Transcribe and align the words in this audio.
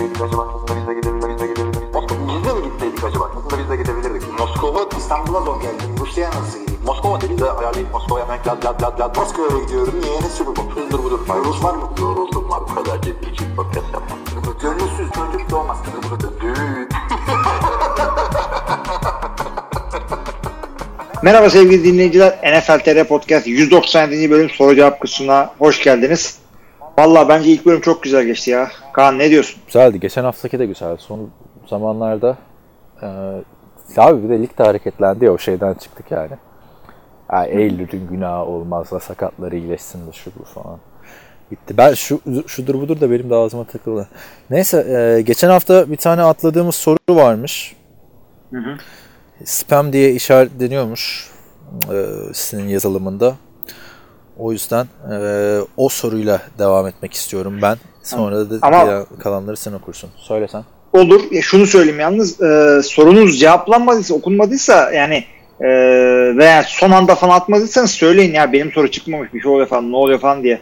gitseydik 0.00 0.22
acaba? 0.22 0.42
Aslında 0.54 0.80
biz 0.80 0.88
de 0.88 0.94
gidebilirdik. 0.94 1.50
Biz 2.28 2.44
de 2.44 2.52
mi 2.52 2.62
gitseydik 2.64 3.04
acaba? 3.04 3.30
Aslında 3.36 3.62
biz 3.62 3.70
de 3.70 3.76
gidebilirdik. 3.76 4.38
Moskova, 4.38 4.88
İstanbul'a 4.98 5.40
zor 5.40 5.60
geldim. 5.62 5.88
Rusya'ya 6.00 6.30
nasıl 6.30 6.60
gideyim? 6.60 6.80
Moskova 6.86 7.20
dedi 7.20 7.38
de 7.38 7.50
ayarlayıp 7.50 7.92
Moskova'ya 7.92 8.24
hemen 8.24 8.38
lad 8.46 8.64
lad 8.64 8.82
lad 8.82 9.00
lad. 9.00 9.16
Moskova'ya 9.16 9.64
gidiyorum. 9.64 9.94
Niye? 10.02 10.20
Ne 10.20 10.28
sürü 10.28 10.48
bu? 10.48 10.80
Hızdır 10.80 10.98
budur. 11.04 11.20
Rus 11.44 11.64
var 11.64 11.74
mı? 11.74 11.90
Yoruldum 12.00 12.50
var. 12.50 12.60
Bu 12.70 12.74
kadar 12.74 13.02
ciddi 13.02 13.30
için 13.30 13.56
podcast 13.56 13.86
yapmam. 13.92 14.18
Gönülsüz 14.62 15.10
çocuk 15.12 15.50
doğmaz. 15.50 15.78
Düğün. 16.40 16.88
Merhaba 21.22 21.50
sevgili 21.50 21.84
dinleyiciler. 21.84 22.38
NFL 22.42 22.78
TR 22.78 23.04
Podcast 23.04 23.46
197. 23.46 24.30
bölüm 24.30 24.50
soru 24.50 24.74
cevap 24.74 25.00
kısmına 25.00 25.50
hoş 25.58 25.82
geldiniz. 25.82 26.38
Valla 26.98 27.28
bence 27.28 27.50
ilk 27.50 27.66
bölüm 27.66 27.80
çok 27.80 28.02
güzel 28.02 28.24
geçti 28.24 28.50
ya. 28.50 28.70
Kaan 28.92 29.18
ne 29.18 29.30
diyorsun? 29.30 29.62
Güzeldi. 29.66 30.00
Geçen 30.00 30.24
haftaki 30.24 30.58
de 30.58 30.66
güzeldi. 30.66 30.96
Son 30.98 31.30
zamanlarda 31.66 32.36
e, 33.02 33.06
abi 33.96 34.22
bir 34.22 34.28
de 34.28 34.42
lig 34.42 34.58
de 34.58 34.62
hareketlendi 34.62 35.24
ya 35.24 35.32
o 35.32 35.38
şeyden 35.38 35.74
çıktık 35.74 36.10
yani. 36.10 36.32
yani 37.32 37.48
Eylül'ün 37.48 38.06
günahı 38.10 38.44
olmaz 38.44 38.90
da 38.90 39.00
sakatları 39.00 39.56
iyileşsin 39.56 40.06
de 40.06 40.12
şu 40.12 40.30
bu 40.40 40.44
falan. 40.44 40.78
Bitti. 41.50 41.76
Ben 41.76 41.94
şu 41.94 42.20
şudur 42.46 42.74
budur 42.74 43.00
da 43.00 43.10
benim 43.10 43.30
de 43.30 43.34
ağzıma 43.34 43.64
takıldı. 43.64 44.08
Neyse 44.50 44.86
e, 44.88 45.22
geçen 45.22 45.48
hafta 45.48 45.90
bir 45.90 45.96
tane 45.96 46.22
atladığımız 46.22 46.74
soru 46.74 46.98
varmış. 47.10 47.76
Hı 48.50 48.58
hı. 48.58 48.76
Spam 49.44 49.92
diye 49.92 50.12
işaretleniyormuş 50.12 51.30
e, 51.92 52.06
sizin 52.32 52.68
yazılımında. 52.68 53.36
O 54.38 54.52
yüzden 54.52 54.86
e, 55.12 55.58
o 55.76 55.88
soruyla 55.88 56.42
devam 56.58 56.86
etmek 56.86 57.14
istiyorum 57.14 57.58
ben. 57.62 57.76
Sonra 58.02 58.50
da 58.50 58.54
Ama- 58.62 59.06
kalanları 59.18 59.56
sen 59.56 59.72
okursun. 59.72 60.10
Söyle 60.16 60.48
sen. 60.48 60.64
Olur. 60.92 61.20
Ya 61.30 61.42
şunu 61.42 61.66
söyleyeyim 61.66 62.00
yalnız 62.00 62.40
e, 62.40 62.80
sorunuz 62.82 63.40
cevaplanmadıysa 63.40 64.14
okunmadıysa 64.14 64.92
yani 64.92 65.24
e, 65.60 65.68
veya 66.36 66.62
son 66.66 66.90
anda 66.90 67.14
falan 67.14 67.36
atmadıysanız 67.36 67.90
söyleyin 67.90 68.34
ya 68.34 68.52
benim 68.52 68.72
soru 68.72 68.90
çıkmamış 68.90 69.34
bir 69.34 69.40
şey 69.40 69.50
oluyor 69.50 69.66
falan 69.66 69.92
ne 69.92 69.96
oluyor 69.96 70.18
falan 70.18 70.42
diye. 70.42 70.60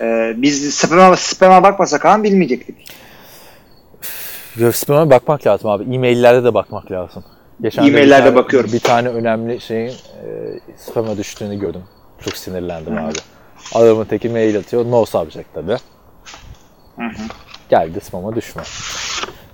E, 0.00 0.34
biz 0.36 0.74
spam'a, 0.74 1.16
spam'a 1.16 1.62
bakmasak 1.62 2.02
Kaan 2.02 2.24
bilmeyecektik. 2.24 2.76
Spam'a 4.72 5.10
bakmak 5.10 5.46
lazım 5.46 5.70
abi. 5.70 5.94
E-maillerde 5.94 6.44
de 6.44 6.54
bakmak 6.54 6.90
lazım. 6.92 7.24
Geçen 7.62 7.86
E-maillerde 7.86 8.34
bakıyorum. 8.34 8.72
Bir 8.72 8.80
tane 8.80 9.08
önemli 9.08 9.60
şeyin 9.60 9.90
e, 9.90 10.60
spam'a 10.76 11.16
düştüğünü 11.16 11.58
gördüm. 11.58 11.82
Çok 12.24 12.36
sinirlendim 12.36 12.98
abi. 12.98 13.18
Adamın 13.74 14.04
teki 14.04 14.28
mail 14.28 14.58
atıyor. 14.58 14.90
No 14.90 15.04
subject 15.04 15.54
tabi. 15.54 15.76
Geldi 17.68 18.00
spam'a 18.00 18.34
düşme. 18.36 18.62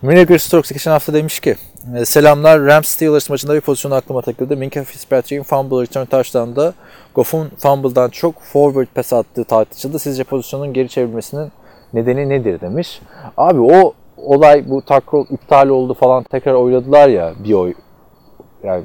Miracle 0.02 0.38
Strokes 0.38 0.72
geçen 0.72 0.90
hafta 0.90 1.14
demiş 1.14 1.40
ki 1.40 1.56
e, 1.96 2.04
Selamlar 2.04 2.60
Rams 2.60 2.88
Steelers 2.88 3.30
maçında 3.30 3.54
bir 3.54 3.60
pozisyon 3.60 3.92
aklıma 3.92 4.22
takıldı. 4.22 4.56
Minka 4.56 4.84
Fitzpatrick'in 4.84 5.42
fumble 5.42 5.82
return 5.82 6.04
touchdown'da 6.04 6.74
Goff'un 7.14 7.50
fumble'dan 7.58 8.10
çok 8.10 8.42
forward 8.42 8.86
pass 8.94 9.12
attığı 9.12 9.44
tartışıldı. 9.44 9.98
Sizce 9.98 10.24
pozisyonun 10.24 10.72
geri 10.72 10.88
çevrilmesinin 10.88 11.52
nedeni 11.92 12.28
nedir 12.28 12.60
demiş. 12.60 13.00
Abi 13.36 13.60
o 13.60 13.94
olay 14.16 14.70
bu 14.70 14.82
tackle 14.82 15.24
iptal 15.30 15.68
oldu 15.68 15.94
falan 15.94 16.22
tekrar 16.22 16.54
oynadılar 16.54 17.08
ya 17.08 17.32
bir 17.44 17.52
oy 17.52 17.74
yani 18.64 18.84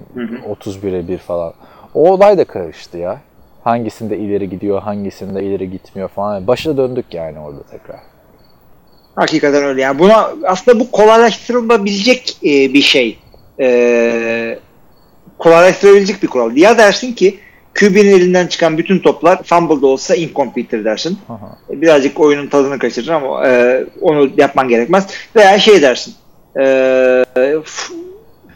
31'e 0.63 1.07
1 1.07 1.17
falan. 1.17 1.53
O 1.93 2.11
olay 2.11 2.37
da 2.37 2.45
karıştı 2.45 2.97
ya. 2.97 3.21
Hangisinde 3.63 4.17
ileri 4.17 4.49
gidiyor, 4.49 4.81
hangisinde 4.81 5.43
ileri 5.43 5.71
gitmiyor 5.71 6.09
falan. 6.09 6.47
Başa 6.47 6.77
döndük 6.77 7.05
yani 7.13 7.39
orada 7.39 7.63
tekrar. 7.63 7.99
Hakikaten 9.15 9.63
öyle. 9.63 9.81
Yani 9.81 9.99
buna 9.99 10.29
aslında 10.45 10.79
bu 10.79 10.91
kolaylaştırılabilecek 10.91 12.37
e, 12.43 12.73
bir 12.73 12.81
şey. 12.81 13.19
E, 13.59 14.59
kolaylaştırılabilecek 15.37 16.23
bir 16.23 16.27
kural. 16.27 16.57
Ya 16.57 16.77
dersin 16.77 17.13
ki 17.13 17.39
QB'nin 17.79 18.11
elinden 18.11 18.47
çıkan 18.47 18.77
bütün 18.77 18.99
toplar 18.99 19.43
fumble'da 19.43 19.87
olsa 19.87 20.15
incomplete'tir 20.15 20.85
dersin. 20.85 21.19
Aha. 21.29 21.57
E, 21.69 21.81
Birazcık 21.81 22.19
oyunun 22.19 22.47
tadını 22.47 22.79
kaçırır 22.79 23.07
ama 23.07 23.47
e, 23.47 23.83
onu 24.01 24.29
yapman 24.37 24.67
gerekmez. 24.67 25.07
Veya 25.35 25.59
şey 25.59 25.81
dersin. 25.81 26.13
E, 26.59 27.25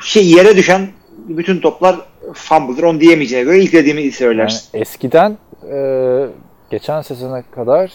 şey 0.01 0.27
yere 0.27 0.57
düşen 0.57 0.87
bütün 1.27 1.59
toplar 1.59 1.95
fumble'dır. 2.33 2.83
Onu 2.83 2.99
diyemeyeceğine 2.99 3.45
göre 3.45 3.59
ilk 3.63 3.73
dediğimi 3.73 4.01
Yani 4.01 4.11
söylersin. 4.11 4.69
eskiden 4.79 5.37
e, 5.71 6.27
geçen 6.69 7.01
sezona 7.01 7.41
kadar 7.41 7.85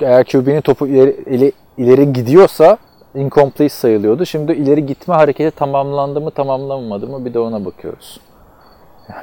e, 0.00 0.04
eğer 0.06 0.24
QB'nin 0.24 0.60
topu 0.60 0.86
ileri, 0.86 1.10
ili- 1.26 1.52
ileri 1.78 2.12
gidiyorsa 2.12 2.78
incomplete 3.14 3.68
sayılıyordu. 3.68 4.26
Şimdi 4.26 4.52
ileri 4.52 4.86
gitme 4.86 5.14
hareketi 5.14 5.56
tamamlandı 5.56 6.20
mı 6.20 6.30
tamamlanmadı 6.30 7.06
mı 7.06 7.24
bir 7.24 7.34
de 7.34 7.38
ona 7.38 7.64
bakıyoruz. 7.64 8.20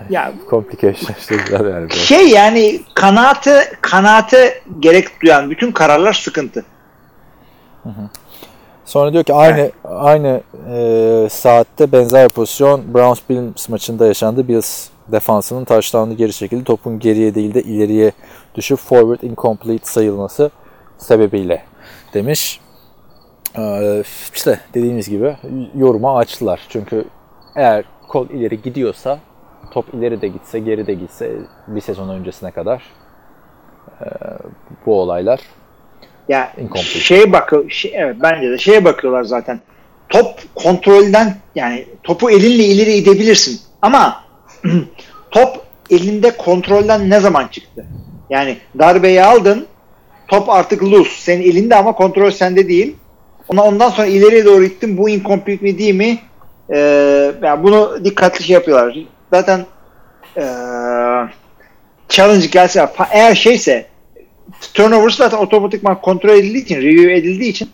Ya 0.09 0.31
Complication 0.49 1.15
güzel 1.29 1.69
yani. 1.69 1.91
şey 1.91 2.29
yani 2.29 2.79
kanaate 2.95 3.63
kanaate 3.81 4.61
gerek 4.79 5.21
duyan 5.21 5.49
bütün 5.49 5.71
kararlar 5.71 6.13
sıkıntı. 6.13 6.65
Sonra 8.89 9.13
diyor 9.13 9.23
ki 9.23 9.33
aynı 9.33 9.71
aynı 9.83 10.41
e, 10.69 11.27
saatte 11.31 11.91
benzer 11.91 12.29
pozisyon 12.29 12.93
Browns 12.93 13.19
Bills 13.29 13.69
maçında 13.69 14.07
yaşandı. 14.07 14.47
Bills 14.47 14.89
defansının 15.07 15.65
touchdown'ı 15.65 16.13
geri 16.13 16.33
çekildi. 16.33 16.63
Topun 16.63 16.99
geriye 16.99 17.35
değil 17.35 17.53
de 17.53 17.61
ileriye 17.61 18.11
düşüp 18.55 18.79
forward 18.79 19.21
incomplete 19.21 19.85
sayılması 19.85 20.51
sebebiyle 20.97 21.63
demiş. 22.13 22.61
Ee, 23.57 24.03
işte 24.33 24.59
dediğimiz 24.73 25.09
gibi 25.09 25.37
yoruma 25.75 26.17
açtılar. 26.17 26.61
Çünkü 26.69 27.05
eğer 27.55 27.85
kol 28.07 28.29
ileri 28.29 28.61
gidiyorsa 28.61 29.19
top 29.71 29.93
ileri 29.93 30.21
de 30.21 30.27
gitse 30.27 30.59
geri 30.59 30.87
de 30.87 30.93
gitse 30.93 31.31
bir 31.67 31.81
sezon 31.81 32.09
öncesine 32.09 32.51
kadar 32.51 32.83
e, 34.01 34.07
bu 34.85 35.01
olaylar 35.01 35.39
Ya 36.29 36.53
Incomplete. 36.57 36.99
şeye 36.99 37.31
bakıyor, 37.31 37.69
şey, 37.69 37.91
evet 37.95 38.15
bence 38.21 38.51
de 38.51 38.57
şeye 38.57 38.85
bakıyorlar 38.85 39.23
zaten. 39.23 39.59
Top 40.09 40.55
kontrolden 40.55 41.35
yani 41.55 41.85
topu 42.03 42.29
elinle 42.31 42.63
ileri 42.63 42.93
idebilirsin 42.93 43.59
ama 43.81 44.23
top 45.31 45.61
elinde 45.89 46.37
kontrolden 46.37 47.09
ne 47.09 47.19
zaman 47.19 47.47
çıktı? 47.47 47.85
Yani 48.29 48.57
darbeyi 48.79 49.23
aldın, 49.23 49.67
top 50.27 50.49
artık 50.49 50.83
loose, 50.83 51.11
senin 51.21 51.41
elinde 51.41 51.75
ama 51.75 51.91
kontrol 51.91 52.31
sende 52.31 52.67
değil. 52.67 52.95
Ona 53.47 53.63
ondan 53.63 53.89
sonra 53.89 54.07
ileriye 54.07 54.45
doğru 54.45 54.65
gittin, 54.65 54.97
bu 54.97 55.09
incomplete 55.09 55.65
mi 55.65 55.77
değil 55.77 55.95
mi? 55.95 56.19
Ee, 56.73 57.31
yani 57.43 57.63
bunu 57.63 58.05
dikkatli 58.05 58.43
şey 58.43 58.53
yapıyorlar. 58.53 58.97
Zaten 59.33 59.65
ee, 60.37 60.41
challenge 62.09 62.45
gelse 62.45 62.89
eğer 63.11 63.35
şeyse 63.35 63.85
turnover 64.73 65.09
zaten 65.09 65.37
otomatikman 65.37 66.01
kontrol 66.01 66.29
edildiği 66.29 66.63
için, 66.63 66.77
review 66.77 67.15
edildiği 67.15 67.49
için 67.51 67.69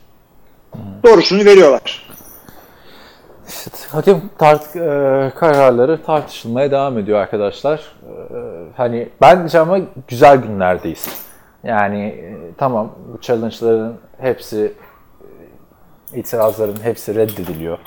doğrusunu 1.03 1.45
veriyorlar. 1.45 2.05
İşte 3.47 3.71
hakem 3.91 4.21
tart 4.37 4.75
e, 4.75 5.31
kararları 5.35 6.03
tartışılmaya 6.03 6.71
devam 6.71 6.97
ediyor 6.97 7.19
arkadaşlar. 7.19 7.77
E, 7.77 7.81
hani 8.77 9.09
bence 9.21 9.59
ama 9.59 9.79
güzel 10.07 10.37
günlerdeyiz. 10.37 11.07
Yani 11.63 12.03
e, 12.03 12.37
tamam 12.57 12.91
bu 13.13 13.21
challenge'ların 13.21 13.95
hepsi 14.17 14.73
e, 16.13 16.19
itirazların 16.19 16.83
hepsi 16.83 17.15
reddediliyor. 17.15 17.77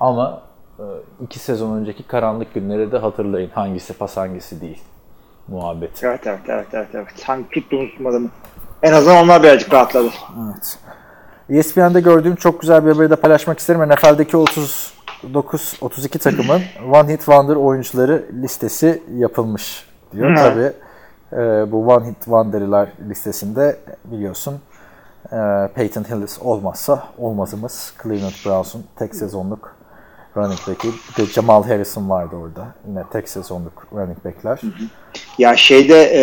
Ama 0.00 0.42
e, 0.78 0.84
iki 1.24 1.38
sezon 1.38 1.76
önceki 1.76 2.02
karanlık 2.02 2.54
günleri 2.54 2.92
de 2.92 2.98
hatırlayın 2.98 3.50
hangisi 3.50 3.92
pas 3.92 4.16
hangisi 4.16 4.60
değil 4.60 4.82
muhabbeti. 5.48 6.06
Evet 6.06 6.26
evet 6.26 6.40
evet 6.48 6.66
evet. 6.72 6.88
evet. 6.94 7.22
Hangi 7.24 7.48
tuttuğumuz 7.48 7.90
tutmadığımı. 7.90 8.28
En 8.82 8.92
azından 8.92 9.24
onlar 9.24 9.42
birazcık 9.42 9.72
rahatladı. 9.72 10.10
Evet. 10.46 10.78
ESPN'de 11.50 12.00
gördüğüm 12.00 12.36
çok 12.36 12.60
güzel 12.60 12.86
bir 12.86 12.92
haberi 12.92 13.10
de 13.10 13.16
paylaşmak 13.16 13.58
isterim. 13.58 13.88
NFL'deki 13.88 14.36
39 14.36 15.78
32 15.80 16.18
takımın 16.18 16.62
One 16.92 17.12
Hit 17.12 17.18
Wonder 17.18 17.56
oyuncuları 17.56 18.26
listesi 18.42 19.02
yapılmış 19.16 19.86
diyor. 20.12 20.30
Hı. 20.30 20.34
Tabii 20.34 20.72
e, 21.32 21.72
bu 21.72 21.88
One 21.88 22.06
Hit 22.06 22.24
Wonder'lar 22.24 22.88
listesinde 23.08 23.76
biliyorsun 24.04 24.60
e, 25.32 25.36
Peyton 25.74 26.04
Hillis 26.04 26.38
olmazsa 26.42 27.04
olmazımız 27.18 27.94
Cleveland 28.02 28.46
Browns'un 28.46 28.84
tek 28.96 29.14
sezonluk 29.14 29.79
running 30.36 30.60
back'i. 30.68 30.88
Bir 30.88 31.22
de 31.22 31.26
Jamal 31.26 31.62
Harrison 31.62 32.10
vardı 32.10 32.36
orada. 32.36 32.66
Yine 32.88 33.04
tek 33.12 33.28
sezonluk 33.28 33.86
running 33.92 34.24
back'ler. 34.24 34.60
Ya 35.38 35.56
şeyde 35.56 36.02
e, 36.14 36.22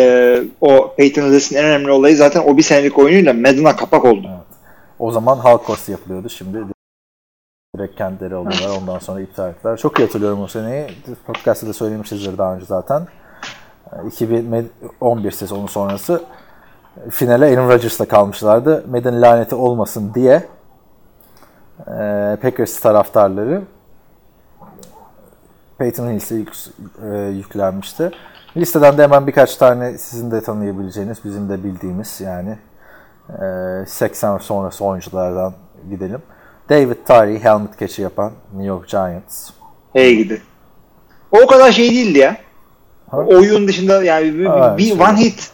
o 0.60 0.94
Peyton 0.96 1.22
Hillis'in 1.22 1.56
en 1.56 1.64
önemli 1.64 1.90
olayı 1.90 2.16
zaten 2.16 2.42
o 2.46 2.56
bir 2.56 2.62
senelik 2.62 2.98
oyunuyla 2.98 3.32
Madden'a 3.32 3.76
kapak 3.76 4.04
oldu. 4.04 4.30
O 4.98 5.10
zaman 5.10 5.36
Halkos 5.36 5.88
yapılıyordu. 5.88 6.28
Şimdi 6.28 6.58
direkt 7.76 7.98
kendileri 7.98 8.34
alıyorlar. 8.34 8.78
Ondan 8.82 8.98
sonra 8.98 9.20
iptal 9.20 9.50
ettiler. 9.50 9.76
Çok 9.76 9.98
iyi 9.98 10.04
hatırlıyorum 10.04 10.42
o 10.42 10.46
seneyi. 10.46 10.86
Podcast'ta 11.26 11.66
da 11.66 11.72
söylemişizdir 11.72 12.38
daha 12.38 12.54
önce 12.54 12.64
zaten. 12.64 13.06
Ee, 13.92 14.06
2011 14.06 15.30
sezonu 15.30 15.68
sonrası 15.68 16.22
finale 17.10 17.44
Aaron 17.44 17.68
Rodgers'la 17.68 18.04
kalmışlardı. 18.04 18.84
Madden 18.90 19.22
laneti 19.22 19.54
olmasın 19.54 20.14
diye 20.14 20.42
e, 21.86 22.36
Packers 22.42 22.80
taraftarları 22.80 23.62
Peyton 25.78 26.10
Hills'e 26.10 26.34
yük, 26.34 26.52
e, 27.04 27.16
yüklenmişti. 27.16 28.10
Listeden 28.56 28.98
de 28.98 29.02
hemen 29.02 29.26
birkaç 29.26 29.56
tane 29.56 29.98
sizin 29.98 30.30
de 30.30 30.40
tanıyabileceğiniz, 30.40 31.24
bizim 31.24 31.48
de 31.48 31.64
bildiğimiz 31.64 32.20
yani 32.20 32.58
e, 33.82 33.86
80 33.86 34.38
sonrası 34.38 34.84
oyunculardan 34.84 35.54
gidelim. 35.90 36.22
David 36.68 36.96
Tyree 37.06 37.38
helmet 37.38 37.78
catch'i 37.78 38.02
yapan 38.02 38.32
New 38.52 38.66
York 38.68 38.88
Giants. 38.88 39.50
Hey 39.92 40.16
gidi. 40.16 40.42
O 41.32 41.46
kadar 41.46 41.72
şey 41.72 41.90
değildi 41.90 42.18
ya. 42.18 42.36
Ha? 43.10 43.16
Oyun 43.16 43.68
dışında 43.68 44.04
yani 44.04 44.34
bir, 44.38 44.46
Ha, 44.46 44.78
bir 44.78 44.82
şey. 44.82 45.00
one 45.00 45.16
hit. 45.16 45.50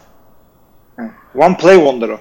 One 1.35 1.57
play 1.57 1.77
wonder 1.77 2.09
o. 2.09 2.19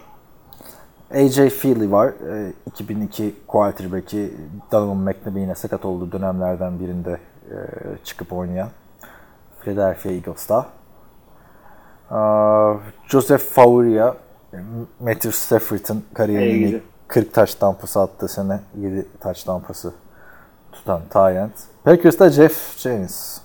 AJ 1.15 1.35
Feely 1.49 1.91
var. 1.91 2.07
E, 2.07 2.53
2002 2.67 3.35
quarterback'i 3.47 4.33
Donovan 4.71 4.97
McNabb 4.97 5.37
yine 5.37 5.55
sakat 5.55 5.85
olduğu 5.85 6.11
dönemlerden 6.11 6.79
birinde 6.79 7.17
e, 7.53 7.59
çıkıp 8.03 8.33
oynayan. 8.33 8.69
Philadelphia 9.61 10.09
Eagles'ta. 10.09 10.65
Aa, 12.11 12.73
Joseph 13.07 13.41
Fauria, 13.41 14.15
Matthew 14.99 15.31
Stafford'ın 15.31 16.03
gidi. 16.27 16.83
40 17.07 17.33
taş 17.33 17.55
tampası 17.55 17.99
attığı 17.99 18.27
sene 18.27 18.59
7 18.77 19.07
taş 19.19 19.43
tampası 19.43 19.93
tutan 20.71 21.01
Tyent. 21.09 21.53
Packers'ta 21.83 22.29
Jeff 22.29 22.77
James. 22.77 23.41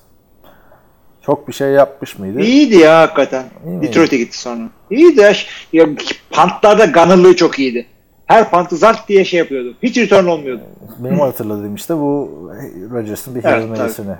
Çok 1.22 1.48
bir 1.48 1.52
şey 1.52 1.70
yapmış 1.70 2.18
mıydı? 2.18 2.40
İyiydi 2.40 2.76
ya 2.76 3.00
hakikaten. 3.00 3.44
Detroit'e 3.64 4.16
gitti 4.16 4.38
sonra. 4.38 4.68
İyiydi 4.90 5.20
ya. 5.20 5.32
ya 5.72 5.86
pantlarda 6.30 6.84
gunnerlığı 6.84 7.36
çok 7.36 7.58
iyiydi. 7.58 7.86
Her 8.28 8.50
pantı 8.50 8.76
zart 8.76 9.08
diye 9.08 9.24
şey 9.24 9.38
yapıyordu. 9.38 9.74
Hiç 9.82 9.98
return 9.98 10.26
olmuyordu. 10.26 10.62
Benim 10.98 11.20
hatırladığım 11.20 11.74
işte 11.74 11.94
bu 11.94 12.30
Rodgers'ın 12.92 13.34
bir 13.34 13.44
Evet, 13.44 13.54
Hail 13.54 13.68
Mary'sini. 13.68 14.14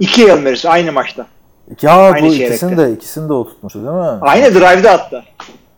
İki 0.00 0.20
yıl 0.20 0.44
verirse 0.44 0.70
aynı 0.70 0.92
maçta. 0.92 1.26
Ya 1.82 1.92
Aynı 1.92 2.26
bu 2.26 2.30
çeyrekte. 2.30 2.46
ikisini 2.46 2.76
de 2.76 2.92
ikisini 2.92 3.28
de 3.28 3.32
o 3.32 3.44
tutmuştu 3.44 3.78
değil 3.78 3.92
mi? 3.92 4.18
Aynı 4.20 4.54
drive'da 4.54 4.90
attı. 4.90 5.24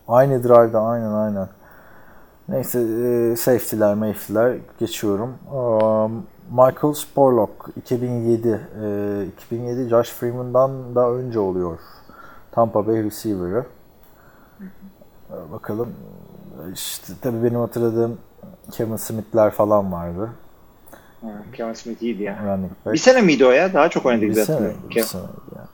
Aynı 0.09 0.45
drive'da 0.45 0.81
aynen 0.81 1.13
aynen. 1.13 1.49
Neyse 2.49 2.81
e, 2.81 3.37
safety'ler 3.37 3.95
mafety'ler 3.95 4.57
geçiyorum. 4.81 5.35
Um, 5.55 6.27
Michael 6.51 6.95
Sporlock 6.95 7.71
2007 7.77 8.49
e, 8.49 9.27
2007 9.45 9.89
Josh 9.89 10.11
Freeman'dan 10.11 10.95
da 10.95 11.11
önce 11.11 11.39
oluyor. 11.39 11.79
Tampa 12.53 12.87
Bay 12.87 13.03
receiver'ı. 13.03 13.65
E, 15.31 15.53
bakalım 15.53 15.89
işte 16.75 17.13
tabii 17.23 17.45
benim 17.45 17.61
hatırladığım 17.61 18.19
Kevin 18.73 18.97
Smith'ler 18.97 19.51
falan 19.51 19.93
vardı. 19.93 20.31
Ha, 21.21 21.29
Kevin 21.57 21.73
Smith 21.73 22.03
iyiydi 22.03 22.23
ya. 22.23 22.39
Running 22.45 22.73
back. 22.85 22.93
Bir 22.93 22.99
sene 22.99 23.21
miydi 23.21 23.47
o 23.47 23.51
ya? 23.51 23.75
Daha 23.75 23.89
çok 23.89 24.07
oynadı 24.07 24.23
Bir 24.23 24.29
güzel 24.29 24.45
sene, 24.45 24.73
bir 24.91 25.03
sene 25.03 25.23
yani. 25.57 25.69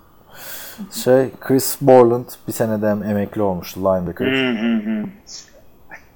Şey 0.93 1.31
Chris 1.41 1.77
Borland 1.81 2.27
bir 2.49 2.53
senede 2.53 2.87
emekli 2.87 3.43
olmuştu 3.43 3.81
linebacker. 3.81 4.27
Hı 4.27 4.51
hı 4.51 4.91
hı. 4.91 5.07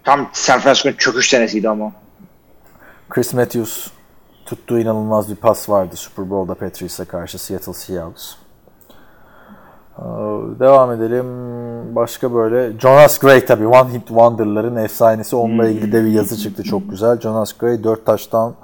Tam 0.04 0.30
San 0.32 0.60
Francisco'nun 0.60 0.96
çöküş 0.96 1.28
senesiydi 1.28 1.68
ama. 1.68 1.92
Chris 3.08 3.34
Matthews 3.34 3.90
tuttuğu 4.46 4.78
inanılmaz 4.78 5.30
bir 5.30 5.36
pas 5.36 5.68
vardı 5.68 5.96
Super 5.96 6.30
Bowl'da 6.30 6.54
Patriots'a 6.54 7.04
karşı 7.04 7.38
Seattle 7.38 7.72
Seahawks. 7.72 8.34
Ee, 9.98 10.02
Devam 10.60 10.92
edelim. 10.92 11.26
Başka 11.96 12.34
böyle 12.34 12.78
Jonas 12.80 13.18
Gray 13.18 13.44
tabii 13.46 13.66
One 13.66 13.92
Hit 13.92 14.06
Wonder'ların 14.08 14.76
efsanesi. 14.76 15.36
Onunla 15.36 15.68
ilgili 15.68 15.92
de 15.92 16.04
bir 16.04 16.10
yazı 16.10 16.36
çıktı 16.36 16.62
çok 16.62 16.90
güzel. 16.90 17.20
Jonas 17.20 17.52
Gray 17.52 17.84
4 17.84 18.06
taştan 18.06 18.54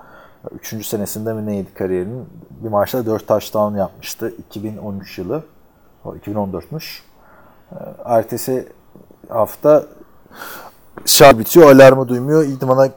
3. 0.55 0.87
senesinde 0.87 1.33
mi 1.33 1.47
neydi 1.47 1.75
kariyerinin? 1.75 2.25
Bir 2.51 2.69
maçta 2.69 3.07
4 3.07 3.27
touchdown 3.27 3.77
yapmıştı. 3.77 4.33
2013 4.39 5.19
yılı. 5.19 5.43
O 6.05 6.15
2014'müş. 6.15 7.01
Ee, 7.73 7.77
Ertesi 8.05 8.69
hafta 9.29 9.85
şarj 11.07 11.39
bitiyor. 11.39 11.73
Alarmı 11.73 12.09
duymuyor. 12.09 12.45
İdmana 12.45 12.89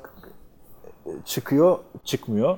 çıkıyor. 1.26 1.78
Çıkmıyor. 2.04 2.58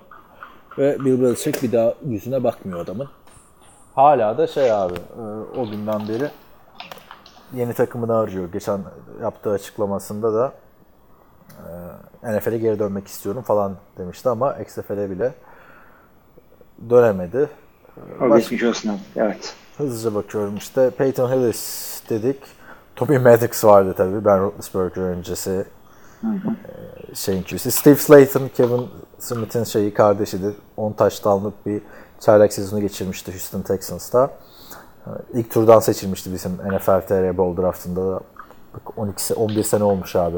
Ve 0.78 1.00
Bill 1.06 1.22
Belichick 1.22 1.64
bir 1.64 1.72
daha 1.72 1.94
yüzüne 2.06 2.44
bakmıyor 2.44 2.80
adamın. 2.80 3.08
Hala 3.96 4.38
da 4.38 4.48
şey 4.48 4.72
abi 4.72 4.94
e, 4.94 5.22
o 5.60 5.70
günden 5.70 6.08
beri 6.08 6.32
yeni 7.54 7.74
takımını 7.74 8.18
arıyor. 8.18 8.52
Geçen 8.52 8.80
yaptığı 9.22 9.52
açıklamasında 9.52 10.34
da 10.34 10.54
e, 12.24 12.38
NFL'e 12.38 12.58
geri 12.58 12.80
dönmek 12.80 13.08
istiyorum 13.08 13.42
falan 13.42 13.76
demişti 13.98 14.30
ama 14.30 14.54
XFL'e 14.54 15.10
bile 15.10 15.34
dönemedi. 16.90 17.50
O 18.22 18.30
Baş- 18.30 18.42
geçmiş 18.42 18.64
olsun 18.64 18.90
abi. 18.90 19.00
Evet. 19.16 19.56
Hızlıca 19.78 20.16
bakıyorum 20.16 20.58
işte. 20.58 20.90
Peyton 20.90 21.32
Hillis 21.32 22.02
dedik. 22.10 22.44
Toby 22.96 23.18
Maddox 23.18 23.64
vardı 23.66 23.94
tabii. 23.98 24.26
Ben 24.26 24.42
Roethlisberger 24.42 25.02
öncesi 25.02 25.66
e, 26.24 27.16
şeyin 27.16 27.44
QC. 27.44 27.72
Steve 27.72 27.96
Slayton, 27.96 28.48
Kevin 28.48 28.90
Smith'in 29.20 29.64
şeyi 29.64 29.94
kardeşidir. 29.94 30.56
10 30.78 30.94
touchdown'lık 30.94 31.66
bir 31.66 31.82
çaylak 32.20 32.54
sezonu 32.54 32.82
geçirmişti 32.82 33.32
Houston 33.32 33.62
Texans'ta. 33.62 34.30
E, 35.08 35.10
İlk 35.34 35.52
turdan 35.52 35.80
seçilmişti 35.80 36.34
bizim 36.34 36.52
NFL 36.52 37.02
TR 37.08 37.38
Bowl 37.38 37.62
draftında 37.62 38.12
da. 38.12 38.20
Bak 38.74 38.98
12 38.98 39.22
se- 39.22 39.36
11 39.36 39.64
sene 39.64 39.84
olmuş 39.84 40.16
abi. 40.16 40.38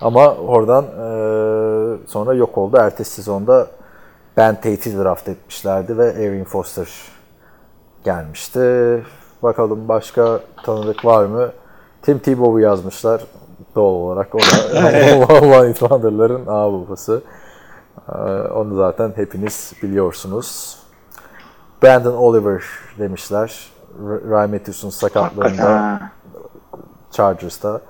Ama 0.00 0.34
oradan 0.34 0.84
e, 0.84 2.06
sonra 2.06 2.34
yok 2.34 2.58
oldu. 2.58 2.76
Ertesi 2.80 3.10
sezonda 3.10 3.66
Ben 4.36 4.54
Tate'i 4.54 4.98
draft 4.98 5.28
etmişlerdi 5.28 5.98
ve 5.98 6.06
Erin 6.06 6.44
Foster 6.44 6.88
gelmişti. 8.04 8.60
Bakalım 9.42 9.88
başka 9.88 10.40
tanıdık 10.64 11.04
var 11.04 11.24
mı? 11.24 11.48
Tim 12.02 12.18
Tebow'u 12.18 12.60
yazmışlar. 12.60 13.24
Doğal 13.74 13.92
olarak 13.94 14.34
o 14.34 14.38
da 14.38 14.44
One 15.58 15.68
Hit 15.68 15.78
Wonder'ların 15.78 16.46
ağ 16.46 16.72
babası. 16.72 17.22
Ee, 18.08 18.12
Onu 18.54 18.76
zaten 18.76 19.12
hepiniz 19.16 19.72
biliyorsunuz. 19.82 20.78
Brandon 21.82 22.14
Oliver 22.14 22.62
demişler. 22.98 23.66
R- 24.08 24.30
Ryan 24.30 24.50
Matthews'un 24.50 24.90
sakatlığında 24.90 25.62
Ha. 25.64 26.00
Chargers'ta. 27.12 27.80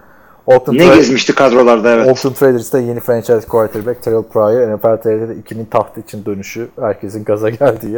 Oakland, 0.47 0.79
Ne 0.79 0.83
Ra- 0.87 0.95
gezmişti 0.95 1.35
kadrolarda 1.35 1.91
evet. 1.91 2.07
Oakland 2.09 2.43
Raiders'ta 2.43 2.79
yeni 2.79 3.01
franchise 3.01 3.41
quarterback 3.49 4.03
Terrell 4.03 4.23
Pryor 4.23 4.77
NFL 4.79 5.03
TR'de 5.03 5.35
ikinin 5.37 5.65
taht 5.65 5.99
için 5.99 6.25
dönüşü 6.25 6.69
herkesin 6.81 7.25
gaza 7.25 7.51
geldiği. 7.51 7.97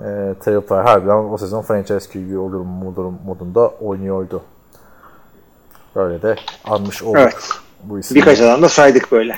E, 0.00 0.34
Terrell 0.44 0.60
Pryor 0.60 0.84
harbiden 0.84 1.14
o 1.32 1.38
sezon 1.38 1.62
franchise 1.62 2.10
QB 2.12 2.38
olur 2.38 2.60
mu 2.60 2.84
modun- 2.84 3.18
modunda 3.26 3.68
oynuyordu. 3.68 4.42
Böyle 5.96 6.22
de 6.22 6.36
anmış 6.64 7.02
olduk 7.02 7.16
Evet. 7.20 7.48
bu 7.84 7.98
isimleri. 7.98 8.22
Birkaç 8.22 8.40
adam 8.40 8.62
da 8.62 8.68
saydık 8.68 9.12
böyle. 9.12 9.36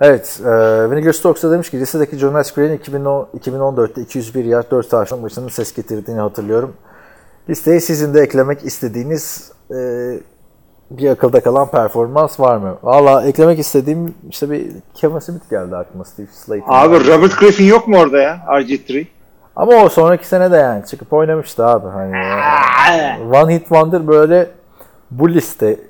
Evet, 0.00 0.40
e, 0.44 0.50
Vinegar 0.90 1.12
Stokes 1.12 1.42
da 1.42 1.50
demiş 1.50 1.70
ki 1.70 1.80
lisedeki 1.80 2.16
Jonas 2.16 2.50
2010 2.50 3.28
2014'te 3.38 4.02
201 4.02 4.44
yard 4.44 4.70
4 4.70 4.90
taştan 4.90 5.18
maçının 5.18 5.48
ses 5.48 5.74
getirdiğini 5.74 6.20
hatırlıyorum. 6.20 6.72
Listeye 7.48 7.80
sizin 7.80 8.14
de 8.14 8.20
eklemek 8.20 8.64
istediğiniz 8.64 9.52
e, 9.70 9.76
bir 10.90 11.10
akılda 11.10 11.40
kalan 11.40 11.70
performans 11.70 12.40
var 12.40 12.56
mı? 12.56 12.78
Valla 12.82 13.26
eklemek 13.26 13.58
istediğim 13.58 14.14
işte 14.30 14.50
bir 14.50 14.66
Kevin 14.94 15.18
Smith 15.18 15.50
geldi 15.50 15.76
aklıma 15.76 16.04
Steve 16.04 16.26
Slayton. 16.32 16.66
Abi 16.68 16.94
Robert 17.08 17.38
Griffin 17.38 17.64
yok 17.64 17.88
mu 17.88 17.98
orada 17.98 18.18
ya? 18.18 18.38
RG3. 18.48 19.06
Ama 19.56 19.72
o 19.72 19.88
sonraki 19.88 20.28
sene 20.28 20.50
de 20.52 20.56
yani 20.56 20.86
çıkıp 20.86 21.12
oynamıştı 21.12 21.66
abi. 21.66 21.88
Hani 21.88 22.16
One 23.36 23.54
Hit 23.54 23.62
Wonder 23.62 24.08
böyle 24.08 24.50
bu 25.10 25.30
liste 25.30 25.80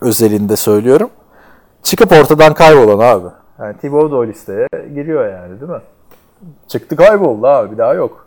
özelinde 0.00 0.56
söylüyorum. 0.56 1.10
Çıkıp 1.82 2.12
ortadan 2.12 2.54
kaybolan 2.54 2.98
abi. 2.98 3.28
Yani 3.58 3.76
Thibaut 3.76 4.12
da 4.12 4.16
o 4.16 4.26
listeye 4.26 4.68
giriyor 4.94 5.28
yani 5.28 5.60
değil 5.60 5.70
mi? 5.72 5.80
Çıktı 6.68 6.96
kayboldu 6.96 7.46
abi 7.46 7.72
bir 7.72 7.78
daha 7.78 7.94
yok. 7.94 8.26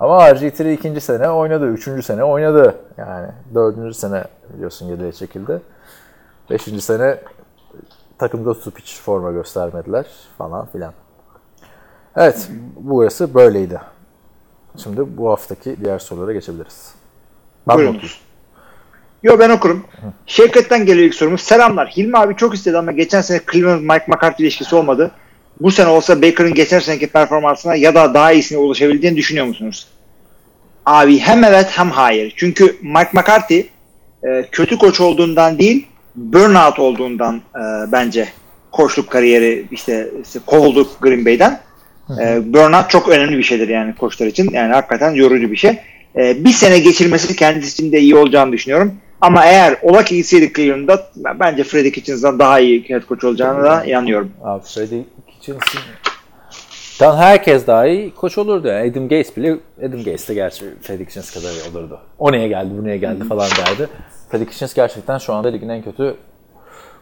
Ama 0.00 0.30
RG3 0.30 0.72
ikinci 0.72 1.00
sene 1.00 1.30
oynadı, 1.30 1.66
üçüncü 1.66 2.02
sene 2.02 2.24
oynadı. 2.24 2.74
Yani 2.96 3.28
dördüncü 3.54 3.94
sene 3.94 4.24
biliyorsun 4.54 4.88
geriye 4.88 5.12
çekildi. 5.12 5.60
Beşinci 6.50 6.80
sene 6.80 7.18
takımda 8.18 8.54
tutup 8.54 8.78
hiç 8.78 9.00
forma 9.00 9.32
göstermediler 9.32 10.06
falan 10.38 10.66
filan. 10.66 10.92
Evet, 12.16 12.48
burası 12.76 13.34
böyleydi. 13.34 13.80
Şimdi 14.76 15.16
bu 15.18 15.30
haftaki 15.30 15.76
diğer 15.84 15.98
sorulara 15.98 16.32
geçebiliriz. 16.32 16.94
Ben 17.68 17.76
Buyurun. 17.76 17.94
okuyayım? 17.94 18.16
Yo 19.22 19.38
ben 19.38 19.50
okurum. 19.50 19.84
Şevket'ten 20.26 20.86
geliyor 20.86 21.06
ilk 21.06 21.14
sorumuz. 21.14 21.40
Selamlar. 21.40 21.88
Hilmi 21.96 22.18
abi 22.18 22.36
çok 22.36 22.54
istedi 22.54 22.78
ama 22.78 22.92
geçen 22.92 23.20
sene 23.20 23.40
Cleveland 23.52 23.80
Mike 23.80 24.04
McCarthy 24.08 24.46
ilişkisi 24.46 24.76
olmadı. 24.76 25.10
Bu 25.60 25.70
sene 25.70 25.88
olsa 25.88 26.22
Baker'ın 26.22 26.54
geçen 26.54 26.78
seneki 26.78 27.06
performansına 27.06 27.74
ya 27.74 27.94
da 27.94 28.14
daha 28.14 28.32
iyisine 28.32 28.58
ulaşabildiğini 28.58 29.16
düşünüyor 29.16 29.46
musunuz? 29.46 29.86
Abi 30.86 31.18
hem 31.18 31.44
evet 31.44 31.66
hem 31.70 31.90
hayır. 31.90 32.34
Çünkü 32.36 32.76
Mike 32.82 33.10
McCarthy 33.12 33.60
e, 34.22 34.44
kötü 34.52 34.78
koç 34.78 35.00
olduğundan 35.00 35.58
değil 35.58 35.86
burnout 36.14 36.78
olduğundan 36.78 37.36
e, 37.36 37.92
bence 37.92 38.28
koçluk 38.72 39.10
kariyeri 39.10 39.64
işte, 39.70 40.10
işte 40.24 40.38
kovuldu 40.46 40.88
Green 41.00 41.26
Bay'den. 41.26 41.60
E, 42.20 42.52
burnout 42.52 42.90
çok 42.90 43.08
önemli 43.08 43.38
bir 43.38 43.42
şeydir 43.42 43.68
yani 43.68 43.94
koçlar 43.94 44.26
için. 44.26 44.50
Yani 44.52 44.72
hakikaten 44.72 45.10
yorucu 45.10 45.50
bir 45.50 45.56
şey. 45.56 45.78
E, 46.16 46.44
bir 46.44 46.52
sene 46.52 46.78
geçirmesi 46.78 47.36
kendisi 47.36 47.72
için 47.72 47.92
de 47.92 48.00
iyi 48.00 48.16
olacağını 48.16 48.52
düşünüyorum. 48.52 48.94
Ama 49.22 49.44
eğer 49.44 49.76
ola 49.82 50.04
ki 50.04 50.16
gitseydi 50.16 50.52
Cleveland'da 50.52 51.06
ben- 51.16 51.40
bence 51.40 51.64
Freddie 51.64 51.92
Kitchens'dan 51.92 52.38
daha 52.38 52.60
iyi 52.60 52.88
head 52.88 53.02
coach 53.08 53.24
olacağını 53.24 53.64
da 53.64 53.84
inanıyorum. 53.84 54.32
Abi 54.44 54.62
Freddie 54.64 55.04
Kitchens'in 55.30 55.80
Dan 57.00 57.16
herkes 57.16 57.66
daha 57.66 57.86
iyi 57.86 58.14
koç 58.14 58.38
olurdu 58.38 58.68
yani. 58.68 58.90
Adam 58.90 59.02
Gates 59.02 59.36
bile 59.36 59.56
Adam 59.78 59.98
Gates 59.98 60.28
de 60.28 60.34
gerçi 60.34 60.64
Freddie 60.82 61.04
Kitchens 61.04 61.30
kadar 61.30 61.50
iyi 61.50 61.70
olurdu. 61.70 62.00
O 62.18 62.32
neye 62.32 62.48
geldi, 62.48 62.70
bu 62.78 62.84
neye 62.84 62.96
geldi 62.96 63.24
falan 63.28 63.48
derdi. 63.50 63.88
Freddie 64.30 64.46
Kitchens 64.46 64.74
gerçekten 64.74 65.18
şu 65.18 65.34
anda 65.34 65.48
ligin 65.48 65.68
en 65.68 65.82
kötü 65.82 66.14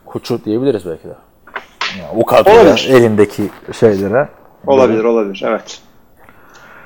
koçu 0.06 0.44
diyebiliriz 0.44 0.86
belki 0.86 1.04
de. 1.04 1.14
Yani 1.98 2.20
o 2.20 2.24
kadar 2.24 2.86
elindeki 2.90 3.42
şeylere. 3.80 4.28
Olabilir 4.66 5.04
olabilir 5.04 5.42
evet. 5.46 5.80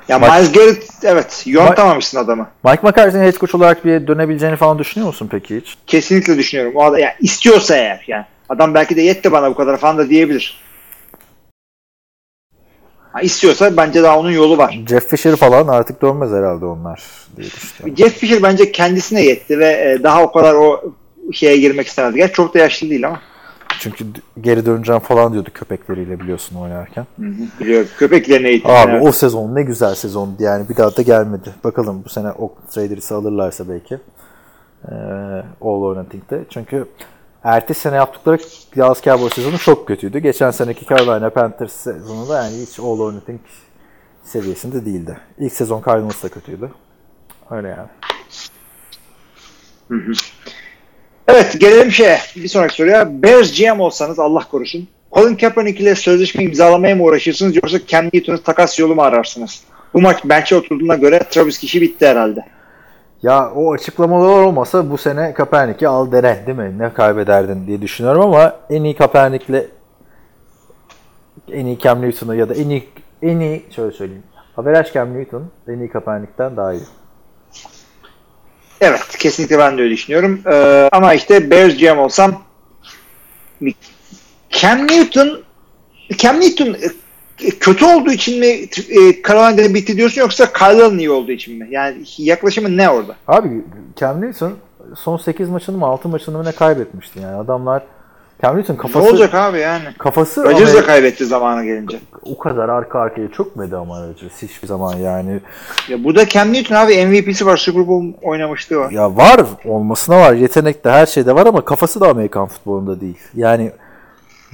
Ya 0.09 0.23
Bak- 0.23 0.33
Miles 0.33 0.53
Garrett 0.53 0.85
evet 1.03 1.43
yontamamışsın 1.47 2.19
adamı. 2.19 2.49
Mike 2.65 2.81
McCarthy'nin 2.83 3.25
head 3.25 3.33
coach 3.39 3.55
olarak 3.55 3.85
bir 3.85 4.07
dönebileceğini 4.07 4.57
falan 4.57 4.79
düşünüyor 4.79 5.07
musun 5.07 5.29
peki 5.31 5.57
hiç? 5.57 5.79
Kesinlikle 5.87 6.39
düşünüyorum. 6.39 6.73
O 6.77 6.83
adam, 6.85 6.99
yani 6.99 7.13
istiyorsa 7.21 7.77
eğer 7.77 8.05
yani. 8.07 8.25
Adam 8.49 8.75
belki 8.75 8.97
de 8.97 9.03
yetti 9.03 9.33
bana 9.33 9.51
bu 9.51 9.55
kadar 9.55 9.77
falan 9.77 9.99
da 9.99 10.09
diyebilir. 10.09 10.65
Ha, 13.13 13.21
istiyorsa 13.21 13.77
bence 13.77 14.03
daha 14.03 14.19
onun 14.19 14.31
yolu 14.31 14.59
var. 14.59 14.79
Jeff 14.89 15.09
Fisher 15.09 15.37
falan 15.37 15.69
artık 15.69 16.03
dönmez 16.03 16.31
herhalde 16.31 16.65
onlar 16.65 17.03
diye 17.37 17.47
düşünüyorum. 17.51 17.97
Jeff 17.97 18.19
Fisher 18.19 18.43
bence 18.43 18.73
kendisine 18.73 19.23
yetti 19.23 19.59
ve 19.59 19.67
e, 19.67 20.03
daha 20.03 20.23
o 20.23 20.33
kadar 20.33 20.55
o 20.55 20.83
şeye 21.33 21.57
girmek 21.57 21.87
istemedi. 21.87 22.17
Gerçi 22.17 22.35
çok 22.35 22.55
da 22.55 22.59
yaşlı 22.59 22.91
değil 22.91 23.07
ama. 23.07 23.21
Çünkü 23.79 24.05
geri 24.41 24.67
döneceğim 24.67 25.01
falan 25.01 25.33
diyordu 25.33 25.51
köpekleriyle 25.55 26.21
biliyorsun 26.21 26.57
oynarken. 26.57 27.07
Biliyorum. 27.61 27.89
Köpeklerini 27.99 28.49
eğitim. 28.49 28.71
Abi 28.71 28.91
evet. 28.91 29.03
o 29.07 29.13
sezon 29.13 29.55
ne 29.55 29.63
güzel 29.63 29.95
sezondu 29.95 30.43
yani 30.43 30.69
bir 30.69 30.77
daha 30.77 30.97
da 30.97 31.03
gelmedi. 31.03 31.55
Bakalım 31.65 32.03
bu 32.05 32.09
sene 32.09 32.31
Oakland 32.31 32.77
Raiders'ı 32.77 33.15
alırlarsa 33.15 33.69
belki. 33.69 33.95
Ee, 34.89 34.95
All 35.61 35.83
or 35.83 35.97
Nothing'de. 35.97 36.45
Çünkü 36.51 36.87
ertesi 37.45 37.81
sene 37.81 37.97
yaptıkları 37.97 38.39
Dallas 38.77 39.03
Cowboys 39.03 39.35
sezonu 39.35 39.59
çok 39.59 39.89
kötüydü. 39.89 40.19
Geçen 40.19 40.51
seneki 40.51 40.87
Carolina 40.87 41.31
Panthers 41.31 41.73
sezonu 41.73 42.29
da 42.29 42.45
yani 42.45 42.57
hiç 42.63 42.81
All 42.81 43.01
or 43.01 43.13
Nothing 43.13 43.41
seviyesinde 44.23 44.85
değildi. 44.85 45.19
İlk 45.39 45.53
sezon 45.53 45.83
Cardinals 45.87 46.23
da 46.23 46.29
kötüydü. 46.29 46.71
Öyle 47.51 47.69
yani. 47.69 47.89
Evet 51.29 51.61
gelelim 51.61 51.93
şeye. 51.93 52.19
Bir 52.37 52.49
sonraki 52.49 52.75
soruya. 52.75 53.23
Bears 53.23 53.61
GM 53.61 53.81
olsanız 53.81 54.19
Allah 54.19 54.43
korusun. 54.51 54.89
Colin 55.13 55.37
Kaepernick 55.37 55.81
ile 55.81 55.95
sözleşme 55.95 56.45
imzalamaya 56.45 56.97
mı 56.97 57.03
uğraşırsınız 57.03 57.57
yoksa 57.57 57.79
Cam 57.87 58.05
Newton'u 58.05 58.43
takas 58.43 58.79
yolu 58.79 58.95
mu 58.95 59.03
ararsınız? 59.03 59.65
Bu 59.95 60.01
maç 60.01 60.25
bench'e 60.25 60.57
oturduğuna 60.57 60.95
göre 60.95 61.19
Travis 61.31 61.59
kişi 61.59 61.81
bitti 61.81 62.07
herhalde. 62.07 62.45
Ya 63.23 63.53
o 63.55 63.73
açıklamalar 63.73 64.43
olmasa 64.43 64.91
bu 64.91 64.99
sene 64.99 65.35
Kaepernick'i 65.35 65.89
al 65.89 66.13
dene 66.13 66.47
değil 66.47 66.59
mi? 66.59 66.79
Ne 66.79 66.93
kaybederdin 66.93 67.67
diye 67.67 67.83
düşünüyorum 67.83 68.23
ama 68.23 68.57
en 68.71 68.85
iyi 68.85 68.97
Kaepernick'le 68.97 69.69
en 71.53 71.67
iyi 71.67 71.79
Cam 71.79 72.03
Newton'u 72.03 72.35
ya 72.35 72.49
da 72.49 72.55
en 72.55 72.69
iyi 72.69 72.89
en 73.23 73.41
iyi 73.41 73.63
şöyle 73.77 73.93
söyleyeyim. 73.93 74.23
Average 74.57 74.91
Cam 74.95 75.19
Newton 75.19 75.51
en 75.69 75.79
iyi 75.79 75.89
Kaepernick'ten 75.89 76.57
daha 76.57 76.73
iyi. 76.73 76.83
Evet 78.81 79.17
kesinlikle 79.19 79.59
ben 79.59 79.79
de 79.79 79.83
öyle 79.83 79.95
düşünüyorum. 79.95 80.41
Ee, 80.47 80.89
ama 80.93 81.15
işte 81.15 81.51
Bears 81.51 81.77
GM 81.77 81.99
olsam 81.99 82.43
Cam 84.51 84.79
Newton 84.79 85.43
Cam 86.17 86.41
Newton 86.41 86.75
e, 86.75 87.51
kötü 87.51 87.85
olduğu 87.85 88.11
için 88.11 88.41
mi 88.41 88.47
e, 88.47 89.23
Carolina'da 89.29 89.75
bitti 89.75 89.97
diyorsun 89.97 90.21
yoksa 90.21 90.53
Kyle'ın 90.53 90.99
iyi 90.99 91.11
olduğu 91.11 91.33
için 91.33 91.59
mi? 91.59 91.69
Yani 91.71 91.97
yaklaşımın 92.19 92.77
ne 92.77 92.91
orada? 92.91 93.17
Abi 93.29 93.49
Cam 93.97 94.23
Newton 94.23 94.53
son 94.97 95.17
8 95.17 95.49
maçını 95.49 95.79
mı 95.79 95.87
6 95.87 96.09
maçını 96.09 96.39
mı 96.39 96.45
ne 96.45 96.53
kaybetmişti 96.53 97.21
yani 97.21 97.37
adamlar 97.37 97.83
Cam 98.45 98.57
Newton 98.59 98.75
Ne 98.75 98.79
kafası 98.79 99.11
olacak 99.11 99.35
abi 99.35 99.59
yani? 99.59 99.85
kafası 99.99 100.45
Rodgers 100.45 100.75
da 100.75 100.87
kaybetti 100.87 101.25
zamanı 101.27 101.65
gelince. 101.65 102.01
o 102.23 102.39
kadar 102.39 102.69
arka 102.69 103.01
arkaya 103.01 103.31
çökmedi 103.31 103.77
ama 103.77 104.07
Rodgers 104.07 104.43
hiçbir 104.43 104.69
zaman 104.69 104.97
yani. 104.97 105.41
Ya 105.89 106.05
bu 106.05 106.15
da 106.15 106.29
Cam 106.29 106.53
Newton 106.53 106.75
abi 106.75 107.07
MVP'si 107.07 107.47
var. 107.47 107.57
Super 107.57 107.89
Bowl 107.89 108.07
oynamışlığı 108.23 108.77
var. 108.77 108.91
Ya 108.91 109.17
var 109.17 109.41
olmasına 109.65 110.21
var. 110.21 110.33
Yetenek 110.33 110.85
de 110.85 110.91
her 110.91 111.07
şeyde 111.07 111.35
var 111.35 111.47
ama 111.47 111.65
kafası 111.65 112.01
da 112.01 112.09
Amerikan 112.09 112.47
futbolunda 112.47 113.01
değil. 113.01 113.19
Yani 113.35 113.73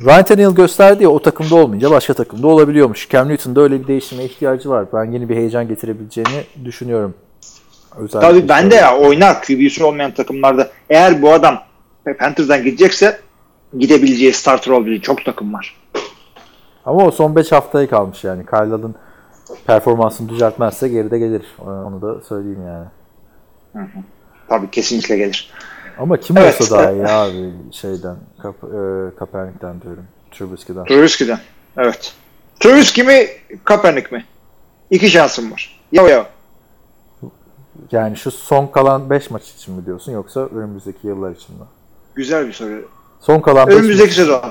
Ryan 0.05 0.25
Tannehill 0.25 0.55
gösterdi 0.55 1.03
ya 1.03 1.09
o 1.11 1.23
takımda 1.23 1.55
olmayınca 1.55 1.91
başka 1.91 2.15
takımda 2.15 2.47
olabiliyormuş. 2.47 3.09
Cam 3.09 3.29
Newton'da 3.29 3.61
öyle 3.61 3.81
bir 3.83 3.87
değişime 3.87 4.25
ihtiyacı 4.25 4.71
var. 4.71 4.87
Ben 4.93 5.05
yeni 5.05 5.29
bir 5.29 5.37
heyecan 5.37 5.69
getirebileceğini 5.69 6.45
düşünüyorum. 6.65 7.15
Özellikle 7.97 8.29
Tabii 8.29 8.49
ben 8.49 8.71
de 8.71 8.75
ya 8.75 8.99
oynar 8.99 9.43
QB'si 9.43 9.85
olmayan 9.85 10.11
takımlarda. 10.11 10.69
Eğer 10.91 11.23
bu 11.23 11.33
adam 11.33 11.59
Panthers'dan 12.19 12.65
gidecekse 12.65 13.19
gidebileceği 13.79 14.33
starter 14.33 14.73
olabileceği 14.73 15.01
çok 15.03 15.25
takım 15.25 15.55
var. 15.55 15.77
Ama 16.87 17.07
o 17.07 17.11
son 17.11 17.37
5 17.37 17.53
haftaya 17.53 17.89
kalmış 17.89 18.25
yani. 18.25 18.47
Kyle'ın 18.47 18.95
performansını 19.67 20.29
düzeltmezse 20.29 20.89
geride 20.89 21.19
gelir. 21.19 21.43
Onu 21.59 22.03
da 22.03 22.21
söyleyeyim 22.21 22.63
yani. 22.67 22.87
Tabii 24.49 24.71
kesinlikle 24.71 25.17
gelir. 25.17 25.51
Ama 25.99 26.17
kim 26.17 26.37
Evet. 26.39 26.61
olsa 26.61 26.79
daha 26.79 26.93
iyi 26.93 27.07
abi 27.07 27.53
şeyden, 27.73 28.17
Kap 28.43 28.55
e, 28.65 28.69
Kaepernick'ten 29.19 29.83
diyorum. 29.83 30.05
Trubisky'den. 30.31 30.85
Trubisky'den. 30.85 31.39
Evet. 31.77 32.15
Trubisky 32.61 33.07
mi 33.07 33.27
Kaepernick 33.65 34.13
mi? 34.13 34.25
İki 34.91 35.11
şansım 35.11 35.53
var. 35.53 35.81
Ya 35.93 36.09
ya. 36.09 36.27
Yani 37.93 38.17
şu 38.17 38.31
son 38.31 38.67
kalan 38.67 39.11
5 39.11 39.31
maç 39.31 39.51
için 39.51 39.75
mi 39.75 39.87
diyorsun 39.87 40.13
yoksa 40.13 40.41
önümüzdeki 40.41 41.07
yıllar 41.07 41.31
için 41.31 41.57
mi? 41.57 41.65
Güzel 42.15 42.47
bir 42.47 42.53
soru. 42.53 42.89
Son 43.21 43.41
kalan 43.41 43.69
5 43.69 43.75
Önümüzdeki 43.77 44.15
sezon. 44.15 44.43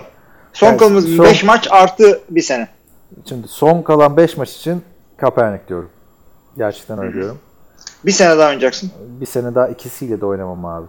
Son 0.54 0.68
Yani 0.68 0.80
son- 0.80 1.26
5 1.26 1.44
maç 1.44 1.68
artı 1.72 2.22
bir 2.30 2.42
sene. 2.42 2.68
Şimdi 3.30 3.48
son 3.48 3.82
kalan 3.82 4.18
5 4.18 4.38
maç 4.38 4.52
için 4.56 4.84
Kaepernick 5.18 5.68
diyorum. 5.68 5.90
Gerçekten 6.58 7.00
öyle 7.00 7.14
diyorum. 7.14 7.38
Bir 8.06 8.12
sene 8.12 8.38
daha 8.38 8.48
oynayacaksın. 8.48 8.92
Bir 9.22 9.26
sene 9.26 9.56
daha 9.56 9.68
ikisiyle 9.68 10.22
de 10.22 10.26
oynamam 10.26 10.66
abi. 10.66 10.86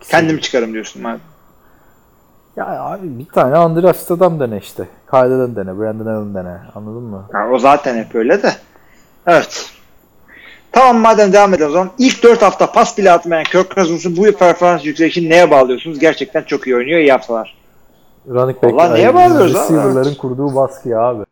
İkisiyle- 0.00 0.10
Kendim 0.20 0.38
çıkarım 0.38 0.72
diyorsun. 0.72 1.04
abi. 1.04 1.18
Ya 2.56 2.66
abi 2.82 3.18
bir 3.18 3.26
tane 3.26 3.58
undrafted 3.58 4.10
adam 4.16 4.40
dene 4.40 4.58
işte. 4.58 4.88
Kyle'den 5.10 5.56
dene, 5.56 5.78
Brandon 5.78 6.06
Allen 6.06 6.34
dene. 6.34 6.56
Anladın 6.74 7.02
mı? 7.02 7.28
Ha, 7.32 7.48
o 7.52 7.58
zaten 7.58 7.96
hep 8.04 8.14
öyle 8.14 8.42
de. 8.42 8.52
Evet. 9.26 9.72
Tamam 10.72 10.96
madem 10.96 11.32
devam 11.32 11.54
edelim 11.54 11.68
o 11.68 11.72
zaman. 11.72 11.90
İlk 11.98 12.22
4 12.22 12.42
hafta 12.42 12.72
pas 12.72 12.98
bile 12.98 13.12
atmayan 13.12 13.44
Kirk 13.44 13.74
Cousins'ın 13.74 14.16
bu 14.16 14.32
performans 14.32 14.84
yükselişini 14.84 15.30
neye 15.30 15.50
bağlıyorsunuz? 15.50 15.98
Gerçekten 15.98 16.42
çok 16.42 16.66
iyi 16.66 16.76
oynuyor, 16.76 16.98
iyi 17.00 17.12
haftalar. 17.12 17.56
Running 18.28 18.62
back, 18.62 18.74
Vallahi 18.74 18.94
niye 18.94 19.08
ay, 19.08 19.14
bağırıyoruz 19.14 19.56
abi? 19.56 19.62
receiver'ların 19.64 20.08
Evet. 20.08 20.18
kurduğu 20.18 20.54
baskı 20.54 21.00
abi. 21.00 21.24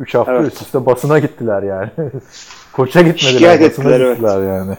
3 0.00 0.14
hafta 0.14 0.32
Evet. 0.32 0.52
üst 0.52 0.62
üste 0.62 0.86
basına 0.86 1.18
gittiler 1.18 1.62
yani. 1.62 1.90
Koça 2.72 3.00
gitmediler, 3.00 3.30
Şikayet 3.38 3.60
basına 3.70 3.84
ettiler, 3.84 4.00
evet. 4.00 4.16
gittiler 4.16 4.42
yani. 4.56 4.76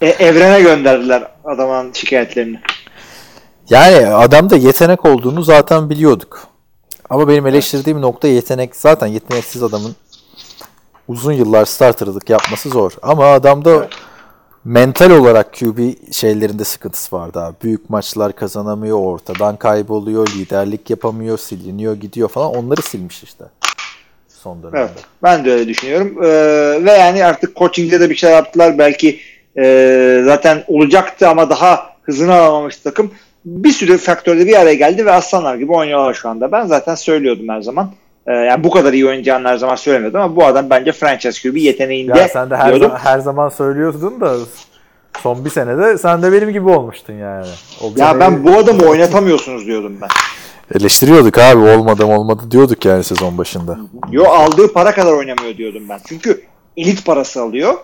E, 0.00 0.08
evrene 0.08 0.60
gönderdiler 0.60 1.28
adamın 1.44 1.92
şikayetlerini. 1.92 2.60
Yani 3.70 4.06
adamda 4.06 4.56
yetenek 4.56 5.04
olduğunu 5.04 5.42
zaten 5.42 5.90
biliyorduk. 5.90 6.42
Ama 7.10 7.28
benim 7.28 7.46
eleştirdiğim 7.46 8.00
nokta 8.02 8.28
yetenek. 8.28 8.76
Zaten 8.76 9.06
yeteneksiz 9.06 9.62
adamın 9.62 9.96
uzun 11.10 11.32
yıllar 11.32 11.64
starterlık 11.64 12.30
yapması 12.30 12.68
zor. 12.68 12.92
Ama 13.02 13.26
adamda 13.26 13.88
mental 14.64 15.10
olarak 15.10 15.54
QB 15.54 15.78
şeylerinde 16.12 16.64
sıkıntısı 16.64 17.16
vardı 17.16 17.40
abi. 17.40 17.56
Büyük 17.62 17.90
maçlar 17.90 18.32
kazanamıyor, 18.32 18.98
ortadan 18.98 19.56
kayboluyor, 19.56 20.28
liderlik 20.28 20.90
yapamıyor, 20.90 21.38
siliniyor, 21.38 21.94
gidiyor 21.96 22.28
falan. 22.28 22.54
Onları 22.54 22.82
silmiş 22.82 23.22
işte. 23.22 23.44
Son 24.28 24.62
dönemde. 24.62 24.78
Evet. 24.78 25.04
Ben 25.22 25.44
de 25.44 25.52
öyle 25.52 25.68
düşünüyorum. 25.68 26.24
Ee, 26.24 26.84
ve 26.84 26.92
yani 26.92 27.24
artık 27.24 27.56
coaching'de 27.56 28.00
de 28.00 28.10
bir 28.10 28.14
şeyler 28.16 28.36
yaptılar. 28.36 28.78
Belki 28.78 29.20
e, 29.58 30.22
zaten 30.24 30.64
olacaktı 30.68 31.28
ama 31.28 31.50
daha 31.50 31.86
hızını 32.02 32.34
alamamış 32.34 32.76
takım. 32.76 33.10
Bir 33.44 33.72
sürü 33.72 33.98
faktörde 33.98 34.46
bir 34.46 34.60
araya 34.60 34.74
geldi 34.74 35.06
ve 35.06 35.12
aslanlar 35.12 35.54
gibi 35.56 35.72
oynuyorlar 35.72 36.14
şu 36.14 36.28
anda. 36.28 36.52
Ben 36.52 36.66
zaten 36.66 36.94
söylüyordum 36.94 37.48
her 37.48 37.60
zaman. 37.60 37.90
Ee, 38.30 38.34
yani 38.34 38.64
bu 38.64 38.70
kadar 38.70 38.92
iyi 38.92 39.06
oynayacağını 39.06 39.48
her 39.48 39.56
zaman 39.56 39.74
söylemiyordum 39.76 40.20
ama 40.20 40.36
bu 40.36 40.44
adam 40.44 40.70
bence 40.70 40.92
franchise 40.92 41.48
QB 41.50 41.56
yeteneğinde 41.56 42.18
Ya 42.18 42.28
sen 42.28 42.50
de 42.50 42.56
her, 42.56 42.76
zaman, 42.78 42.96
her 42.96 43.18
zaman 43.18 43.48
söylüyordun 43.48 44.20
da 44.20 44.34
son 45.22 45.44
bir 45.44 45.50
senede 45.50 45.98
sen 45.98 46.22
de 46.22 46.32
benim 46.32 46.50
gibi 46.50 46.68
olmuştun 46.68 47.12
yani. 47.14 47.46
O 47.82 47.86
Ya 47.86 47.92
seneyi- 47.96 48.20
ben 48.20 48.44
bu 48.44 48.58
adamı 48.58 48.82
oynatamıyorsunuz 48.84 49.66
diyordum 49.66 49.98
ben. 50.02 50.08
Eleştiriyorduk 50.80 51.38
abi 51.38 51.60
olmadı 51.60 52.04
olmadı 52.04 52.42
diyorduk 52.50 52.84
yani 52.84 53.04
sezon 53.04 53.38
başında. 53.38 53.78
Yo 54.10 54.24
aldığı 54.24 54.72
para 54.72 54.92
kadar 54.94 55.12
oynamıyor 55.12 55.56
diyordum 55.56 55.82
ben. 55.88 56.00
Çünkü 56.08 56.42
elit 56.76 57.06
parası 57.06 57.42
alıyor. 57.42 57.74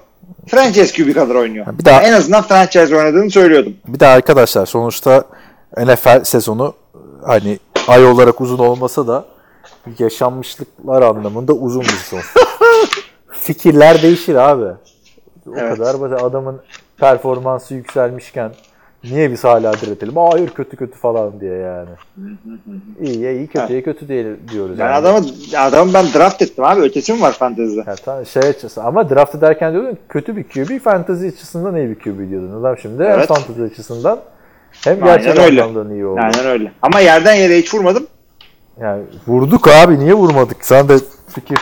franchise 0.46 1.02
QB 1.04 1.14
kadar 1.14 1.34
oynuyor. 1.34 1.66
Bir 1.78 1.84
daha- 1.84 2.02
en 2.02 2.12
azından 2.12 2.42
franchise 2.42 2.96
oynadığını 2.96 3.30
söylüyordum. 3.30 3.74
Bir 3.88 4.00
de 4.00 4.06
arkadaşlar 4.06 4.66
sonuçta 4.66 5.24
NFL 5.78 6.24
sezonu 6.24 6.74
hani 7.26 7.58
ay 7.88 8.06
olarak 8.06 8.40
uzun 8.40 8.58
olmasa 8.58 9.06
da 9.06 9.24
yaşanmışlıklar 9.98 11.02
anlamında 11.02 11.52
uzun 11.52 11.82
bir 11.82 11.86
sezon. 11.86 12.22
Fikirler 13.30 14.02
değişir 14.02 14.34
abi. 14.34 14.64
O 15.46 15.50
Evet. 15.56 15.78
kadar 15.78 16.00
basit. 16.00 16.22
Adamın 16.22 16.60
performansı 16.96 17.74
yükselmişken 17.74 18.52
niye 19.04 19.30
biz 19.32 19.44
hala 19.44 19.72
diretelim? 19.72 20.16
Hayır 20.16 20.48
kötü 20.50 20.76
kötü 20.76 20.98
falan 20.98 21.40
diye 21.40 21.54
yani. 21.54 21.88
İyi 23.00 23.30
iyi 23.30 23.46
kötüye 23.46 23.82
kötü 23.82 24.08
diye 24.08 24.36
diyoruz. 24.52 24.78
Ben 24.78 24.84
yani. 24.84 24.94
adamı, 24.94 25.26
adamı 25.56 25.94
ben 25.94 26.06
draft 26.14 26.42
ettim 26.42 26.64
abi. 26.64 26.80
Ötesi 26.80 27.12
mi 27.12 27.20
var 27.20 27.32
fantezide? 27.32 27.84
Ya 27.86 27.94
tamam, 28.04 28.26
şey 28.26 28.42
açısı 28.42 28.82
ama 28.82 29.10
draft 29.10 29.34
ederken 29.34 29.72
diyordun 29.72 29.98
kötü 30.08 30.36
bir 30.36 30.42
QB, 30.44 30.80
fantasy 30.84 31.28
açısından 31.28 31.76
iyi 31.76 31.88
bir 31.90 31.94
QB 31.98 32.30
diyordun. 32.30 32.60
Adam 32.60 32.78
şimdi 32.78 33.02
Evet. 33.02 33.28
fantasy 33.28 33.62
açısından 33.62 34.18
hem 34.84 35.02
Aynen 35.02 35.22
gerçek 35.22 35.44
öyle. 35.44 35.62
anlamda 35.62 35.94
iyi 35.94 36.06
oldu. 36.06 36.20
Aynen 36.22 36.46
öyle. 36.46 36.72
Ama 36.82 37.00
yerden 37.00 37.34
yere 37.34 37.58
hiç 37.58 37.74
vurmadım. 37.74 38.06
Yani 38.80 39.02
vurduk 39.26 39.68
abi 39.68 39.98
niye 39.98 40.14
vurmadık? 40.14 40.56
Sen 40.60 40.88
de 40.88 40.96
fikir 41.34 41.58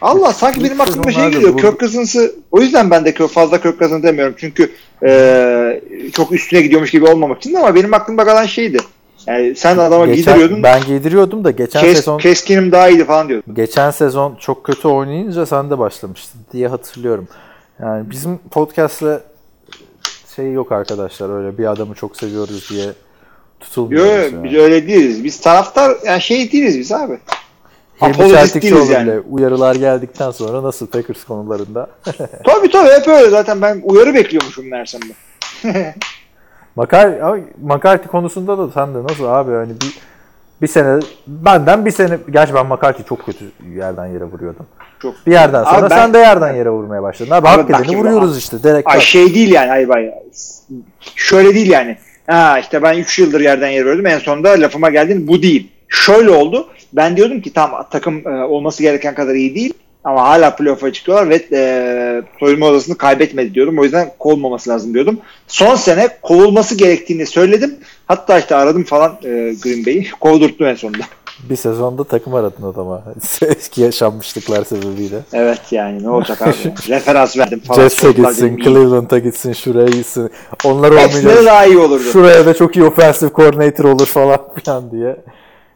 Allah 0.00 0.32
sanki 0.32 0.64
benim 0.64 0.80
aklıma 0.80 1.12
şey 1.12 1.30
geliyor. 1.30 1.56
Kök 1.56 1.80
Cousins'ı 1.80 2.34
o 2.50 2.60
yüzden 2.60 2.90
ben 2.90 3.04
de 3.04 3.12
fazla 3.28 3.60
Kök 3.60 3.78
Cousins 3.78 4.02
demiyorum. 4.02 4.34
Çünkü 4.36 4.70
e, 5.02 5.82
çok 6.12 6.32
üstüne 6.32 6.60
gidiyormuş 6.60 6.90
gibi 6.90 7.06
olmamak 7.06 7.38
için 7.38 7.54
ama 7.54 7.74
benim 7.74 7.94
aklımda 7.94 8.24
kalan 8.24 8.46
şeydi. 8.46 8.78
Yani 9.26 9.56
sen 9.56 9.78
adama 9.78 10.06
geçen, 10.06 10.34
giydiriyordun. 10.34 10.62
ben 10.62 10.80
giydiriyordum 10.86 11.44
da 11.44 11.50
geçen 11.50 11.80
Kes, 11.82 11.96
sezon 11.96 12.18
Keskinim 12.18 12.72
daha 12.72 12.88
iyiydi 12.88 13.04
falan 13.04 13.28
diyordun. 13.28 13.54
geçen 13.54 13.90
sezon 13.90 14.36
çok 14.40 14.64
kötü 14.64 14.88
oynayınca 14.88 15.46
sen 15.46 15.70
de 15.70 15.78
başlamıştın 15.78 16.40
diye 16.52 16.68
hatırlıyorum. 16.68 17.28
Yani 17.80 18.10
bizim 18.10 18.38
podcast'te 18.38 19.20
şey 20.36 20.52
yok 20.52 20.72
arkadaşlar 20.72 21.38
öyle 21.38 21.58
bir 21.58 21.66
adamı 21.66 21.94
çok 21.94 22.16
seviyoruz 22.16 22.70
diye 22.70 22.92
Yok 23.60 23.68
tutulmuyoruz. 23.68 24.44
biz 24.44 24.54
öyle 24.54 24.88
değiliz. 24.88 25.24
Biz 25.24 25.40
taraftar 25.40 25.96
yani 26.04 26.22
şey 26.22 26.52
değiliz 26.52 26.78
biz 26.78 26.92
abi. 26.92 27.18
Çeltikçioğlu 28.00 28.80
değiliz 28.80 28.90
yani. 28.90 29.06
bile 29.06 29.20
uyarılar 29.20 29.74
geldikten 29.74 30.30
sonra 30.30 30.62
nasıl 30.62 30.86
Packers 30.86 31.24
konularında 31.24 31.86
Tabii 32.44 32.70
tabii 32.70 32.90
hep 32.90 33.08
öyle 33.08 33.30
zaten 33.30 33.62
ben 33.62 33.80
uyarı 33.84 34.14
bekliyormuşum 34.14 34.70
meğersem 34.70 35.00
de. 35.02 35.94
Makar, 36.76 37.06
abi, 37.20 37.44
McCarthy 37.62 38.08
konusunda 38.08 38.58
da 38.58 38.70
sen 38.70 38.94
de 38.94 39.02
nasıl 39.02 39.24
abi 39.24 39.52
hani 39.52 39.70
bir 39.70 39.98
bir 40.62 40.66
sene 40.66 41.00
benden 41.26 41.86
bir 41.86 41.90
sene 41.90 42.18
gerçi 42.30 42.54
ben 42.54 42.66
McCarthy 42.66 43.08
çok 43.08 43.26
kötü 43.26 43.44
yerden 43.76 44.06
yere 44.06 44.24
vuruyordum. 44.24 44.66
Çok. 45.02 45.14
Bir 45.26 45.32
yerden 45.32 45.64
sonra 45.64 45.76
Abi 45.76 45.90
ben- 45.90 45.96
sen 45.96 46.14
de 46.14 46.18
yerden 46.18 46.54
yere 46.54 46.70
vurmaya 46.70 47.02
başladın. 47.02 47.30
Abi, 47.30 47.48
Abi 47.48 47.72
hak 47.72 47.86
edeni 47.86 47.96
vuruyoruz 47.96 48.38
işte 48.38 48.62
direkt. 48.62 48.88
Ay 48.88 48.96
bak. 48.96 49.02
şey 49.02 49.34
değil 49.34 49.52
yani 49.52 49.72
ay 49.72 49.88
bay. 49.88 50.10
Şöyle 51.16 51.54
değil 51.54 51.70
yani. 51.70 51.98
Ha 52.30 52.58
işte 52.58 52.82
ben 52.82 52.98
3 52.98 53.18
yıldır 53.18 53.40
yerden 53.40 53.68
yere 53.68 53.84
veriyordum. 53.84 54.06
En 54.06 54.18
sonunda 54.18 54.48
lafıma 54.48 54.90
geldin. 54.90 55.28
Bu 55.28 55.42
değil. 55.42 55.68
Şöyle 55.88 56.30
oldu. 56.30 56.68
Ben 56.92 57.16
diyordum 57.16 57.40
ki 57.40 57.52
tam 57.52 57.86
takım 57.90 58.28
e, 58.28 58.44
olması 58.44 58.82
gereken 58.82 59.14
kadar 59.14 59.34
iyi 59.34 59.54
değil. 59.54 59.72
Ama 60.04 60.22
hala 60.22 60.56
playoff'a 60.56 60.92
çıkıyorlar 60.92 61.28
ve 61.28 61.42
e, 61.52 62.22
soyunma 62.40 62.66
odasını 62.66 62.96
kaybetmedi 62.96 63.54
diyordum. 63.54 63.78
O 63.78 63.84
yüzden 63.84 64.10
kovulmaması 64.18 64.70
lazım 64.70 64.94
diyordum. 64.94 65.20
Son 65.48 65.74
sene 65.76 66.08
kovulması 66.22 66.74
gerektiğini 66.74 67.26
söyledim. 67.26 67.74
Hatta 68.06 68.38
işte 68.38 68.56
aradım 68.56 68.84
falan 68.84 69.18
e, 69.24 69.28
Green 69.62 69.86
Bay'i. 69.86 70.10
Kovdurttum 70.20 70.66
en 70.66 70.74
sonunda. 70.74 71.04
Bir 71.48 71.56
sezonda 71.56 72.04
takım 72.04 72.34
aradın 72.34 72.62
adama. 72.62 73.02
Eski 73.42 73.80
yaşanmışlıklar 73.80 74.64
sebebiyle. 74.64 75.20
Evet 75.32 75.60
yani 75.70 76.02
ne 76.02 76.10
olacak 76.10 76.42
abi. 76.42 76.52
Referans 76.88 77.38
verdim 77.38 77.60
falan. 77.60 77.80
Jets'e 77.82 78.12
gitsin. 78.12 78.56
Cleveland'a 78.56 79.18
gitsin, 79.18 79.52
şuraya 79.52 79.88
gitsin. 79.88 80.30
Onlar 80.64 80.90
olmayacak. 80.90 81.44
daha 81.46 81.66
iyi 81.66 81.78
olurdu. 81.78 82.02
Şuraya 82.02 82.46
da 82.46 82.54
çok 82.54 82.76
iyi 82.76 82.84
offensive 82.84 83.30
coordinator 83.34 83.84
olur 83.84 84.06
falan 84.06 84.38
filan 84.54 84.90
diye. 84.90 85.16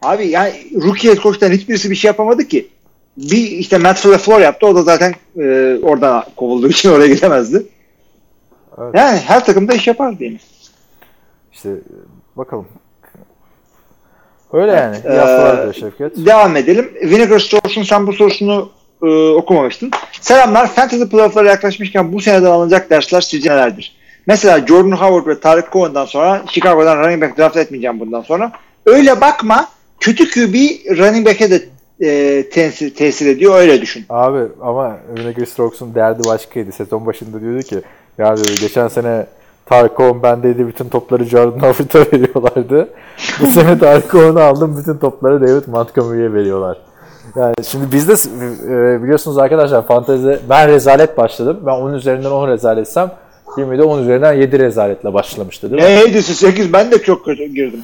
Abi 0.01 0.27
yani 0.27 0.53
rookie 0.83 1.09
head 1.09 1.17
coach'tan 1.17 1.51
hiçbirisi 1.51 1.91
bir 1.91 1.95
şey 1.95 2.09
yapamadı 2.09 2.47
ki. 2.47 2.67
Bir 3.17 3.47
işte 3.51 3.77
Matt 3.77 4.05
LaFleur 4.05 4.39
yaptı. 4.39 4.67
O 4.67 4.75
da 4.75 4.83
zaten 4.83 5.13
e, 5.37 5.77
oradan 5.83 6.23
kovulduğu 6.35 6.69
için 6.69 6.89
oraya 6.89 7.07
gidemezdi. 7.07 7.65
Evet. 8.77 8.95
Yani 8.95 9.17
her 9.17 9.45
takımda 9.45 9.73
iş 9.73 9.87
yapar 9.87 10.19
diyelim. 10.19 10.39
İşte 11.53 11.69
bakalım. 12.35 12.65
Öyle 14.53 14.71
yani. 14.71 14.95
İyi 14.97 15.13
Ee, 15.13 15.17
haftalar 15.17 15.61
diyor 15.63 15.73
Şevket. 15.73 16.25
Devam 16.25 16.55
edelim. 16.57 16.91
Vinegar 17.03 17.39
Stores'un 17.39 17.83
sen 17.83 18.07
bu 18.07 18.13
sorusunu 18.13 18.69
e, 19.03 19.29
okumamıştın. 19.29 19.91
Selamlar. 20.21 20.67
Fantasy 20.67 21.03
playoff'lara 21.03 21.49
yaklaşmışken 21.49 22.13
bu 22.13 22.21
seneden 22.21 22.51
alınacak 22.51 22.89
dersler 22.89 23.21
sizce 23.21 23.49
nelerdir? 23.51 23.95
Mesela 24.27 24.67
Jordan 24.67 24.91
Howard 24.91 25.27
ve 25.27 25.39
Tarık 25.39 25.71
Cohen'dan 25.71 26.05
sonra 26.05 26.41
Chicago'dan 26.51 26.97
running 26.97 27.21
back 27.23 27.37
draft 27.37 27.57
etmeyeceğim 27.57 27.99
bundan 27.99 28.21
sonra. 28.21 28.51
Öyle 28.85 29.21
bakma. 29.21 29.67
Kötü 29.99 30.29
QB 30.31 30.53
running 30.97 31.27
back'e 31.27 31.51
de 31.51 31.61
e, 32.01 32.43
tesir, 32.49 32.95
tesir 32.95 33.27
ediyor. 33.27 33.59
Öyle 33.59 33.81
düşün. 33.81 34.05
Abi 34.09 34.39
ama 34.61 34.97
Vinegar 35.17 35.45
Strokes'un 35.45 35.95
derdi 35.95 36.27
başkaydı. 36.27 36.71
Sezon 36.71 37.05
başında 37.05 37.41
diyordu 37.41 37.61
ki 37.61 37.75
ya 38.17 38.37
diyor, 38.37 38.57
geçen 38.61 38.87
sene 38.87 39.25
Tarık 39.65 39.97
Cohen 39.97 40.23
bendeydi 40.23 40.67
bütün 40.67 40.89
topları 40.89 41.23
Jordan 41.23 41.59
Howard'a 41.59 41.99
veriyorlardı. 41.99 42.89
Bu 43.41 43.47
sene 43.51 43.79
Tarık 43.79 44.11
Cohen'ı 44.11 44.43
aldım 44.43 44.77
bütün 44.77 44.97
topları 44.97 45.47
David 45.47 45.67
Montgomery'e 45.67 46.33
veriyorlar. 46.33 46.77
Yani 47.35 47.53
şimdi 47.63 47.91
bizde 47.91 48.13
e, 48.13 49.03
biliyorsunuz 49.03 49.37
arkadaşlar 49.37 49.87
fantezi 49.87 50.39
ben 50.49 50.67
rezalet 50.67 51.17
başladım. 51.17 51.59
Ben 51.65 51.71
10 51.71 51.93
üzerinden 51.93 52.31
10 52.31 52.47
rezaletsem 52.47 53.11
20'de 53.47 53.83
10 53.83 54.01
üzerinden 54.01 54.33
7 54.33 54.59
rezaletle 54.59 55.13
başlamıştı 55.13 55.71
değil 55.71 55.83
mi? 55.83 55.87
E, 55.87 56.07
Hades'i 56.07 56.35
8 56.35 56.73
ben 56.73 56.91
de 56.91 56.97
çok 57.01 57.25
kötü 57.25 57.45
girdim. 57.45 57.83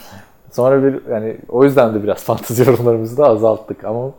Sonra 0.52 0.84
bir 0.84 1.12
yani 1.12 1.38
o 1.50 1.64
yüzden 1.64 1.96
de 1.96 2.04
biraz 2.04 2.24
fantezi 2.24 2.70
yorumlarımızı 2.70 3.18
da 3.18 3.26
azalttık 3.26 3.84
ama 3.84 4.12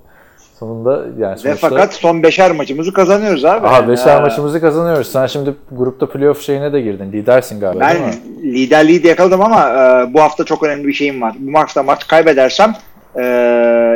sonunda 0.62 1.04
yani 1.18 1.34
Ve 1.34 1.38
sonuçta 1.38 1.68
fakat 1.68 1.94
son 1.94 2.22
beşer 2.22 2.50
maçımızı 2.50 2.92
kazanıyoruz 2.92 3.44
abi. 3.44 3.66
Aha 3.66 3.74
Yani, 3.76 3.88
beşer 3.88 4.14
ha. 4.14 4.20
maçımızı 4.20 4.60
kazanıyoruz. 4.60 5.12
Sen 5.12 5.26
şimdi 5.26 5.54
grupta 5.72 6.08
playoff 6.10 6.42
şeyine 6.42 6.72
de 6.72 6.80
girdin. 6.80 7.12
Lidersin 7.12 7.60
galiba 7.60 7.88
değil 7.88 8.00
Ben 8.00 8.08
mi? 8.08 8.52
liderliği 8.54 9.02
de 9.04 9.08
yakaladım 9.08 9.40
ama 9.40 9.60
e, 9.70 10.14
bu 10.14 10.20
hafta 10.20 10.44
çok 10.44 10.62
önemli 10.62 10.86
bir 10.86 10.92
şeyim 10.92 11.22
var. 11.22 11.34
Bu 11.38 11.50
maçta 11.50 11.82
maç 11.82 12.06
kaybedersem 12.06 12.74
e, 13.16 13.22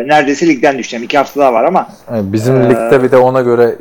neredeyse 0.07 0.46
ligden 0.46 0.79
düşeceğim. 0.79 1.05
İki 1.05 1.18
hafta 1.18 1.40
daha 1.40 1.52
var 1.52 1.64
ama 1.64 1.88
Evet, 2.11 2.24
bizim 2.26 2.57
Ee, 2.57 2.70
ligde 2.70 3.02
bir 3.02 3.11
de 3.11 3.16
ona 3.16 3.40
göre 3.40 3.76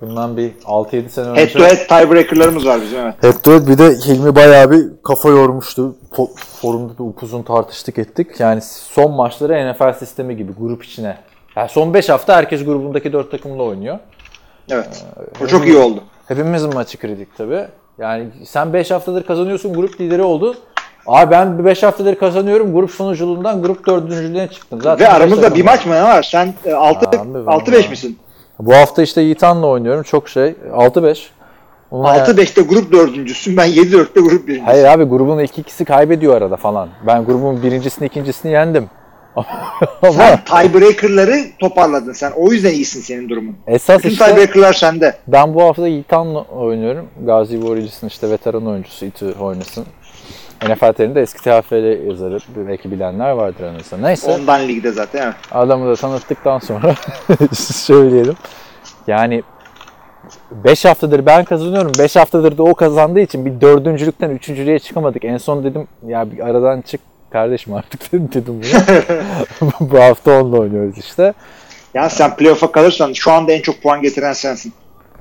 bundan 0.00 0.36
bir 0.36 0.50
6-7 0.64 1.08
sene 1.08 1.26
önce 1.28 1.40
head 1.40 1.52
to 1.52 1.58
head 1.60 1.88
tiebreaker'larımız 1.88 2.66
var 2.66 2.80
bizim 2.82 2.98
evet. 3.00 3.14
Head 3.22 3.32
to 3.42 3.52
head 3.52 3.66
bir 3.68 3.78
de 3.78 3.88
Hilmi 4.06 4.36
bayağı 4.36 4.70
bir 4.70 4.84
kafa 5.04 5.28
yormuştu. 5.28 5.96
Forumda 6.60 6.98
da 6.98 7.02
upuzun 7.02 7.42
tartıştık 7.42 7.98
ettik. 7.98 8.40
Yani 8.40 8.60
son 8.62 9.12
maçları 9.12 9.72
NFL 9.72 9.98
sistemi 9.98 10.36
gibi 10.36 10.52
grup 10.58 10.84
içine. 10.84 11.16
Yani 11.58 11.68
son 11.68 11.94
5 11.94 12.08
hafta 12.08 12.36
herkes 12.36 12.64
grubundaki 12.64 13.12
4 13.12 13.30
takımla 13.30 13.62
oynuyor. 13.62 13.98
Evet. 14.70 15.04
O 15.44 15.46
çok 15.46 15.66
iyi 15.66 15.76
oldu. 15.76 16.00
Hepimizin 16.28 16.74
maçı 16.74 16.98
kritik 16.98 17.36
tabii. 17.36 17.66
Yani 17.98 18.26
sen 18.44 18.72
5 18.72 18.90
haftadır 18.90 19.22
kazanıyorsun, 19.22 19.74
grup 19.74 20.00
lideri 20.00 20.22
oldun. 20.22 20.56
Abi 21.06 21.30
ben 21.30 21.64
5 21.64 21.82
haftadır 21.82 22.14
kazanıyorum, 22.14 22.74
grup 22.74 22.90
sonuculuğundan 22.90 23.62
grup 23.62 23.86
dördüncülüğüne 23.86 24.48
çıktım. 24.48 24.80
Zaten 24.82 25.06
Ve 25.06 25.12
aramızda 25.12 25.54
bir 25.54 25.64
maç 25.64 25.86
mı 25.86 25.94
ne 25.94 26.02
var? 26.02 26.22
Sen 26.22 26.54
e, 26.64 26.72
6 26.72 27.08
Abi 27.08 27.16
ben 27.16 27.46
6 27.46 27.72
var. 27.72 27.78
5 27.78 27.90
misin? 27.90 28.18
Bu 28.58 28.74
hafta 28.74 29.02
işte 29.02 29.20
Yiğitan'la 29.20 29.66
oynuyorum. 29.66 30.02
Çok 30.02 30.28
şey. 30.28 30.54
6-5. 30.72 31.18
Ona 31.90 32.10
6 32.10 32.32
5'te 32.32 32.62
grup 32.62 32.92
dördüncüsün. 32.92 33.56
Ben 33.56 33.64
7 33.64 33.96
4'te 33.96 34.20
grup 34.20 34.48
birincisi. 34.48 34.66
Hayır 34.66 34.84
abi 34.84 35.04
grubun 35.04 35.38
ilk 35.38 35.58
ikisi 35.58 35.84
kaybediyor 35.84 36.36
arada 36.36 36.56
falan. 36.56 36.88
Ben 37.06 37.24
grubun 37.24 37.62
birincisini 37.62 38.06
ikincisini 38.06 38.52
yendim. 38.52 38.90
Sen 40.12 40.44
tiebreaker'ları 40.44 41.34
toparladın 41.58 42.12
sen. 42.12 42.32
O 42.36 42.52
yüzden 42.52 42.70
iyisin 42.72 43.00
senin 43.00 43.28
durumun. 43.28 43.56
esas 43.66 43.98
Bütün 43.98 44.08
işte 44.10 44.24
tiebreaker'lar 44.24 44.72
sende. 44.72 45.16
ben 45.26 45.54
bu 45.54 45.62
hafta 45.62 45.88
Yiğitan'la 45.88 46.42
oynuyorum. 46.42 47.08
Gazi 47.26 47.60
Warriors'ın 47.60 48.06
işte 48.06 48.30
veteran 48.30 48.66
oyuncusu 48.66 49.04
İTÜ 49.06 49.32
oynasın. 49.40 49.86
NFL 50.62 50.92
TR'inde 50.92 51.20
eski 51.20 51.38
TFL 51.38 52.06
yazarı. 52.08 52.38
Belki 52.68 52.90
bilenler 52.90 53.30
vardır 53.30 53.64
aranızda. 53.64 53.96
Neyse. 53.96 54.30
Ondan 54.30 54.68
ligde 54.68 54.92
zaten. 54.92 55.22
Evet. 55.24 55.34
Adamı 55.52 55.88
da 55.90 55.96
tanıttıktan 55.96 56.58
sonra 56.58 56.94
söyleyelim. 57.54 58.34
Yani 59.06 59.42
5 60.50 60.84
haftadır 60.84 61.26
ben 61.26 61.44
kazanıyorum. 61.44 61.92
5 61.98 62.16
haftadır 62.16 62.58
da 62.58 62.62
o 62.62 62.74
kazandığı 62.74 63.20
için 63.20 63.46
bir 63.46 63.60
dördüncülükten 63.60 64.30
üçüncülüğe 64.30 64.78
çıkamadık. 64.78 65.24
En 65.24 65.36
son 65.38 65.64
dedim 65.64 65.86
ya 66.06 66.30
bir 66.32 66.46
aradan 66.46 66.80
çık 66.80 67.00
kardeşim 67.30 67.74
artık 67.74 68.12
dedim, 68.12 68.28
dedim 68.34 68.62
bunu. 69.60 69.70
Bu 69.90 70.00
hafta 70.00 70.40
onunla 70.40 70.58
oynuyoruz 70.58 70.98
işte. 70.98 71.34
Yani 71.94 72.10
sen 72.10 72.36
playoff'a 72.36 72.72
kalırsan 72.72 73.12
şu 73.12 73.32
anda 73.32 73.52
en 73.52 73.62
çok 73.62 73.82
puan 73.82 74.02
getiren 74.02 74.32
sensin. 74.32 74.72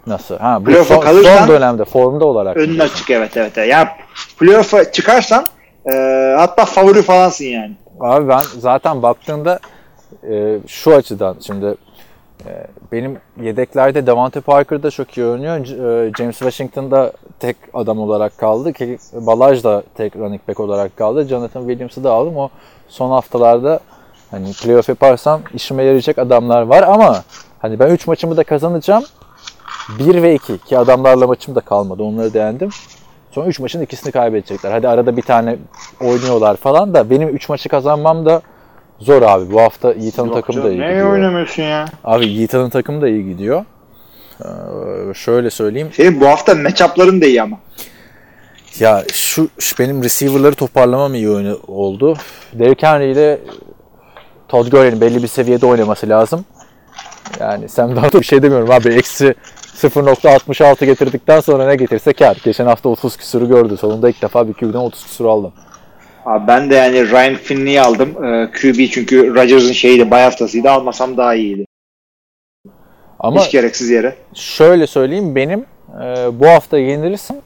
Nasıl? 0.07 0.37
Ha, 0.37 0.65
bu 0.65 0.71
son, 0.83 1.01
kalırsan- 1.01 1.37
son 1.39 1.47
dönemde 1.47 1.85
formda 1.85 2.25
olarak. 2.25 2.57
Önün 2.57 2.79
açık 2.79 3.09
evet 3.09 3.37
evet. 3.37 3.57
Yani 3.57 3.87
playoff'a 4.39 4.91
çıkarsan 4.91 5.45
e, 5.91 5.93
hatta 6.37 6.65
favori 6.65 7.01
falansın 7.01 7.45
yani. 7.45 7.71
Abi 7.99 8.27
ben 8.29 8.41
zaten 8.59 9.01
baktığımda 9.01 9.59
e, 10.31 10.57
şu 10.67 10.95
açıdan 10.95 11.37
şimdi 11.47 11.75
benim 12.91 13.17
yedeklerde 13.41 14.07
Devante 14.07 14.41
Parker 14.41 14.83
da 14.83 14.91
çok 14.91 15.17
iyi 15.17 15.25
oynuyor. 15.25 15.57
E, 15.57 16.11
James 16.17 16.37
Washington 16.37 16.91
da 16.91 17.11
tek 17.39 17.57
adam 17.73 17.99
olarak 17.99 18.37
kaldı. 18.37 18.73
Ki 18.73 18.97
Balaj 19.13 19.63
da 19.63 19.83
tek 19.95 20.15
running 20.15 20.41
back 20.47 20.59
olarak 20.59 20.97
kaldı. 20.97 21.27
Jonathan 21.27 21.61
Williams'ı 21.61 22.03
da 22.03 22.11
aldım. 22.11 22.37
O 22.37 22.49
son 22.87 23.09
haftalarda 23.09 23.79
hani 24.31 24.53
playoff 24.63 24.89
yaparsam 24.89 25.41
işime 25.53 25.83
yarayacak 25.83 26.17
adamlar 26.17 26.61
var 26.61 26.83
ama 26.83 27.23
hani 27.59 27.79
ben 27.79 27.89
3 27.89 28.07
maçımı 28.07 28.37
da 28.37 28.43
kazanacağım. 28.43 29.03
1 29.99 30.23
ve 30.23 30.35
2 30.35 30.57
ki 30.57 30.77
adamlarla 30.77 31.27
maçım 31.27 31.55
da 31.55 31.61
kalmadı. 31.61 32.03
Onları 32.03 32.33
beğendim. 32.33 32.69
Son 33.31 33.45
3 33.45 33.59
maçın 33.59 33.81
ikisini 33.81 34.11
kaybedecekler. 34.11 34.71
Hadi 34.71 34.87
arada 34.87 35.17
bir 35.17 35.21
tane 35.21 35.57
oynuyor 36.01 36.57
falan 36.57 36.93
da 36.93 37.09
benim 37.09 37.29
3 37.29 37.49
maçı 37.49 37.69
kazanmam 37.69 38.25
da 38.25 38.41
zor 38.99 39.21
abi. 39.21 39.51
Bu 39.51 39.61
hafta 39.61 39.93
Yiğit'in 39.93 40.29
takımı 40.29 40.63
da 40.63 40.69
iyi 40.71 40.79
Ne 40.79 40.87
gidiyor. 40.89 41.11
oynamıyorsun 41.11 41.63
ya? 41.63 41.85
Abi 42.03 42.27
Yiğit'in 42.27 42.69
takımı 42.69 43.01
da 43.01 43.07
iyi 43.09 43.25
gidiyor. 43.25 43.65
Ee, 44.41 44.47
şöyle 45.13 45.49
söyleyeyim. 45.49 45.89
Senin 45.93 46.21
bu 46.21 46.27
hafta 46.27 46.55
matchup'ların 46.55 47.21
da 47.21 47.25
iyi 47.25 47.41
ama. 47.41 47.57
Ya 48.79 49.03
şu, 49.13 49.49
şu 49.59 49.77
benim 49.79 50.03
receiver'ları 50.03 50.55
toparlamam 50.55 51.15
iyi 51.15 51.29
oyunu 51.29 51.59
oldu. 51.67 52.17
Derrick 52.53 52.87
Henry 52.87 53.11
ile 53.11 53.39
Todd 54.47 54.67
Gurley'nin 54.71 55.01
belli 55.01 55.23
bir 55.23 55.27
seviyede 55.27 55.65
oynaması 55.65 56.09
lazım. 56.09 56.45
Yani 57.39 57.69
Sam 57.69 57.95
Darnold 57.95 58.13
bir 58.13 58.23
şey 58.25 58.41
demiyorum 58.43 58.71
abi. 58.71 58.89
Eksi 58.89 59.35
0.66 59.75 60.85
getirdikten 60.85 61.39
sonra 61.39 61.65
ne 61.67 61.75
getirse 61.75 62.13
kar. 62.13 62.37
Geçen 62.43 62.65
hafta 62.65 62.89
30 62.89 63.17
küsürü 63.17 63.47
gördü. 63.47 63.77
Sonunda 63.77 64.09
ilk 64.09 64.21
defa 64.21 64.47
bir 64.47 64.53
QB'den 64.53 64.77
30 64.79 65.03
küsür 65.03 65.25
aldım. 65.25 65.53
Abi 66.27 66.47
ben 66.47 66.69
de 66.69 66.75
yani 66.75 67.11
Ryan 67.11 67.35
Finley'i 67.35 67.81
aldım. 67.81 68.25
Ee, 68.25 68.51
QB 68.51 68.91
çünkü 68.91 69.35
Rodgers'ın 69.35 69.71
şeyiydi, 69.71 70.11
bay 70.11 70.23
haftasıydı. 70.23 70.69
Almasam 70.69 71.17
daha 71.17 71.35
iyiydi. 71.35 71.65
Ama 73.19 73.43
Hiç 73.45 73.51
gereksiz 73.51 73.89
yere. 73.89 74.15
şöyle 74.33 74.87
söyleyeyim 74.87 75.35
benim 75.35 75.59
e, 76.03 76.39
bu 76.39 76.47
hafta 76.47 76.77
yenilirsem 76.77 77.37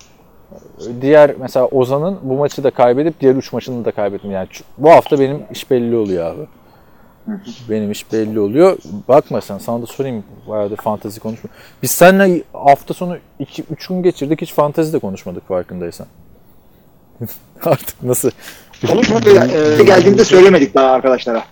diğer 1.02 1.36
mesela 1.40 1.66
Ozan'ın 1.68 2.20
bu 2.24 2.34
maçı 2.38 2.64
da 2.64 2.72
kaybedip 2.72 3.20
diğer 3.20 3.36
3 3.36 3.54
maçını 3.54 3.86
da 3.86 3.92
kaybettim. 3.92 4.32
Yani 4.32 4.48
bu 4.78 4.90
hafta 4.90 5.20
benim 5.20 5.44
iş 5.52 5.72
belli 5.72 5.96
oluyor 5.96 6.26
abi. 6.36 6.42
Benim 7.70 7.92
iş 7.92 8.12
belli 8.12 8.40
oluyor. 8.40 8.78
Bakma 9.08 9.42
sen 9.42 9.58
sana 9.58 9.82
da 9.82 9.86
sorayım 9.86 10.24
bayağıdır 10.48 10.78
fantezi 10.78 11.20
konuşma. 11.20 11.50
Biz 11.84 11.92
seninle 11.92 12.44
hafta 12.54 12.94
sonu 12.94 13.18
2-3 13.40 13.88
gün 13.90 14.04
geçirdik 14.04 14.42
hiç 14.42 14.54
fantezi 14.54 14.94
de 14.94 15.00
konuşmadık 15.00 15.48
farkındaysan. 15.48 16.08
Artık 17.66 18.04
nasıl? 18.04 18.32
Konuşmadık. 18.88 19.38
Ee, 19.38 19.84
geldiğimde 19.84 20.26
söylemedik 20.26 20.76
daha 20.76 20.92
arkadaşlara. 20.92 21.44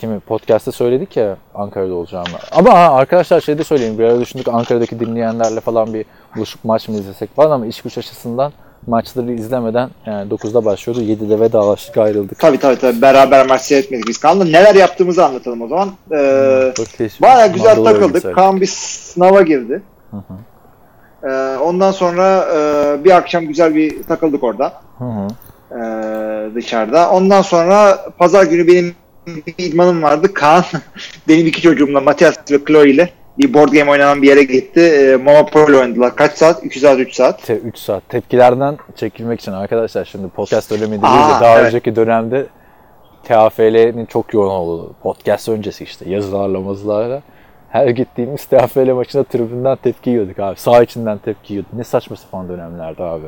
Kimi 0.00 0.20
podcast'ta 0.20 0.72
söyledik 0.72 1.16
ya 1.16 1.36
Ankara'da 1.54 1.94
olacağımı. 1.94 2.38
Ama 2.52 2.72
ha, 2.72 2.94
arkadaşlar 2.94 3.40
şey 3.40 3.58
de 3.58 3.64
söyleyeyim. 3.64 3.98
Bir 3.98 4.04
ara 4.04 4.20
düşündük 4.20 4.48
Ankara'daki 4.48 5.00
dinleyenlerle 5.00 5.60
falan 5.60 5.94
bir 5.94 6.04
buluşup 6.36 6.64
maç 6.64 6.88
mı 6.88 6.94
izlesek 6.94 7.36
falan 7.36 7.50
ama 7.50 7.66
iş 7.66 7.82
güç 7.82 7.98
açısından 7.98 8.52
maçları 8.86 9.32
izlemeden 9.32 9.90
yani 10.06 10.30
9'da 10.30 10.64
başlıyordu. 10.64 11.02
7'de 11.02 11.40
vedalaştık 11.40 11.96
ayrıldık. 11.96 12.38
Tabii 12.38 12.58
tabii 12.58 12.78
tabii. 12.78 13.02
Beraber 13.02 13.46
maç 13.46 13.60
seyretmedik 13.60 14.08
biz. 14.08 14.18
Kaan'la 14.18 14.44
neler 14.44 14.74
yaptığımızı 14.74 15.24
anlatalım 15.24 15.62
o 15.62 15.68
zaman. 15.68 15.90
Ee, 16.12 16.72
değişik. 16.98 17.22
Baya 17.22 17.46
güzel 17.46 17.76
Mandalorian 17.76 18.12
takıldık. 18.12 18.34
Kaan 18.34 18.60
bir 18.60 18.66
sınava 18.66 19.42
girdi. 19.42 19.82
Ee, 21.24 21.56
ondan 21.62 21.92
sonra 21.92 22.48
e, 22.54 23.04
bir 23.04 23.10
akşam 23.10 23.44
güzel 23.46 23.74
bir 23.74 24.02
takıldık 24.02 24.44
orada. 24.44 24.72
Hı 24.98 25.04
hı. 25.04 25.28
Ee, 25.72 26.54
dışarıda. 26.54 27.10
Ondan 27.10 27.42
sonra 27.42 27.98
pazar 28.18 28.44
günü 28.44 28.66
benim 28.66 28.94
bir 29.26 29.54
idmanım 29.58 30.02
vardı. 30.02 30.34
Kaan 30.34 30.64
benim 31.28 31.46
iki 31.46 31.62
çocuğumla 31.62 32.00
Matias 32.00 32.36
ve 32.50 32.58
Chloe 32.64 32.90
ile 32.90 33.10
bir 33.38 33.54
board 33.54 33.68
game 33.68 33.90
oynanan 33.90 34.22
bir 34.22 34.28
yere 34.28 34.42
gitti. 34.42 34.80
Ee, 34.80 35.16
Monopoly 35.16 35.76
oynadılar. 35.76 36.16
Kaç 36.16 36.32
saat? 36.32 36.64
2 36.64 36.80
saat, 36.80 36.98
3 36.98 37.14
saat. 37.14 37.42
Te- 37.42 37.56
3 37.58 37.78
saat. 37.78 38.08
Tepkilerden 38.08 38.78
çekilmek 38.96 39.40
için 39.40 39.52
arkadaşlar 39.52 40.04
şimdi 40.04 40.28
podcast 40.28 40.70
dönemi 40.70 40.90
değil 40.90 41.02
de 41.02 41.06
Aa, 41.08 41.40
daha 41.40 41.54
evet. 41.58 41.66
önceki 41.66 41.96
dönemde 41.96 42.46
TAFL'nin 43.24 44.06
çok 44.06 44.34
yoğun 44.34 44.50
olduğu 44.50 44.92
podcast 45.02 45.48
öncesi 45.48 45.84
işte 45.84 46.10
yazılarla 46.10 46.60
mazılarla 46.60 47.22
her 47.70 47.88
gittiğimiz 47.88 48.44
TAFL 48.44 48.88
maçına 48.90 49.24
tribünden 49.24 49.76
tepki 49.76 50.10
yiyorduk 50.10 50.38
abi. 50.38 50.56
Sağ 50.56 50.82
içinden 50.82 51.18
tepki 51.18 51.52
yiyorduk. 51.52 51.72
Ne 51.72 51.84
saçma 51.84 52.16
sapan 52.16 52.48
dönemlerdi 52.48 53.02
abi. 53.02 53.26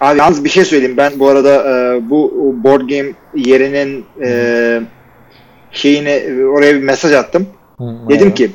Abi 0.00 0.18
yalnız 0.18 0.44
bir 0.44 0.50
şey 0.50 0.64
söyleyeyim. 0.64 0.96
Ben 0.96 1.12
bu 1.18 1.28
arada 1.28 1.54
e, 1.54 2.00
bu 2.10 2.32
board 2.64 2.80
game 2.80 3.12
yerinin 3.34 4.04
e, 4.22 4.80
şeyine 5.72 6.22
oraya 6.44 6.74
bir 6.74 6.82
mesaj 6.82 7.12
attım. 7.12 7.46
Dedim 8.08 8.34
ki 8.34 8.50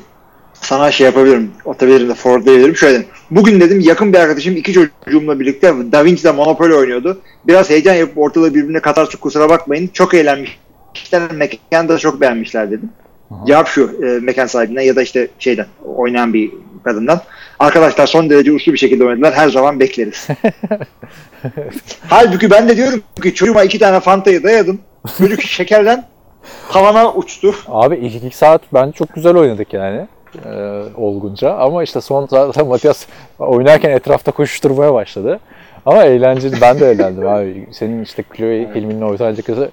sana 0.54 0.92
şey 0.92 1.06
yapabilirim, 1.06 1.52
atabilirim 1.66 2.10
de 2.10 2.14
forwardlayabilirim. 2.14 2.76
Şöyle 2.76 2.94
dedim. 2.94 3.08
Bugün 3.32 3.60
dedim 3.60 3.80
yakın 3.80 4.14
bir 4.14 4.20
arkadaşım 4.20 4.58
iki 4.58 4.74
çocuğumla 4.74 5.40
birlikte 5.40 5.74
Da 5.92 6.06
Vinci'de 6.06 6.32
Monopoly 6.32 6.74
oynuyordu. 6.74 7.22
Biraz 7.48 7.70
heyecan 7.70 7.94
yapıp 7.94 8.18
ortalığı 8.18 8.56
birbirine 8.56 8.80
katarsın 8.80 9.18
kusura 9.18 9.50
bakmayın. 9.50 9.90
Çok 9.94 10.14
eğlenmişler. 10.14 11.32
Mekanı 11.34 11.90
da 11.90 11.98
çok 11.98 12.22
beğenmişler 12.22 12.72
dedim. 12.72 12.90
Cevap 13.48 13.68
şu 13.68 14.00
e, 14.04 14.20
mekan 14.20 14.46
sahibinden 14.46 14.82
ya 14.82 14.96
da 14.96 15.02
işte 15.02 15.28
şeyden 15.40 15.66
oynayan 15.96 16.34
bir 16.34 16.52
kadından. 16.86 17.22
Arkadaşlar 17.60 18.08
son 18.08 18.30
derece 18.30 18.52
uslu 18.52 18.74
bir 18.74 18.78
şekilde 18.78 19.06
oynadılar. 19.06 19.34
Her 19.34 19.50
zaman 19.50 19.80
bekleriz. 19.80 20.28
Halbuki 22.10 22.52
ben 22.52 22.70
de 22.70 22.78
diyorum 22.78 23.04
ki 23.24 23.34
çocuğuma 23.34 23.64
iki 23.64 23.80
tane 23.80 24.00
fantayı 24.00 24.44
dayadım. 24.44 24.80
Çocuk 25.18 25.42
şekerden 25.58 26.06
havana 26.70 27.14
uçtu. 27.14 27.56
Abi 27.68 27.96
ilk 27.96 28.24
iki 28.24 28.38
saat 28.38 28.62
bence 28.74 28.92
çok 28.92 29.14
güzel 29.16 29.36
oynadık 29.38 29.74
yani. 29.74 30.08
e, 30.46 30.82
olgunca 30.98 31.54
ama 31.54 31.84
işte 31.84 32.02
son 32.02 32.28
zaten 32.28 32.68
Matias 32.68 33.06
oynarken 33.40 33.90
etrafta 33.90 34.32
koşuşturmaya 34.32 34.94
başladı. 34.94 35.40
Ama 35.86 36.04
eğlenceli. 36.04 36.62
Ben 36.62 36.80
de 36.80 36.92
eğlendim 36.92 37.28
abi. 37.28 37.68
Senin 37.72 38.04
işte 38.04 38.24
Chloe 38.38 38.70
Hilmi'nin 38.76 39.02
ortanca 39.02 39.44
kızı 39.44 39.72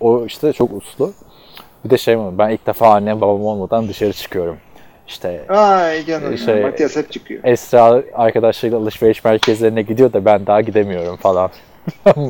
o 0.00 0.24
işte 0.26 0.52
çok 0.52 0.72
uslu. 0.72 1.12
Bir 1.84 1.90
de 1.90 1.98
şey 1.98 2.16
mi? 2.16 2.38
Ben 2.38 2.48
ilk 2.50 2.66
defa 2.66 2.88
annem 2.94 3.20
babam 3.20 3.42
olmadan 3.42 3.88
dışarı 3.88 4.12
çıkıyorum. 4.12 4.56
İşte 5.08 5.44
Ay 5.48 6.04
canım. 6.06 6.38
Şey- 6.38 6.62
Matias 6.62 6.96
hep 6.96 7.12
çıkıyor. 7.12 7.40
Esra 7.44 8.02
arkadaşlarıyla 8.14 8.78
alışveriş 8.78 9.24
merkezlerine 9.24 9.82
gidiyor 9.82 10.12
da 10.12 10.24
ben 10.24 10.46
daha 10.46 10.60
gidemiyorum 10.60 11.16
falan. 11.16 11.50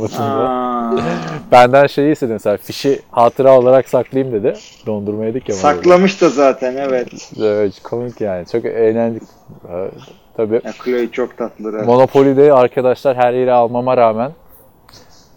Benden 1.52 1.86
şeyi 1.86 2.12
istedi 2.12 2.32
mesela 2.32 2.56
fişi 2.56 3.00
hatıra 3.10 3.58
olarak 3.58 3.88
saklayayım 3.88 4.34
dedi. 4.34 4.54
Dondurma 4.86 5.24
yedik 5.24 5.48
ya. 5.48 5.54
saklamış 5.54 6.20
da 6.20 6.28
zaten 6.28 6.76
evet. 6.76 7.08
Evet, 7.42 7.82
komik 7.82 8.20
yani. 8.20 8.46
Çok 8.46 8.64
eğlendik. 8.64 9.22
Tabii. 10.36 10.60
Ya, 10.64 10.72
Chloe 10.84 11.10
çok 11.10 11.38
tatlı. 11.38 11.70
evet. 11.74 11.86
Monopoly'de 11.86 12.52
arkadaşlar 12.52 13.16
her 13.16 13.32
yeri 13.32 13.52
almama 13.52 13.96
rağmen 13.96 14.32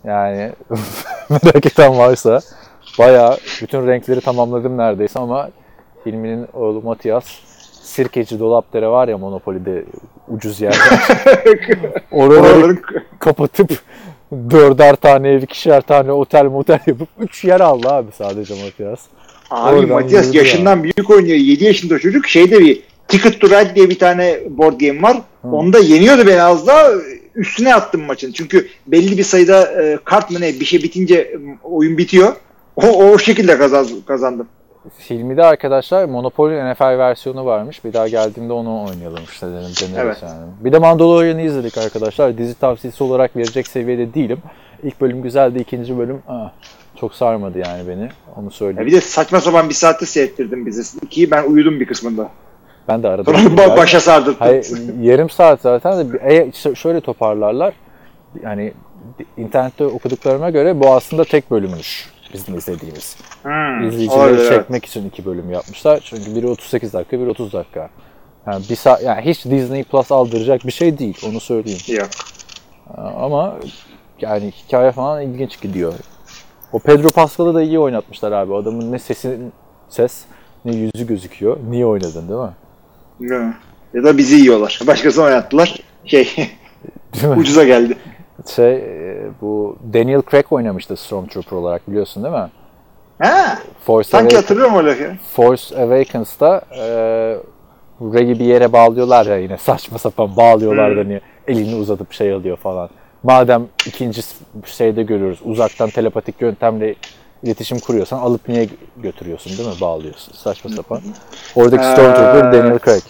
yani 0.03 0.51
merak 1.29 1.65
eden 1.65 1.97
varsa 1.97 2.39
bayağı 2.99 3.37
bütün 3.61 3.87
renkleri 3.87 4.21
tamamladım 4.21 4.77
neredeyse 4.77 5.19
ama 5.19 5.49
Hilmi'nin 6.05 6.47
oğlu 6.53 6.81
Matias 6.81 7.25
sirkeci 7.81 8.39
dolapları 8.39 8.91
var 8.91 9.07
ya 9.07 9.17
Monopoly'de 9.17 9.85
ucuz 10.27 10.61
yerde. 10.61 10.77
Oraları 12.11 12.77
kapatıp 13.19 13.71
dörder 14.31 14.95
tane 14.95 15.29
ev, 15.29 15.41
ikişer 15.41 15.81
tane 15.81 16.11
otel 16.11 16.45
motel 16.45 16.79
yapıp 16.87 17.09
üç 17.19 17.43
yer 17.43 17.59
aldı 17.59 17.89
abi 17.89 18.11
sadece 18.11 18.53
Matias. 18.63 18.99
Abi 19.51 19.75
Oradan 19.75 19.89
Matias 19.89 20.35
yaşından 20.35 20.83
büyük 20.83 21.09
oynuyor. 21.09 21.37
7 21.37 21.65
yaşında 21.65 21.99
çocuk. 21.99 22.27
Şeyde 22.27 22.59
bir 22.59 22.83
Ticket 23.07 23.41
to 23.41 23.47
Ride 23.47 23.75
diye 23.75 23.89
bir 23.89 23.99
tane 23.99 24.39
board 24.49 24.79
game 24.79 25.01
var. 25.01 25.17
Onda 25.43 25.79
yeniyordu 25.79 26.27
beni 26.27 26.41
az 26.41 26.67
daha. 26.67 26.91
Üstüne 27.35 27.75
attım 27.75 28.01
maçın. 28.01 28.31
Çünkü 28.31 28.67
belli 28.87 29.17
bir 29.17 29.23
sayıda 29.23 29.83
e, 29.83 29.97
kart 30.03 30.31
mı 30.31 30.41
ne 30.41 30.59
bir 30.59 30.65
şey 30.65 30.83
bitince 30.83 31.37
oyun 31.63 31.97
bitiyor. 31.97 32.33
O, 32.75 32.87
o 32.87 33.17
şekilde 33.17 33.57
kazan, 33.57 33.87
kazandım. 34.07 34.47
Hilmi'de 35.09 35.43
arkadaşlar 35.43 36.05
Monopoly 36.05 36.71
NFL 36.71 36.81
versiyonu 36.97 37.45
varmış. 37.45 37.85
Bir 37.85 37.93
daha 37.93 38.07
geldiğimde 38.07 38.53
onu 38.53 38.83
oynayalım 38.89 39.23
işte 39.31 39.47
dedim. 39.47 39.57
deneriz 39.61 39.95
Evet. 39.97 40.17
yani. 40.23 40.45
Bir 40.59 40.71
de 40.71 40.79
Mandalorian'ı 40.79 41.41
izledik 41.41 41.77
arkadaşlar. 41.77 42.37
Dizi 42.37 42.59
tavsiyesi 42.59 43.03
olarak 43.03 43.35
verecek 43.35 43.67
seviyede 43.67 44.13
değilim. 44.13 44.37
İlk 44.83 45.01
bölüm 45.01 45.21
güzeldi. 45.21 45.59
ikinci 45.59 45.97
bölüm 45.97 46.21
aa, 46.27 46.47
çok 46.99 47.13
sarmadı 47.15 47.59
yani 47.59 47.87
beni. 47.87 48.09
Onu 48.35 48.45
Ya 48.45 48.51
söyleyeyim. 48.51 48.87
bir 48.87 48.91
de 48.91 49.01
saçma 49.01 49.41
sapan 49.41 49.69
bir 49.69 49.73
saatte 49.73 50.05
seyrettirdim 50.05 50.65
bizi. 50.65 50.97
İkiyi 51.05 51.31
ben 51.31 51.43
uyudum 51.43 51.79
bir 51.79 51.85
kısmında. 51.85 52.29
Ben 52.87 53.03
de 53.03 53.07
arada. 53.07 53.31
Sonra 53.31 53.37
ba- 53.47 53.77
başa 53.77 53.99
sardırdım. 53.99 54.35
Hayır, 54.39 54.67
yarım 55.01 55.29
saat 55.29 55.61
zaten 55.61 56.13
de 56.13 56.17
e, 56.67 56.75
şöyle 56.75 57.01
toparlarlar. 57.01 57.73
Yani 58.43 58.73
internette 59.37 59.85
okuduklarıma 59.85 60.49
göre 60.49 60.79
bu 60.79 60.93
aslında 60.93 61.23
tek 61.23 61.51
bölümmüş 61.51 62.09
bizim 62.33 62.57
izlediğimiz. 62.57 63.17
Hmm, 63.43 63.87
İzleyicileri 63.87 64.19
olabilir, 64.19 64.39
evet. 64.39 64.49
çekmek 64.49 64.85
için 64.85 65.07
iki 65.07 65.25
bölüm 65.25 65.51
yapmışlar. 65.51 65.99
Çünkü 66.03 66.35
biri 66.35 66.47
38 66.47 66.93
dakika, 66.93 67.19
biri 67.19 67.29
30 67.29 67.53
dakika. 67.53 67.89
Yani 68.47 68.63
bir 68.69 68.75
saat, 68.75 69.03
yani 69.03 69.21
hiç 69.21 69.45
Disney 69.45 69.83
Plus 69.83 70.11
aldıracak 70.11 70.65
bir 70.65 70.71
şey 70.71 70.99
değil, 70.99 71.17
onu 71.29 71.39
söyleyeyim. 71.39 71.79
Yok. 71.87 72.09
Ama 72.97 73.55
yani 74.21 74.51
hikaye 74.51 74.91
falan 74.91 75.21
ilginç 75.21 75.61
gidiyor. 75.61 75.93
O 76.73 76.79
Pedro 76.79 77.07
Pascal'ı 77.07 77.55
da 77.55 77.61
iyi 77.61 77.79
oynatmışlar 77.79 78.31
abi. 78.31 78.55
Adamın 78.55 78.91
ne 78.91 78.99
sesi 78.99 79.39
ses, 79.89 80.25
ne 80.65 80.75
yüzü 80.75 81.07
gözüküyor. 81.07 81.57
Niye 81.69 81.85
oynadın 81.85 82.29
değil 82.29 82.39
mi? 82.39 82.53
Değil 83.19 83.41
mi? 83.41 83.57
Ya 83.93 84.03
da 84.03 84.17
bizi 84.17 84.35
yiyorlar. 84.35 84.79
Başkasını 84.87 85.23
oynattılar. 85.23 85.83
Şey 86.05 86.29
ucuza 87.37 87.63
geldi. 87.63 87.97
Şey, 88.55 88.75
e, 88.75 89.27
bu 89.41 89.77
Daniel 89.93 90.21
Craig 90.31 90.45
oynamıştı 90.51 90.95
Stormtrooper 90.95 91.57
olarak 91.57 91.87
biliyorsun 91.89 92.23
değil 92.23 92.35
mi? 92.35 92.49
Ha, 93.19 93.57
Force, 93.85 94.09
sanki 94.09 94.23
Awakens, 94.25 94.43
hatırlıyorum 94.43 94.75
o 94.75 94.85
lafı. 94.85 95.13
Force 95.33 95.77
Awakens'ta 95.81 96.61
e, 96.71 96.85
Rey'i 98.01 98.39
bir 98.39 98.45
yere 98.45 98.73
bağlıyorlar 98.73 99.25
ya 99.25 99.37
yine 99.37 99.57
saçma 99.67 99.97
sapan 99.97 100.35
bağlıyorlar 100.37 100.97
da 100.97 101.03
niye 101.03 101.21
elini 101.47 101.75
uzatıp 101.75 102.13
şey 102.13 102.33
alıyor 102.33 102.57
falan. 102.57 102.89
Madem 103.23 103.67
ikinci 103.85 104.21
şeyde 104.65 105.03
görüyoruz 105.03 105.39
uzaktan 105.45 105.89
telepatik 105.89 106.41
yöntemle 106.41 106.95
iletişim 107.43 107.79
kuruyorsan 107.79 108.19
alıp 108.19 108.49
niye 108.49 108.67
götürüyorsun 108.97 109.57
değil 109.57 109.69
mi? 109.69 109.81
Bağlıyorsun. 109.81 110.33
Saçma 110.33 110.69
sapan. 110.69 111.01
Oradaki 111.55 111.85
Stormtrooper 111.85 112.49
Ee, 112.49 112.53
Daniel 112.53 112.79
Craig. 112.79 113.03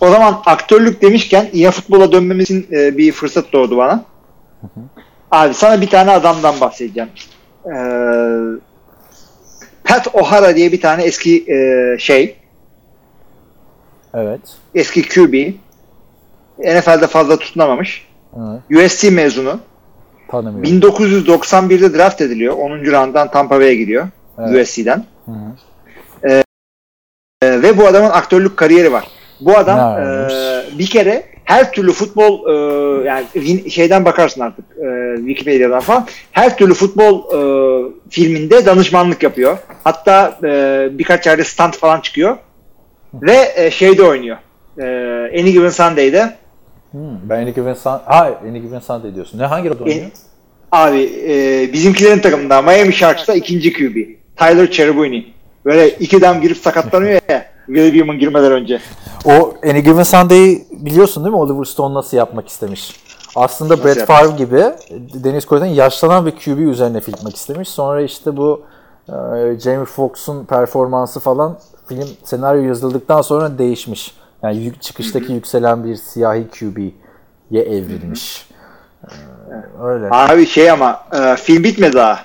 O 0.00 0.10
zaman 0.10 0.42
aktörlük 0.46 1.02
demişken 1.02 1.48
ya 1.52 1.70
futbola 1.70 2.12
dönmemiz 2.12 2.50
için 2.50 2.66
e, 2.72 2.96
bir 2.96 3.12
fırsat 3.12 3.52
doğdu 3.52 3.76
bana. 3.76 4.04
Abi 5.30 5.54
sana 5.54 5.80
bir 5.80 5.90
tane 5.90 6.10
adamdan 6.10 6.60
bahsedeceğim. 6.60 7.08
Ee, 7.66 7.70
Pat 9.84 10.08
O'Hara 10.14 10.56
diye 10.56 10.72
bir 10.72 10.80
tane 10.80 11.02
eski 11.02 11.44
e, 11.52 11.96
şey, 11.98 12.36
Evet. 14.14 14.40
eski 14.74 15.02
QB. 15.08 15.52
NFL'de 16.58 17.06
fazla 17.06 17.38
tutunamamış. 17.38 18.06
Hı, 18.34 18.62
USC 18.70 19.10
mezunu. 19.10 19.60
tanımıyorum. 20.30 20.90
1991'de 20.90 21.98
draft 21.98 22.20
ediliyor. 22.20 22.54
10. 22.54 22.70
round'dan 22.70 23.30
Tampa 23.30 23.60
Bay'e 23.60 23.74
gidiyor. 23.74 24.08
Evet. 24.38 24.68
USC'den. 24.68 25.04
Hı 25.24 25.32
hı. 25.32 25.54
Ee, 27.42 27.62
ve 27.62 27.78
bu 27.78 27.86
adamın 27.86 28.10
aktörlük 28.10 28.56
kariyeri 28.56 28.92
var. 28.92 29.08
Bu 29.40 29.58
adam 29.58 30.02
e, 30.02 30.78
bir 30.78 30.86
kere 30.86 31.24
her 31.44 31.72
türlü 31.72 31.92
futbol 31.92 32.48
e, 32.48 33.08
yani 33.08 33.70
şeyden 33.70 34.04
bakarsın 34.04 34.40
artık 34.40 34.64
e, 34.76 35.16
Wikipedia'dan 35.16 35.80
falan 35.80 36.06
her 36.32 36.56
türlü 36.56 36.74
futbol 36.74 37.18
e, 37.18 37.38
filminde 38.10 38.66
danışmanlık 38.66 39.22
yapıyor. 39.22 39.58
Hatta 39.84 40.38
e, 40.44 40.88
birkaç 40.92 41.26
yerde 41.26 41.44
stand 41.44 41.72
falan 41.72 42.00
çıkıyor. 42.00 42.36
Ve 43.14 43.52
e, 43.56 43.70
şeyde 43.70 44.02
oynuyor. 44.02 44.36
E, 44.78 44.84
Any 45.40 45.52
Given 45.52 45.68
Sunday'de 45.68 46.22
Hı, 46.92 46.98
ben 47.22 47.42
Any 47.42 47.54
Given 47.54 47.74
Sun... 47.74 48.00
Ha, 48.04 48.40
Any 48.48 48.60
Given 48.60 48.78
Sunday 48.78 49.14
diyorsun. 49.14 49.38
Ne 49.38 49.44
hangi 49.44 49.70
roda 49.70 49.84
oynuyor? 49.84 50.10
abi 50.72 51.10
e, 51.28 51.72
bizimkilerin 51.72 52.18
takımında 52.18 52.62
Miami 52.62 52.92
Sharks'ta 52.92 53.34
ikinci 53.34 53.72
QB. 53.72 53.96
Tyler 54.36 54.70
Cherubini. 54.70 55.26
Böyle 55.64 55.90
iki 55.90 56.20
dam 56.20 56.40
girip 56.40 56.56
sakatlanıyor 56.56 57.20
ya 57.28 57.46
William'ın 57.68 58.18
girmeden 58.18 58.52
önce. 58.52 58.80
O 59.24 59.54
Any 59.64 59.80
Given 59.80 60.02
Sunday'i 60.02 60.66
biliyorsun 60.70 61.24
değil 61.24 61.34
mi? 61.34 61.40
Oliver 61.40 61.64
Stone 61.64 61.94
nasıl 61.94 62.16
yapmak 62.16 62.48
istemiş. 62.48 63.00
Aslında 63.36 63.74
Nasıl 63.76 63.88
yapmış? 63.88 64.06
Favre 64.06 64.36
gibi 64.36 64.64
Deniz 65.24 65.46
Koy'dan 65.46 65.66
yaşlanan 65.66 66.26
bir 66.26 66.30
QB 66.30 66.58
üzerine 66.58 67.00
filmmek 67.00 67.36
istemiş. 67.36 67.68
Sonra 67.68 68.02
işte 68.02 68.36
bu 68.36 68.62
e, 69.08 69.12
Jamie 69.60 69.84
Foxx'un 69.84 70.44
performansı 70.44 71.20
falan 71.20 71.58
film 71.88 72.08
senaryo 72.24 72.62
yazıldıktan 72.62 73.22
sonra 73.22 73.58
değişmiş. 73.58 74.14
Yani 74.42 74.56
yük, 74.56 74.82
çıkıştaki 74.82 75.32
yükselen 75.32 75.84
bir 75.84 75.96
siyahi 75.96 76.46
QB'ye 76.58 77.62
evrilmiş. 77.62 78.46
E, 79.04 79.82
öyle. 79.84 80.08
Abi 80.10 80.46
şey 80.46 80.70
ama 80.70 81.00
e, 81.12 81.36
film 81.36 81.64
bitmedi 81.64 81.96
daha. 81.96 82.20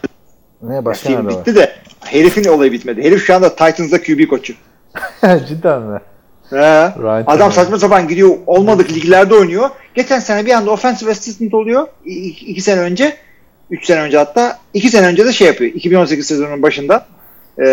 Ne 0.61 0.85
başka 0.85 1.09
film 1.09 1.19
nerede 1.19 1.35
var? 1.35 1.39
bitti 1.39 1.55
de 1.55 1.75
herifin 1.99 2.43
olayı 2.49 2.71
bitmedi. 2.71 3.03
Herif 3.03 3.25
şu 3.25 3.35
anda 3.35 3.49
Titans'da 3.49 4.01
QB 4.03 4.27
koçu. 4.29 4.53
Cidden 5.47 5.81
mi? 5.81 5.99
He. 6.49 6.55
Ryan 6.57 7.21
Adam 7.21 7.25
Tannehill. 7.37 7.51
saçma 7.51 7.79
sapan 7.79 8.07
gidiyor 8.07 8.29
olmadık 8.47 8.89
liglerde 8.91 9.35
oynuyor. 9.35 9.69
Geçen 9.95 10.19
sene 10.19 10.45
bir 10.45 10.51
anda 10.51 10.71
offensive 10.71 11.11
assistant 11.11 11.53
oluyor. 11.53 11.87
İ- 12.05 12.27
iki, 12.29 12.61
sene 12.61 12.79
önce. 12.79 13.17
Üç 13.71 13.85
sene 13.85 14.01
önce 14.01 14.17
hatta. 14.17 14.59
iki 14.73 14.89
sene 14.89 15.07
önce 15.07 15.25
de 15.25 15.31
şey 15.31 15.47
yapıyor. 15.47 15.71
2018 15.73 16.27
sezonunun 16.27 16.61
başında 16.61 17.05
e, 17.59 17.65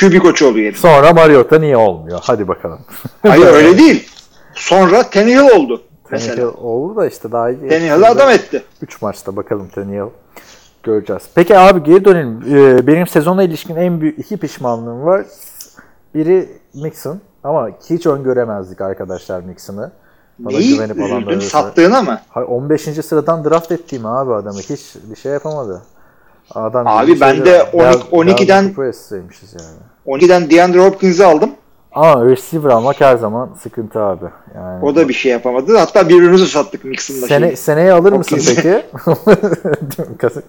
QB 0.00 0.18
koçu 0.18 0.46
oluyor 0.48 0.66
herif. 0.66 0.78
Sonra 0.78 1.12
Mariota 1.12 1.58
niye 1.58 1.76
olmuyor? 1.76 2.18
Hadi 2.22 2.48
bakalım. 2.48 2.80
Hayır 3.22 3.46
öyle 3.52 3.78
değil. 3.78 4.08
Sonra 4.54 5.02
Tannehill 5.10 5.50
oldu. 5.56 5.82
Tannehill 6.10 6.42
olur 6.42 6.96
da 6.96 7.06
işte 7.06 7.32
daha 7.32 7.50
iyi. 7.50 7.68
Tannehill'i 7.68 8.06
adam 8.06 8.30
etti. 8.30 8.62
3 8.82 9.02
maçta 9.02 9.36
bakalım 9.36 9.68
Tannehill. 9.74 10.10
Göreceğiz. 10.82 11.22
Peki 11.34 11.58
abi 11.58 11.82
geri 11.82 12.04
dönelim. 12.04 12.40
Ee, 12.50 12.86
benim 12.86 13.06
sezona 13.06 13.42
ilişkin 13.42 13.76
en 13.76 14.00
büyük 14.00 14.18
iki 14.18 14.36
pişmanlığım 14.36 15.04
var. 15.04 15.24
Biri 16.14 16.48
Mixon 16.74 17.20
ama 17.44 17.68
hiç 17.90 18.06
öngöremezdik 18.06 18.80
arkadaşlar 18.80 19.40
Mixon'ı. 19.40 19.92
Bana 20.38 20.56
Neyi 20.58 20.74
güvenip 20.74 20.98
alanlar 21.00 21.16
üzüldün? 21.16 21.32
arasında. 21.32 21.50
Sattığına 21.62 22.02
mı? 22.02 22.20
Hayır, 22.28 22.48
15. 22.48 22.82
sıradan 22.82 23.44
draft 23.44 23.72
ettiğim 23.72 24.06
abi 24.06 24.34
adamı. 24.34 24.58
Hiç 24.58 24.94
bir 25.10 25.16
şey 25.16 25.32
yapamadı. 25.32 25.82
Adam 26.54 26.86
Abi 26.86 27.06
bir 27.14 27.20
ben 27.20 27.34
şey 27.34 27.44
de 27.46 27.66
Bel- 27.74 27.94
12 28.10 28.48
'den 28.48 28.64
Bel- 28.68 28.74
Press'teymişiz 28.74 29.54
yani. 29.60 30.16
12'den 30.18 30.50
DeAndre 30.50 30.84
Hopkins'i 30.86 31.24
aldım. 31.26 31.50
Ama 31.94 32.24
receiver 32.24 32.70
almak 32.70 33.00
her 33.00 33.16
zaman 33.16 33.50
sıkıntı 33.62 34.00
abi. 34.00 34.24
Yani 34.54 34.84
O 34.84 34.96
da 34.96 35.08
bir 35.08 35.14
şey 35.14 35.32
yapamadı. 35.32 35.76
Hatta 35.76 36.08
birbirimizi 36.08 36.46
sattık 36.46 36.84
Mixon'la. 36.84 37.26
Sene, 37.26 37.56
seneye 37.56 37.92
alır 37.92 38.12
mısın 38.12 38.40
peki? 38.46 38.82
Kazı, 40.18 40.42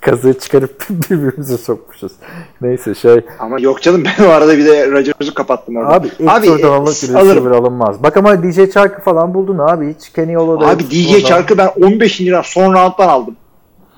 kazığı 0.00 0.38
çıkarıp 0.38 0.86
birbirimize 0.90 1.56
sokmuşuz. 1.58 2.12
Neyse 2.60 2.94
şey. 2.94 3.20
Ama 3.38 3.60
yok 3.60 3.82
canım 3.82 4.04
ben 4.18 4.24
o 4.24 4.28
arada 4.28 4.58
bir 4.58 4.66
de 4.66 4.90
Rodgers'ı 4.90 5.34
kapattım 5.34 5.76
orada. 5.76 5.94
Abi 5.94 6.06
ilk 6.06 6.44
turdan 6.44 6.86
e, 6.86 6.90
receiver 6.90 7.20
alırım. 7.20 7.52
alınmaz. 7.52 8.02
Bak 8.02 8.16
ama 8.16 8.42
DJ 8.42 8.72
Chark'ı 8.72 9.02
falan 9.02 9.34
buldun 9.34 9.58
abi. 9.58 9.94
Hiç 9.94 10.08
Kenny 10.12 10.38
Ola'da. 10.38 10.66
Abi 10.66 10.90
DJ 10.90 11.24
Chark'ı 11.24 11.58
ben 11.58 11.70
15. 11.82 12.20
round 12.20 12.44
son 12.44 12.74
round'dan 12.74 13.08
aldım. 13.08 13.36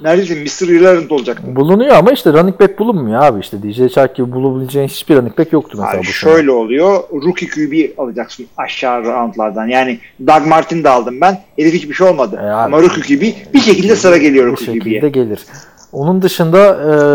Neredeyse 0.01 0.35
Mr. 0.35 0.69
Irrelevant 0.69 1.13
olacaktı. 1.13 1.43
Bulunuyor 1.57 1.97
ama 1.97 2.13
işte 2.13 2.33
running 2.33 2.61
back 2.61 2.79
bulunmuyor 2.79 3.23
abi. 3.23 3.41
işte 3.41 3.63
DJ 3.63 3.95
Chark 3.95 4.17
gibi 4.17 4.33
bulabileceğin 4.33 4.89
hiçbir 4.89 5.17
running 5.17 5.39
back 5.39 5.53
yoktu 5.53 5.79
mesela 5.81 5.91
Abi 5.91 5.99
bu 5.99 6.05
sene. 6.05 6.13
şöyle 6.13 6.51
oluyor. 6.51 7.03
Rookie 7.13 7.49
QB 7.49 7.99
alacaksın 7.99 8.47
aşağı 8.57 9.05
roundlardan. 9.05 9.67
Yani 9.67 9.99
Doug 10.27 10.47
Martin 10.47 10.85
de 10.85 10.89
aldım 10.89 11.21
ben. 11.21 11.39
Herif 11.59 11.75
hiçbir 11.75 11.95
şey 11.95 12.07
olmadı. 12.07 12.37
E 12.37 12.45
abi. 12.45 12.53
Ama 12.53 12.83
Rookie 12.83 13.03
QB 13.03 13.55
bir 13.55 13.61
şekilde 13.61 13.97
sıra 13.97 14.17
geliyor 14.17 14.47
Rookie 14.47 14.67
şekilde 14.67 14.99
QB'ye. 15.01 15.11
gelir. 15.11 15.45
Onun 15.93 16.23
dışında 16.23 16.59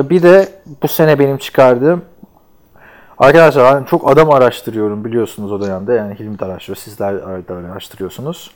e, 0.06 0.10
bir 0.10 0.24
de 0.24 0.48
bu 0.84 0.88
sene 0.88 1.20
benim 1.20 1.38
çıkardığım 1.38 2.02
Arkadaşlar 3.20 3.76
ben 3.76 3.84
çok 3.84 4.12
adam 4.12 4.32
araştırıyorum 4.32 5.06
biliyorsunuz 5.06 5.52
o 5.52 5.62
dönemde. 5.62 5.94
Yani 5.94 6.16
Hilmi 6.20 6.40
de 6.40 6.46
araştırıyor, 6.46 6.76
sizler 6.78 7.16
de 7.48 7.54
araştırıyorsunuz. 7.72 8.52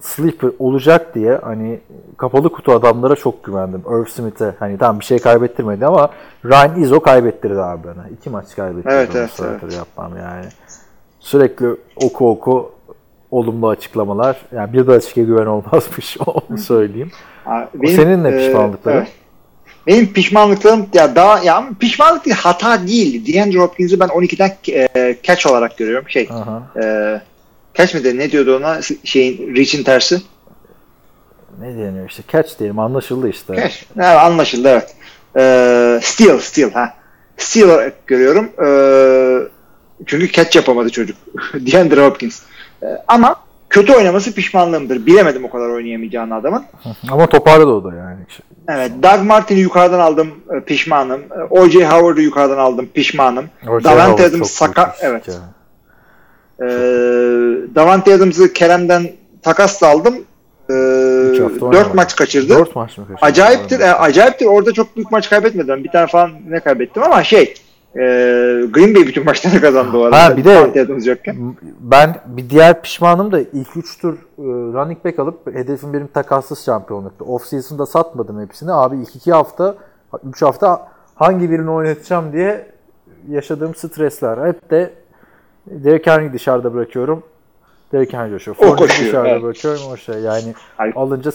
Sleeper 0.00 0.50
olacak 0.58 1.14
diye 1.14 1.36
hani 1.42 1.80
kapalı 2.16 2.52
kutu 2.52 2.72
adamlara 2.72 3.16
çok 3.16 3.44
güvendim. 3.44 3.82
Irv 3.90 4.04
Smith'e 4.04 4.54
hani 4.58 4.78
tamam 4.78 5.00
bir 5.00 5.04
şey 5.04 5.18
kaybettirmedi 5.18 5.86
ama 5.86 6.10
Ryan 6.44 6.82
Izzo 6.82 7.00
kaybettirdi 7.00 7.60
abi 7.60 7.84
bana. 7.84 8.08
İki 8.08 8.30
maç 8.30 8.56
kaybettirdi. 8.56 8.94
Evet, 8.94 9.10
evet, 9.14 9.30
starter 9.30 9.70
yapmam 9.70 10.16
yani. 10.16 10.46
Sürekli 11.20 11.66
oku 11.96 12.30
oku 12.30 12.72
olumlu 13.30 13.68
açıklamalar. 13.68 14.36
Yani 14.52 14.72
bir 14.72 14.86
de 14.86 14.92
açık 14.92 15.14
güven 15.14 15.46
olmazmış 15.46 16.18
onu 16.26 16.58
söyleyeyim. 16.58 17.10
Abi 17.46 17.88
senin 17.88 18.24
ne 18.24 18.28
e, 18.28 18.38
pişmanlıkların? 18.38 18.96
evet. 18.96 19.12
Benim 19.86 20.12
pişmanlıklarım 20.12 20.86
ya 20.94 21.14
daha 21.14 21.38
ya 21.38 21.68
pişmanlık 21.80 22.24
değil 22.24 22.36
hata 22.36 22.86
değil. 22.86 23.34
DeAndre 23.34 23.58
Hopkins'i 23.58 24.00
ben 24.00 24.08
12'den 24.08 24.52
e, 24.68 25.16
catch 25.22 25.46
olarak 25.46 25.78
görüyorum. 25.78 26.08
Şey 26.08 26.28
Aha. 26.32 26.62
e, 26.82 27.20
catch 27.76 27.94
mi 27.94 28.04
de 28.04 28.18
ne 28.18 28.30
diyordu 28.32 28.56
ona 28.56 28.80
şeyin 29.04 29.56
reach'in 29.56 29.84
tersi? 29.84 30.20
Ne 31.60 31.66
deniyor 31.66 32.08
işte 32.08 32.22
catch 32.32 32.58
diyelim 32.58 32.78
anlaşıldı 32.78 33.28
işte. 33.28 33.56
Catch. 33.56 33.76
Ha, 33.98 34.18
anlaşıldı 34.18 34.68
evet. 34.68 34.94
E, 35.36 36.00
steal 36.02 36.38
steal 36.38 36.70
ha. 36.70 36.94
Steal 37.36 37.68
olarak 37.68 38.06
görüyorum. 38.06 38.50
E, 38.66 38.68
çünkü 40.06 40.32
catch 40.32 40.56
yapamadı 40.56 40.90
çocuk. 40.90 41.16
DeAndre 41.54 42.06
Hopkins. 42.06 42.42
E, 42.82 42.86
ama 43.08 43.36
kötü 43.70 43.92
oynaması 43.92 44.34
pişmanlığımdır. 44.34 45.06
Bilemedim 45.06 45.44
o 45.44 45.50
kadar 45.50 45.68
oynayamayacağını 45.68 46.34
adamın. 46.34 46.64
Ama 47.10 47.26
toparladı 47.26 47.70
o 47.70 47.84
da 47.84 47.94
yani. 47.94 48.20
Evet, 48.68 48.92
Doug 49.02 49.26
Martin'i 49.26 49.60
yukarıdan 49.60 49.98
aldım, 49.98 50.28
e, 50.56 50.60
pişmanım. 50.60 51.20
E, 51.20 51.42
O.J. 51.50 51.86
Howard'ı 51.86 52.20
yukarıdan 52.20 52.58
aldım, 52.58 52.88
pişmanım. 52.94 53.44
Davante 53.66 54.24
Adams 54.24 54.38
çok 54.38 54.48
saka 54.48 54.82
büyük 54.82 55.12
evet. 55.12 55.28
risk 55.28 55.38
ya. 55.38 55.44
E, 56.60 56.66
Davante 57.74 58.14
Adams'ı 58.14 58.52
Kerem'den 58.52 59.08
takasla 59.42 59.86
aldım. 59.86 60.14
E, 60.70 60.72
hafta 61.42 61.60
4 61.60 61.62
oynamadı. 61.62 61.94
maç 61.94 62.16
kaçırdı. 62.16 62.48
Dört 62.48 62.76
maç 62.76 62.98
mı 62.98 63.06
kaçırdı? 63.06 63.26
Acayiptir, 63.26 63.80
e, 63.80 63.94
acayiptir. 63.94 64.46
Orada 64.46 64.72
çok 64.72 64.96
büyük 64.96 65.10
maç 65.10 65.30
kaybetmedim. 65.30 65.84
Bir 65.84 65.90
tane 65.90 66.06
falan 66.06 66.30
ne 66.48 66.60
kaybettim 66.60 67.02
ama 67.02 67.24
şey 67.24 67.54
e, 67.94 68.00
Green 68.72 68.94
Bay 68.94 69.06
bütün 69.06 69.24
maçları 69.24 69.60
kazandı 69.60 69.96
o 69.96 70.02
arada. 70.02 70.24
Ha, 70.24 70.36
bir 70.36 70.44
de-. 70.44 70.72
Ben 71.80 72.16
bir 72.26 72.50
diğer 72.50 72.82
pişmanım 72.82 73.32
da 73.32 73.40
ilk 73.40 73.76
3 73.76 73.98
tur 73.98 74.14
e, 74.14 74.42
running 74.72 75.04
back 75.04 75.18
alıp 75.18 75.54
hedefim 75.54 75.92
benim 75.92 76.06
takassız 76.06 76.64
şampiyonluktu. 76.64 77.24
Off 77.24 77.46
season'da 77.46 77.86
satmadım 77.86 78.40
hepsini. 78.42 78.72
Abi 78.72 78.96
ilk 78.96 79.16
2 79.16 79.32
hafta 79.32 79.74
3 80.28 80.42
hafta 80.42 80.88
hangi 81.14 81.50
birini 81.50 81.70
oynatacağım 81.70 82.32
diye 82.32 82.66
yaşadığım 83.28 83.74
stresler 83.74 84.48
hep 84.48 84.70
de 84.70 84.90
Derek 85.66 86.06
Henry'i 86.06 86.32
dışarıda 86.32 86.74
bırakıyorum. 86.74 87.22
Derek 87.92 88.12
Henry 88.12 88.30
coşuyor. 88.30 88.56
O 88.56 88.76
koşuyor, 88.76 89.08
dışarıda 89.08 89.28
evet. 89.28 89.42
bırakıyorum. 89.42 89.82
O 89.92 89.96
şey 89.96 90.14
yani 90.14 90.54
Hayır. 90.76 90.94
alınca 90.96 91.30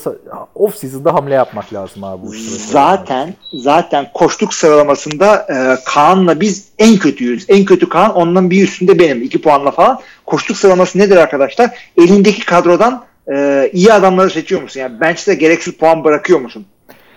off 0.56 0.76
season'da 0.76 1.14
hamle 1.14 1.34
yapmak 1.34 1.74
lazım 1.74 2.04
abi 2.04 2.28
bu 2.28 2.36
işlere. 2.36 2.60
Zaten 2.60 3.34
zaten 3.54 4.08
koştuk 4.14 4.54
sıralamasında 4.54 5.48
e, 5.50 5.84
Kaan'la 5.86 6.40
biz 6.40 6.70
en 6.80 6.98
kötüyüz. 6.98 7.46
En 7.50 7.66
kötü 7.66 7.90
Kaan 7.90 8.16
ondan 8.16 8.50
bir 8.50 8.64
üstünde 8.64 9.00
benim. 9.00 9.22
2 9.22 9.42
puanla 9.42 9.72
falan. 9.72 10.00
Koştuk 10.26 10.58
sıralaması 10.58 11.00
nedir 11.00 11.18
arkadaşlar? 11.18 11.92
Elindeki 11.98 12.46
kadrodan 12.46 13.04
e, 13.32 13.70
iyi 13.74 13.94
adamları 13.94 14.30
seçiyor 14.30 14.62
musun? 14.62 14.80
Yani 14.80 15.02
bench'te 15.02 15.36
gereksiz 15.36 15.74
puan 15.74 16.04
bırakıyor 16.04 16.40
musun? 16.40 16.66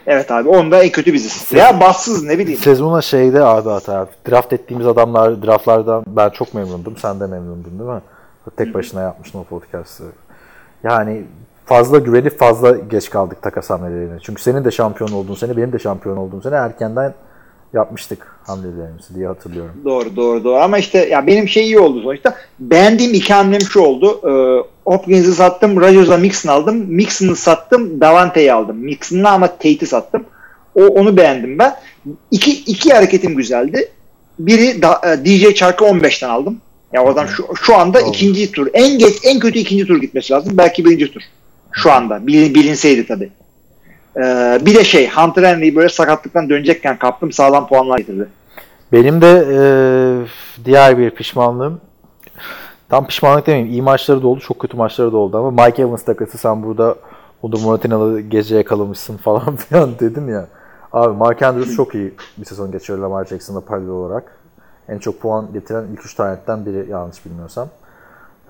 Evet 0.07 0.31
abi 0.31 0.49
onda 0.49 0.83
en 0.83 0.91
kötü 0.91 1.13
biziz. 1.13 1.53
Ya 1.53 1.81
bassız 1.81 2.25
ne 2.25 2.39
bileyim. 2.39 2.61
Sezona 2.61 3.03
şeyde 3.03 3.45
abi 3.45 3.69
hata. 3.69 4.07
Draft 4.31 4.53
ettiğimiz 4.53 4.87
adamlar 4.87 5.43
draftlardan 5.43 6.05
ben 6.07 6.31
çok 6.31 6.55
memnundum. 6.55 6.97
Sen 6.97 7.21
de 7.21 7.27
memnundun 7.27 7.79
değil 7.79 7.91
mi? 7.91 8.01
Tek 8.57 8.75
başına 8.75 9.01
yapmıştın 9.01 9.39
o 9.39 9.45
podcast'ı. 9.45 10.05
Yani 10.83 11.25
fazla 11.67 11.99
güvenip 11.99 12.39
fazla 12.39 12.71
geç 12.71 13.11
kaldık 13.11 13.43
takas 13.43 13.71
hamlelerine. 13.71 14.21
Çünkü 14.23 14.43
senin 14.43 14.65
de 14.65 14.71
şampiyon 14.71 15.11
olduğun 15.13 15.35
sene, 15.35 15.57
benim 15.57 15.73
de 15.73 15.79
şampiyon 15.79 16.17
olduğum 16.17 16.43
sene 16.43 16.55
erkenden 16.55 17.15
yapmıştık 17.75 18.27
hamlelerimizi 18.47 19.15
diye 19.15 19.27
hatırlıyorum. 19.27 19.75
Doğru 19.85 20.17
doğru 20.17 20.45
doğru 20.45 20.57
ama 20.57 20.79
işte 20.79 20.99
ya 20.99 21.27
benim 21.27 21.49
şey 21.49 21.65
iyi 21.65 21.79
oldu 21.79 22.03
sonuçta. 22.03 22.35
Beğendiğim 22.59 23.15
iki 23.15 23.35
hamlem 23.35 23.61
şu 23.61 23.81
oldu. 23.81 24.21
Ee, 24.25 24.65
Hopkins'i 24.85 25.35
sattım, 25.35 25.81
Rodgers'a 25.81 26.17
Mixon 26.17 26.51
aldım. 26.51 26.77
Mixon'ı 26.77 27.37
sattım, 27.37 28.01
Davante'yi 28.01 28.53
aldım. 28.53 28.77
Mixon'la 28.77 29.31
ama 29.31 29.47
Tate'i 29.47 29.87
sattım. 29.87 30.25
O 30.75 30.87
onu 30.87 31.17
beğendim 31.17 31.59
ben. 31.59 31.77
İki, 32.31 32.51
iki 32.53 32.93
hareketim 32.93 33.37
güzeldi. 33.37 33.89
Biri 34.39 34.83
da, 34.83 35.01
e, 35.05 35.25
DJ 35.25 35.55
Chark'ı 35.55 35.85
15'ten 35.85 36.29
aldım. 36.29 36.61
Ya 36.93 37.05
oradan 37.05 37.27
şu, 37.27 37.47
şu 37.57 37.77
anda 37.77 38.01
Doğru. 38.01 38.09
ikinci 38.09 38.53
tur. 38.53 38.69
En 38.75 38.99
geç 38.99 39.15
en 39.25 39.39
kötü 39.39 39.59
ikinci 39.59 39.87
tur 39.87 40.01
gitmesi 40.01 40.33
lazım. 40.33 40.59
Belki 40.59 40.85
birinci 40.85 41.13
tur. 41.13 41.23
Şu 41.73 41.93
anda. 41.93 42.27
Bilin, 42.27 42.55
bilinseydi 42.55 43.07
tabii. 43.07 43.31
Ee, 44.17 44.59
bir 44.67 44.75
de 44.75 44.85
şey 44.85 45.09
Hunter 45.09 45.43
Henry'i 45.43 45.77
böyle 45.77 45.89
sakatlıktan 45.89 46.49
dönecekken 46.49 46.99
kaptım. 46.99 47.33
Sağlam 47.33 47.69
puanlar 47.69 47.99
getirdi. 47.99 48.29
Benim 48.93 49.23
de 49.23 49.47
e, 49.53 49.59
diğer 50.65 50.99
bir 50.99 51.11
pişmanlığım 51.11 51.81
tam 52.89 53.07
pişmanlık 53.07 53.47
demeyeyim. 53.47 53.73
iyi 53.73 53.83
maçları 53.83 54.23
da 54.23 54.29
oldu, 54.29 54.41
çok 54.41 54.59
kötü 54.59 54.77
maçları 54.77 55.13
da 55.13 55.17
oldu 55.17 55.39
ama 55.39 55.65
Mike 55.65 55.83
Evans 55.83 56.05
takası 56.05 56.39
sen 56.39 56.63
burada 56.63 56.97
Onur 57.43 57.61
Muratinalı 57.61 58.21
gece 58.21 58.57
yakalamışsın 58.57 59.17
falan 59.25 59.57
filan 59.57 59.99
dedin 59.99 60.29
ya. 60.29 60.47
Abi 60.93 61.17
Mark 61.17 61.43
Andrews 61.43 61.77
çok 61.77 61.95
iyi 61.95 62.15
bir 62.39 62.45
sezon 62.45 62.73
geçiriyor 62.73 62.99
Lamar 62.99 63.25
Jackson'la 63.25 63.61
paralel 63.61 63.89
olarak. 63.89 64.25
En 64.89 64.99
çok 64.99 65.21
puan 65.21 65.53
getiren 65.53 65.85
ilk 65.93 66.05
üç 66.05 66.15
tanetten 66.15 66.67
biri 66.67 66.91
yanlış 66.91 67.27
bilmiyorsam. 67.27 67.69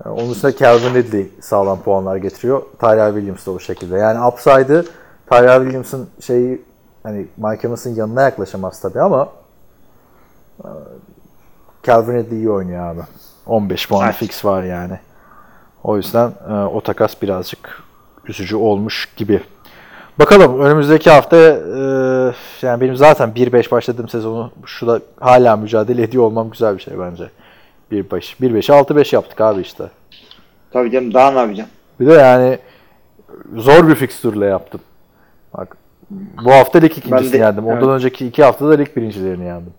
Onun 0.05 0.31
dışında 0.31 0.55
Calvin 0.55 0.95
Ridley 0.95 1.31
sağlam 1.41 1.81
puanlar 1.81 2.15
getiriyor. 2.15 2.61
Tyler 2.79 3.13
Williams 3.13 3.45
da 3.45 3.51
o 3.51 3.59
şekilde. 3.59 3.97
Yani 3.97 4.27
upside'ı 4.27 4.85
Tyler 5.29 5.59
Williams'ın 5.59 6.09
şeyi 6.21 6.61
hani 7.03 7.25
Mike 7.37 7.67
Evans'ın 7.67 7.95
yanına 7.95 8.21
yaklaşamaz 8.21 8.81
tabii 8.81 9.01
ama 9.01 9.29
e, 10.63 10.67
Calvin 11.83 12.13
Ridley 12.17 12.37
iyi 12.37 12.49
oynuyor 12.49 12.85
abi. 12.87 13.01
15 13.45 13.89
puan 13.89 14.05
Evet. 14.05 14.15
fix 14.15 14.45
var 14.45 14.63
yani. 14.63 14.99
O 15.83 15.97
yüzden 15.97 16.31
e, 16.49 16.53
o 16.53 16.81
takas 16.81 17.21
birazcık 17.21 17.83
üzücü 18.27 18.55
olmuş 18.55 19.13
gibi. 19.17 19.41
Bakalım 20.19 20.59
önümüzdeki 20.59 21.09
hafta 21.09 21.37
e, 21.37 21.79
yani 22.61 22.81
benim 22.81 22.95
zaten 22.95 23.29
1-5 23.29 23.71
başladığım 23.71 24.09
sezonu 24.09 24.51
şu 24.65 24.87
da 24.87 24.99
hala 25.19 25.55
mücadele 25.55 26.03
ediyor 26.03 26.23
olmam 26.23 26.49
güzel 26.49 26.77
bir 26.77 26.81
şey 26.81 26.99
bence. 26.99 27.29
1-5. 27.91 28.03
1-5'i 28.41 28.75
6-5 29.01 29.15
yaptık 29.15 29.41
abi 29.41 29.61
işte. 29.61 29.89
Tabii 30.71 30.91
canım 30.91 31.13
daha 31.13 31.31
ne 31.31 31.39
yapacağım? 31.39 31.69
Bir 31.99 32.07
de 32.07 32.13
yani 32.13 32.59
zor 33.55 33.87
bir 33.87 33.95
fikstürle 33.95 34.45
yaptım. 34.45 34.81
Bak 35.57 35.77
bu 36.45 36.51
hafta 36.51 36.79
lig 36.79 36.91
ikincisini 36.91 37.23
Ben 37.23 37.31
de- 37.31 37.37
yendim. 37.37 37.65
Ondan 37.67 37.77
evet. 37.77 37.87
önceki 37.89 38.27
iki 38.27 38.43
haftada 38.43 38.73
lig 38.73 38.95
birincilerini 38.95 39.45
yendim. 39.45 39.73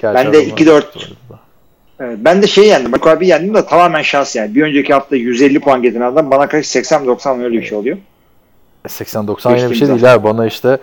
Gerçi 0.00 0.14
Ben 0.24 0.32
de 0.32 0.38
adamlar- 0.38 0.56
2-4 0.56 0.84
Evet, 2.00 2.18
ben 2.20 2.42
de 2.42 2.46
şey 2.46 2.66
yendim. 2.68 2.92
Bak 2.92 3.06
abi 3.06 3.26
yendim 3.26 3.54
de 3.54 3.66
tamamen 3.66 4.02
şans 4.02 4.36
yani. 4.36 4.54
Bir 4.54 4.62
önceki 4.62 4.92
hafta 4.94 5.16
150 5.16 5.60
puan 5.60 5.82
getiren 5.82 6.00
adam 6.12 6.30
bana 6.30 6.48
karşı 6.48 6.78
80-90 6.78 7.42
öyle 7.44 7.58
bir 7.58 7.62
şey 7.62 7.78
oluyor. 7.78 7.96
80-90 8.88 9.56
yine 9.58 9.70
bir 9.70 9.74
şey 9.74 9.88
değil 9.88 10.14
abi. 10.14 10.24
Bana 10.24 10.46
işte 10.46 10.78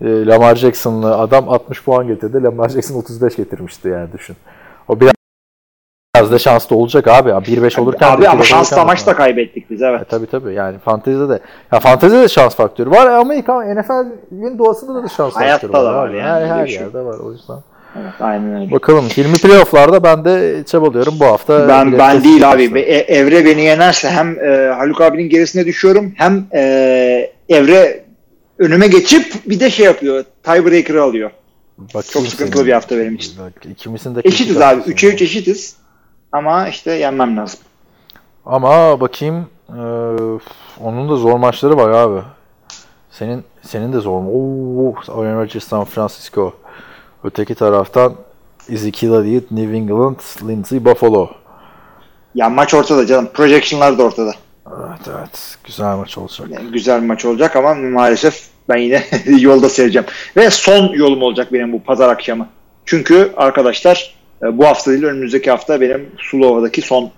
e, 0.00 0.26
Lamar 0.26 0.54
Jackson'lı 0.56 1.16
adam 1.18 1.48
60 1.48 1.82
puan 1.84 2.06
getirdi. 2.06 2.42
Lamar 2.42 2.68
Jackson 2.68 2.94
35 2.94 3.36
getirmişti 3.36 3.88
yani 3.88 4.08
düşün. 4.12 4.36
O 4.88 5.00
biraz, 5.00 5.12
biraz 6.18 6.32
da 6.32 6.38
şanslı 6.38 6.76
olacak 6.76 7.08
abi. 7.08 7.30
1-5 7.30 7.80
olurken 7.80 8.08
abi 8.10 8.22
de 8.22 8.28
ama 8.28 8.40
2-5 8.42 8.44
şansla 8.44 8.76
olurken 8.76 8.78
de- 8.88 8.92
maçta 8.92 9.14
kaybettik 9.16 9.70
biz 9.70 9.82
evet. 9.82 10.00
E, 10.02 10.04
tabii 10.04 10.26
tabii 10.26 10.54
yani 10.54 10.78
fantezide 10.78 11.28
de 11.28 11.40
ya 11.72 11.80
fantezide 11.80 12.20
de 12.22 12.28
şans 12.28 12.54
faktörü 12.54 12.90
var. 12.90 13.06
Amerikan 13.06 13.76
NFL'in 13.76 14.58
doğasında 14.58 15.02
da 15.04 15.08
şans 15.08 15.36
Hayatta 15.36 15.52
faktörü 15.68 15.72
var. 15.72 15.84
da 15.94 15.98
var 15.98 16.08
abi. 16.08 16.16
yani, 16.16 16.46
Her, 16.46 16.56
her 16.58 16.66
şey. 16.66 16.76
yerde 16.80 16.98
var 17.00 17.18
o 17.18 17.32
yüzden. 17.32 17.58
evet 17.96 18.12
aynen 18.20 18.60
öyle. 18.60 18.70
Bakalım 18.70 19.04
20 19.16 19.32
playoff'larda 19.38 20.02
ben 20.02 20.24
de 20.24 20.64
çabalıyorum 20.66 21.14
bu 21.20 21.24
hafta. 21.24 21.68
Ben 21.68 21.98
ben 21.98 22.24
değil 22.24 22.50
abi. 22.52 22.64
başlar. 22.74 22.76
E- 22.76 23.04
Evre 23.08 23.44
beni 23.44 23.62
yenerse 23.62 24.10
hem 24.10 24.38
e, 24.44 24.72
Haluk 24.78 25.00
abinin 25.00 25.28
gerisine 25.30 25.66
düşüyorum 25.66 26.12
hem 26.16 26.44
e, 26.54 26.60
Evre 27.48 28.04
önüme 28.58 28.86
geçip 28.86 29.34
bir 29.46 29.60
de 29.60 29.70
şey 29.70 29.86
yapıyor. 29.86 30.24
Tiebreaker'ı 30.42 31.02
alıyor. 31.02 31.30
Bakayım 31.78 32.04
Çok 32.12 32.26
sıkıntılı 32.26 32.56
senin- 32.56 32.66
bir 32.66 32.72
hafta 32.72 32.98
benim 32.98 33.14
için. 33.14 33.32
Bak, 33.38 33.52
ikimizin 33.70 34.14
de 34.14 34.20
Eşitiz 34.24 34.56
abi. 34.56 34.62
haftası 34.64 34.90
3'e 34.90 35.08
var. 35.08 35.12
3 35.14 35.22
eşitiz. 35.22 35.76
Ama 36.32 36.68
işte 36.68 36.92
yenmem 36.92 37.36
lazım. 37.36 37.60
Ama 38.46 39.00
bakayım 39.00 39.46
e, 39.68 39.80
onun 40.80 41.08
da 41.08 41.16
zor 41.16 41.38
maçları 41.38 41.76
var 41.76 41.90
abi. 41.90 42.20
Senin 43.10 43.44
senin 43.62 43.92
de 43.92 43.98
zor 44.00 44.20
mu? 44.20 44.30
Oo, 44.30 44.94
Aaron 45.20 45.40
Rodgers 45.40 45.64
San 45.64 45.84
Francisco. 45.84 46.54
Öteki 47.24 47.54
taraftan 47.54 48.14
Ezekiel 48.68 49.12
Elliott, 49.12 49.50
New 49.50 49.76
England, 49.76 50.16
Lindsey 50.48 50.84
Buffalo. 50.84 51.30
Ya 52.34 52.48
maç 52.48 52.74
ortada 52.74 53.06
canım. 53.06 53.28
Projection'lar 53.34 53.98
da 53.98 54.02
ortada. 54.02 54.32
Evet 54.66 55.00
evet. 55.18 55.56
Güzel 55.64 55.96
maç 55.96 56.18
olacak. 56.18 56.48
Yani 56.50 56.70
güzel 56.72 57.02
maç 57.02 57.24
olacak 57.24 57.56
ama 57.56 57.74
maalesef 57.74 58.48
ben 58.68 58.76
yine 58.76 59.04
yolda 59.38 59.68
seveceğim. 59.68 60.06
Ve 60.36 60.50
son 60.50 60.88
yolum 60.88 61.22
olacak 61.22 61.52
benim 61.52 61.72
bu 61.72 61.82
pazar 61.82 62.08
akşamı. 62.08 62.48
Çünkü 62.84 63.32
arkadaşlar 63.36 64.17
bu 64.42 64.64
hafta 64.66 64.90
değil 64.90 65.04
önümüzdeki 65.04 65.50
hafta 65.50 65.80
benim 65.80 66.06
Sulova'daki 66.18 66.82
son 66.82 67.10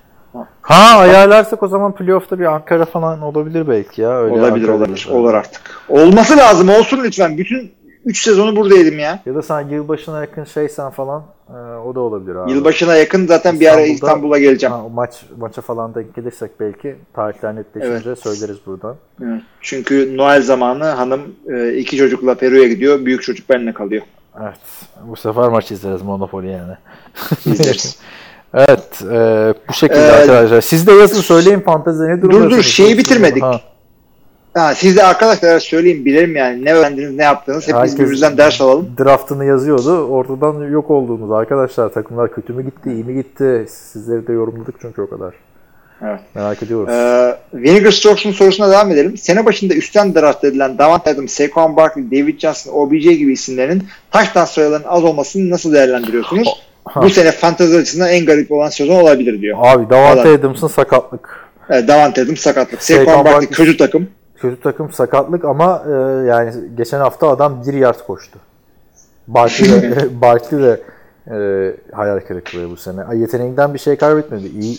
Ha 0.63 0.99
ayarlarsak 0.99 1.63
o 1.63 1.69
zaman 1.69 1.95
playoff'ta 1.95 2.39
bir 2.39 2.45
Ankara 2.45 2.85
falan 2.85 3.23
olabilir 3.23 3.69
belki 3.69 4.03
ya. 4.03 4.19
Öyle 4.21 4.33
olabilir 4.35 4.69
Ankara'da 4.69 4.77
olabilir. 4.77 5.07
bir- 5.11 5.15
Olur 5.15 5.35
artık. 5.35 5.61
Olması 5.89 6.37
lazım 6.37 6.69
olsun 6.69 7.01
lütfen. 7.05 7.39
Bütün 7.39 7.73
3 8.05 8.23
sezonu 8.23 8.57
buradaydım 8.57 8.99
ya. 8.99 9.21
Ya 9.27 9.35
da 9.35 9.43
sen 9.43 9.69
yılbaşına 9.69 10.21
yakın 10.21 10.45
şeysen 10.45 10.91
falan 10.91 11.23
e, 11.49 11.53
o 11.87 11.95
da 11.95 12.01
olabilir 12.01 12.35
abi. 12.35 12.53
Yılbaşına 12.53 12.97
yakın 12.97 13.27
zaten 13.27 13.61
bir 13.61 13.67
ara 13.67 13.81
İstanbul'da- 13.81 13.93
İstanbul'a 13.95 14.39
geleceğim. 14.39 14.73
Ha, 14.75 14.83
maç 14.95 15.15
maça 15.39 15.61
falan 15.63 15.95
denk 15.95 16.15
gelirsek 16.15 16.51
belki 16.61 16.97
tarihler 17.15 17.57
netleşince 17.57 18.17
söyleriz 18.17 18.59
buradan. 18.67 18.97
Evet. 19.23 19.43
Çünkü 19.61 20.17
Noel 20.17 20.43
zamanı 20.43 20.85
hanım 20.85 21.21
e, 21.53 21.75
iki 21.75 21.97
çocukla 21.97 22.35
Peru'ya 22.35 22.69
gidiyor. 22.69 23.05
Büyük 23.05 23.23
çocuk 23.23 23.51
benimle 23.51 23.73
kalıyor. 23.73 24.03
Evet. 24.43 24.59
Bu 25.07 25.17
sefer 25.17 25.49
maç 25.49 25.71
izleriz 25.71 26.03
Monopoly 26.03 26.51
yani. 26.51 26.73
İzleriz. 27.47 27.99
evet. 28.55 29.03
e, 29.03 29.55
bu 29.69 29.73
şekilde 29.73 30.01
Ee, 30.01 30.11
arkadaşlar. 30.13 30.61
Siz 30.61 30.87
de 30.87 30.93
yazın 30.93 31.21
söyleyin 31.21 31.61
fantezi 31.61 32.03
ne 32.03 32.23
durumdasınız? 32.23 32.59
dur, 32.59 32.63
şeyi 32.63 32.99
bitirmedik. 32.99 33.43
Ha, 33.43 33.61
ha, 34.55 34.75
siz 34.75 34.97
de 34.97 35.05
arkadaşlar 35.05 35.59
söyleyeyim 35.59 36.05
bilelim 36.05 36.37
yani 36.37 36.65
ne 36.65 36.75
öğrendiniz 36.75 37.15
ne 37.17 37.23
yaptınız. 37.25 37.69
Hepimiz 37.69 37.95
birbirimizden 37.99 38.37
ders 38.37 38.61
alalım. 38.61 38.91
draftını 38.99 39.45
yazıyordu. 39.45 40.05
Ortadan 40.05 40.71
yok 40.71 40.91
olduğumuz 40.91 41.31
arkadaşlar 41.33 41.93
takımlar 41.93 42.33
kötü 42.33 42.53
mü 42.53 42.65
gitti, 42.65 42.93
iyi 42.93 43.05
mi 43.05 43.15
gitti? 43.15 43.67
Sizleri 43.69 44.27
de 44.27 44.33
yorumladık 44.33 44.75
çünkü 44.81 45.03
o 45.03 45.11
kadar. 45.11 45.35
Evet. 46.03 46.21
Merak 46.35 46.63
ediyoruz. 46.63 46.95
Ee, 46.95 47.37
Vinegar 47.55 47.91
Strokes'un 47.91 48.33
sorusuna 48.33 48.71
devam 48.71 48.91
edelim. 48.91 49.17
Sene 49.17 49.47
başında 49.47 49.75
üstten 49.75 50.15
draft 50.15 50.45
edilen 50.45 50.79
Davante 50.79 51.11
Adams, 51.11 51.33
Saquon 51.33 51.77
Barkley, 51.77 52.11
David 52.11 52.39
Johnson, 52.39 52.73
OBJ 52.73 53.03
gibi 53.03 53.33
isimlerin 53.33 53.85
taştan 54.11 54.45
sayılarının 54.45 54.89
az 54.89 55.05
olmasını 55.05 55.51
nasıl 55.51 55.73
değerlendiriyorsunuz? 55.73 56.49
Ha. 56.85 57.03
Bu 57.03 57.11
sene 57.11 57.33
fantezi 57.33 57.77
açısından 57.77 58.09
en 58.09 58.27
garip 58.27 58.53
olan 58.53 58.69
sezon 58.69 59.01
olabilir 59.01 59.41
diyor. 59.41 59.59
Abi 59.61 59.91
Davante 59.91 60.23
Falan. 60.23 60.35
Adams'ın 60.35 60.69
sakatlık. 60.69 61.51
Evet, 61.71 61.89
Davante 61.89 62.23
Adams 62.23 62.41
sakatlık. 62.41 62.83
Saquon 62.83 63.05
Saquon 63.05 63.25
Barkley 63.25 63.49
kötü 63.49 63.77
takım. 63.77 64.09
Kötü 64.37 64.61
takım 64.61 64.93
sakatlık 64.93 65.45
ama 65.45 65.83
e, 65.87 65.91
yani 66.27 66.53
geçen 66.77 66.99
hafta 66.99 67.29
adam 67.29 67.63
1 67.67 67.75
yard 67.75 67.99
koştu. 68.07 68.39
Barkley 69.29 69.83
de, 69.83 70.21
Barkley 70.21 70.63
de 70.63 70.81
e, 71.27 71.37
hayal 71.93 72.21
kırıklığı 72.21 72.71
bu 72.71 72.77
sene. 72.77 73.01
Yeteneğinden 73.15 73.75
bir 73.75 73.79
şey 73.79 73.97
kaybetmedi. 73.97 74.47
İyi 74.47 74.79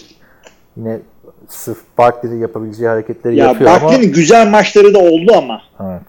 yine 0.78 1.00
sırf 1.48 1.78
Barkley'de 1.98 2.36
yapabileceği 2.36 2.90
hareketleri 2.90 3.36
Ya 3.36 3.46
yapıyor 3.46 3.70
ama 3.72 3.82
Barkley'nin 3.82 4.14
güzel 4.14 4.48
maçları 4.50 4.94
da 4.94 5.00
oldu 5.00 5.32
ama. 5.38 5.62
evet. 5.80 6.02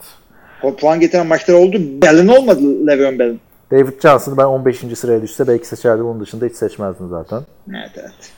O 0.63 0.75
puan 0.75 0.99
getiren 0.99 1.27
maçları 1.27 1.57
oldu. 1.57 1.77
Bell'in 2.01 2.27
olmadı 2.27 2.87
Le'Veon 2.87 3.19
Bell'in. 3.19 3.39
David 3.71 4.01
Johnson'ı 4.01 4.37
ben 4.37 4.43
15. 4.45 4.77
sıraya 4.97 5.21
düşse 5.21 5.47
belki 5.47 5.67
seçerdim. 5.67 6.05
Onun 6.05 6.19
dışında 6.21 6.45
hiç 6.45 6.55
seçmezdim 6.55 7.09
zaten. 7.09 7.41
Evet 7.69 7.91
evet. 7.95 8.31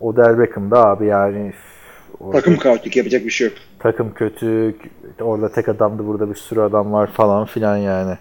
Odell 0.00 0.38
Beckham 0.38 0.70
da 0.70 0.86
abi 0.86 1.06
yani 1.06 1.52
orada 2.20 2.38
Takım 2.38 2.56
kaotik 2.58 2.96
yapacak 2.96 3.24
bir 3.24 3.30
şey 3.30 3.46
yok. 3.48 3.56
takım 3.78 4.14
kötü. 4.14 4.74
Orada 5.20 5.52
tek 5.52 5.68
adamdı 5.68 6.06
burada 6.06 6.30
bir 6.30 6.34
sürü 6.34 6.60
adam 6.60 6.92
var 6.92 7.06
falan 7.06 7.44
filan 7.46 7.76
yani. 7.76 8.18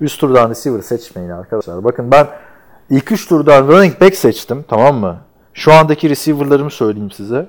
Üst 0.00 0.20
turdan 0.20 0.50
receiver 0.50 0.80
seçmeyin 0.82 1.30
arkadaşlar. 1.30 1.84
Bakın 1.84 2.10
ben 2.10 2.26
ilk 2.90 3.12
üç 3.12 3.28
turdan 3.28 3.68
running 3.68 4.00
back 4.00 4.14
seçtim 4.16 4.64
tamam 4.68 4.96
mı? 4.96 5.18
Şu 5.54 5.72
andaki 5.72 6.10
receiver'larımı 6.10 6.70
söyleyeyim 6.70 7.10
size. 7.10 7.46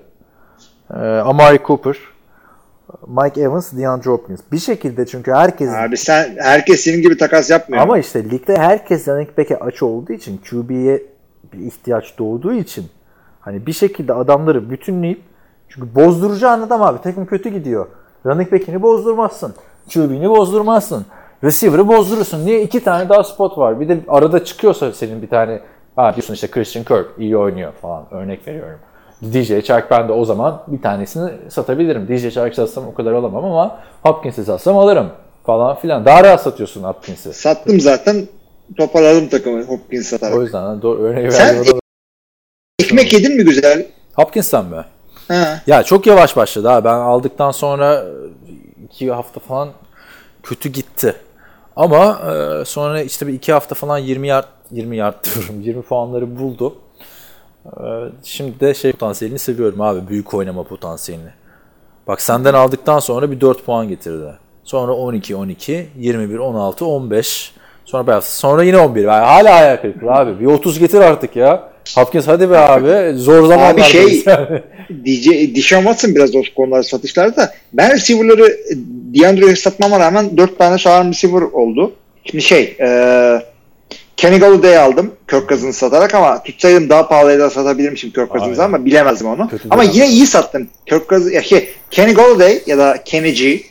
Ee, 0.93 0.97
Amari 1.03 1.59
Cooper, 1.67 1.97
Mike 3.07 3.41
Evans, 3.41 3.73
DeAndre 3.73 4.09
Hopkins. 4.09 4.39
Bir 4.51 4.59
şekilde 4.59 5.05
çünkü 5.05 5.31
herkes 5.31 5.69
Abi 5.69 5.97
sen 5.97 6.35
herkes 6.39 6.81
senin 6.81 7.01
gibi 7.01 7.17
takas 7.17 7.49
yapmıyor. 7.49 7.83
ama 7.83 7.97
işte 7.97 8.29
ligde 8.29 8.57
herkes 8.57 9.07
running 9.07 9.37
back'e 9.37 9.59
aç 9.59 9.83
olduğu 9.83 10.13
için 10.13 10.41
QB'ye 10.49 11.03
bir 11.53 11.59
ihtiyaç 11.59 12.17
doğduğu 12.19 12.53
için 12.53 12.85
hani 13.39 13.65
bir 13.65 13.73
şekilde 13.73 14.13
adamları 14.13 14.69
bütünleyip 14.69 15.21
çünkü 15.69 15.95
bozduracağın 15.95 16.61
adam 16.61 16.81
abi 16.81 17.01
takım 17.01 17.25
kötü 17.25 17.49
gidiyor. 17.49 17.87
Running 18.25 18.51
back'ini 18.51 18.81
bozdurmazsın. 18.81 19.53
QB'ni 19.93 20.29
bozdurmazsın. 20.29 21.05
Receiver'ı 21.43 21.87
bozdurursun. 21.87 22.45
Niye? 22.45 22.61
iki 22.61 22.83
tane 22.83 23.09
daha 23.09 23.23
spot 23.23 23.57
var. 23.57 23.79
Bir 23.79 23.89
de 23.89 23.99
arada 24.07 24.45
çıkıyorsa 24.45 24.91
senin 24.91 25.21
bir 25.21 25.29
tane 25.29 25.61
ha 25.95 26.15
diyorsun 26.15 26.33
işte 26.33 26.47
Christian 26.47 26.85
Kirk 26.85 27.07
iyi 27.17 27.37
oynuyor 27.37 27.73
falan. 27.81 28.05
Örnek 28.11 28.47
veriyorum. 28.47 28.79
DJ 29.33 29.65
Chark 29.65 29.91
ben 29.91 30.07
de 30.07 30.11
o 30.11 30.25
zaman 30.25 30.63
bir 30.67 30.81
tanesini 30.81 31.31
satabilirim. 31.49 32.07
DJ 32.07 32.33
Chark 32.33 32.55
satsam 32.55 32.87
o 32.87 32.93
kadar 32.93 33.11
alamam 33.13 33.45
ama 33.45 33.79
Hopkins'i 34.03 34.45
satsam 34.45 34.77
alırım 34.77 35.09
falan 35.45 35.75
filan. 35.75 36.05
Daha 36.05 36.23
rahat 36.23 36.41
satıyorsun 36.41 36.83
Hopkins'i. 36.83 37.33
Sattım 37.33 37.79
zaten. 37.79 38.27
Toparladım 38.77 39.29
takımı 39.29 39.63
Hopkins 39.63 40.07
satarak. 40.07 40.37
O 40.37 40.41
yüzden 40.41 40.81
doğru 40.81 41.03
örneği 41.03 41.31
Sen 41.31 41.55
verdim. 41.55 41.79
Ekmek 42.79 43.13
yedin 43.13 43.37
mi 43.37 43.43
güzel? 43.43 43.85
Hopkins'ten 44.13 44.65
mi? 44.65 44.85
Ha. 45.27 45.61
Ya 45.67 45.83
çok 45.83 46.07
yavaş 46.07 46.37
başladı 46.37 46.67
ha. 46.67 46.83
Ben 46.83 46.93
aldıktan 46.93 47.51
sonra 47.51 48.05
iki 48.85 49.11
hafta 49.11 49.39
falan 49.39 49.69
kötü 50.43 50.69
gitti. 50.69 51.15
Ama 51.75 52.21
e, 52.31 52.65
sonra 52.65 53.01
işte 53.01 53.27
bir 53.27 53.33
iki 53.33 53.53
hafta 53.53 53.75
falan 53.75 53.97
20 53.97 54.27
yard 54.27 54.45
20 54.73 54.97
yard 54.97 55.25
diyorum 55.25 55.61
20 55.61 55.81
puanları 55.81 56.39
buldu. 56.39 56.75
E, 57.65 57.71
şimdi 58.23 58.59
de 58.59 58.73
şey 58.73 58.91
potansiyelini 58.91 59.39
seviyorum 59.39 59.81
abi. 59.81 60.07
Büyük 60.07 60.33
oynama 60.33 60.63
potansiyelini. 60.63 61.29
Bak 62.07 62.21
senden 62.21 62.53
aldıktan 62.53 62.99
sonra 62.99 63.31
bir 63.31 63.41
4 63.41 63.65
puan 63.65 63.87
getirdi. 63.87 64.33
Sonra 64.63 64.91
12 64.93 65.35
12 65.35 65.87
21 65.97 66.37
16 66.37 66.85
15 66.85 67.51
sonra 67.85 68.07
beyaz. 68.07 68.25
Sonra 68.25 68.63
yine 68.63 68.77
11. 68.77 69.01
Yani 69.03 69.25
hala 69.25 69.55
hayal 69.55 69.77
kırıklığı 69.77 70.11
abi. 70.11 70.39
Bir 70.39 70.45
30 70.45 70.79
getir 70.79 71.01
artık 71.01 71.35
ya. 71.35 71.73
Hopkins 71.95 72.27
hadi 72.27 72.49
be 72.49 72.57
abi. 72.57 73.17
Zor 73.17 73.47
zamanlar. 73.47 73.83
şey- 73.83 74.25
DJ, 75.05 75.55
Dishon 75.55 75.77
Watson 75.77 76.15
biraz 76.15 76.35
o 76.35 76.41
konularda 76.55 76.83
satışlarda 76.83 77.35
da 77.35 77.53
ben 77.73 77.91
receiver'ları 77.93 78.47
e, 78.47 78.75
DeAndre'ye 79.19 79.55
satmama 79.55 79.99
rağmen 79.99 80.37
4 80.37 80.57
tane 80.57 80.77
sağlam 80.77 81.09
receiver 81.09 81.41
oldu. 81.41 81.91
Şimdi 82.25 82.43
şey 82.43 82.77
e, 82.79 82.87
Kenny 84.17 84.39
Galladay'i 84.39 84.79
aldım 84.79 85.11
Kirk 85.29 85.49
Cousins'ı 85.49 85.79
satarak 85.79 86.15
ama 86.15 86.43
tutsaydım 86.43 86.89
daha 86.89 87.07
pahalıya 87.07 87.39
da 87.39 87.49
satabilirmişim 87.49 88.11
Kirk 88.11 88.31
Cousins'ı 88.31 88.63
ama 88.63 88.85
bilemezdim 88.85 89.27
onu. 89.27 89.49
Kötü 89.49 89.67
ama 89.69 89.83
yine 89.83 90.07
iyi 90.07 90.27
sattım. 90.27 90.69
Kirk 90.85 91.09
Cousins, 91.09 91.33
ya 91.33 91.43
şey, 91.43 91.69
Kenny 91.91 92.13
Galladay 92.13 92.61
ya 92.65 92.77
da 92.77 93.03
Kenny 93.05 93.33
G. 93.33 93.61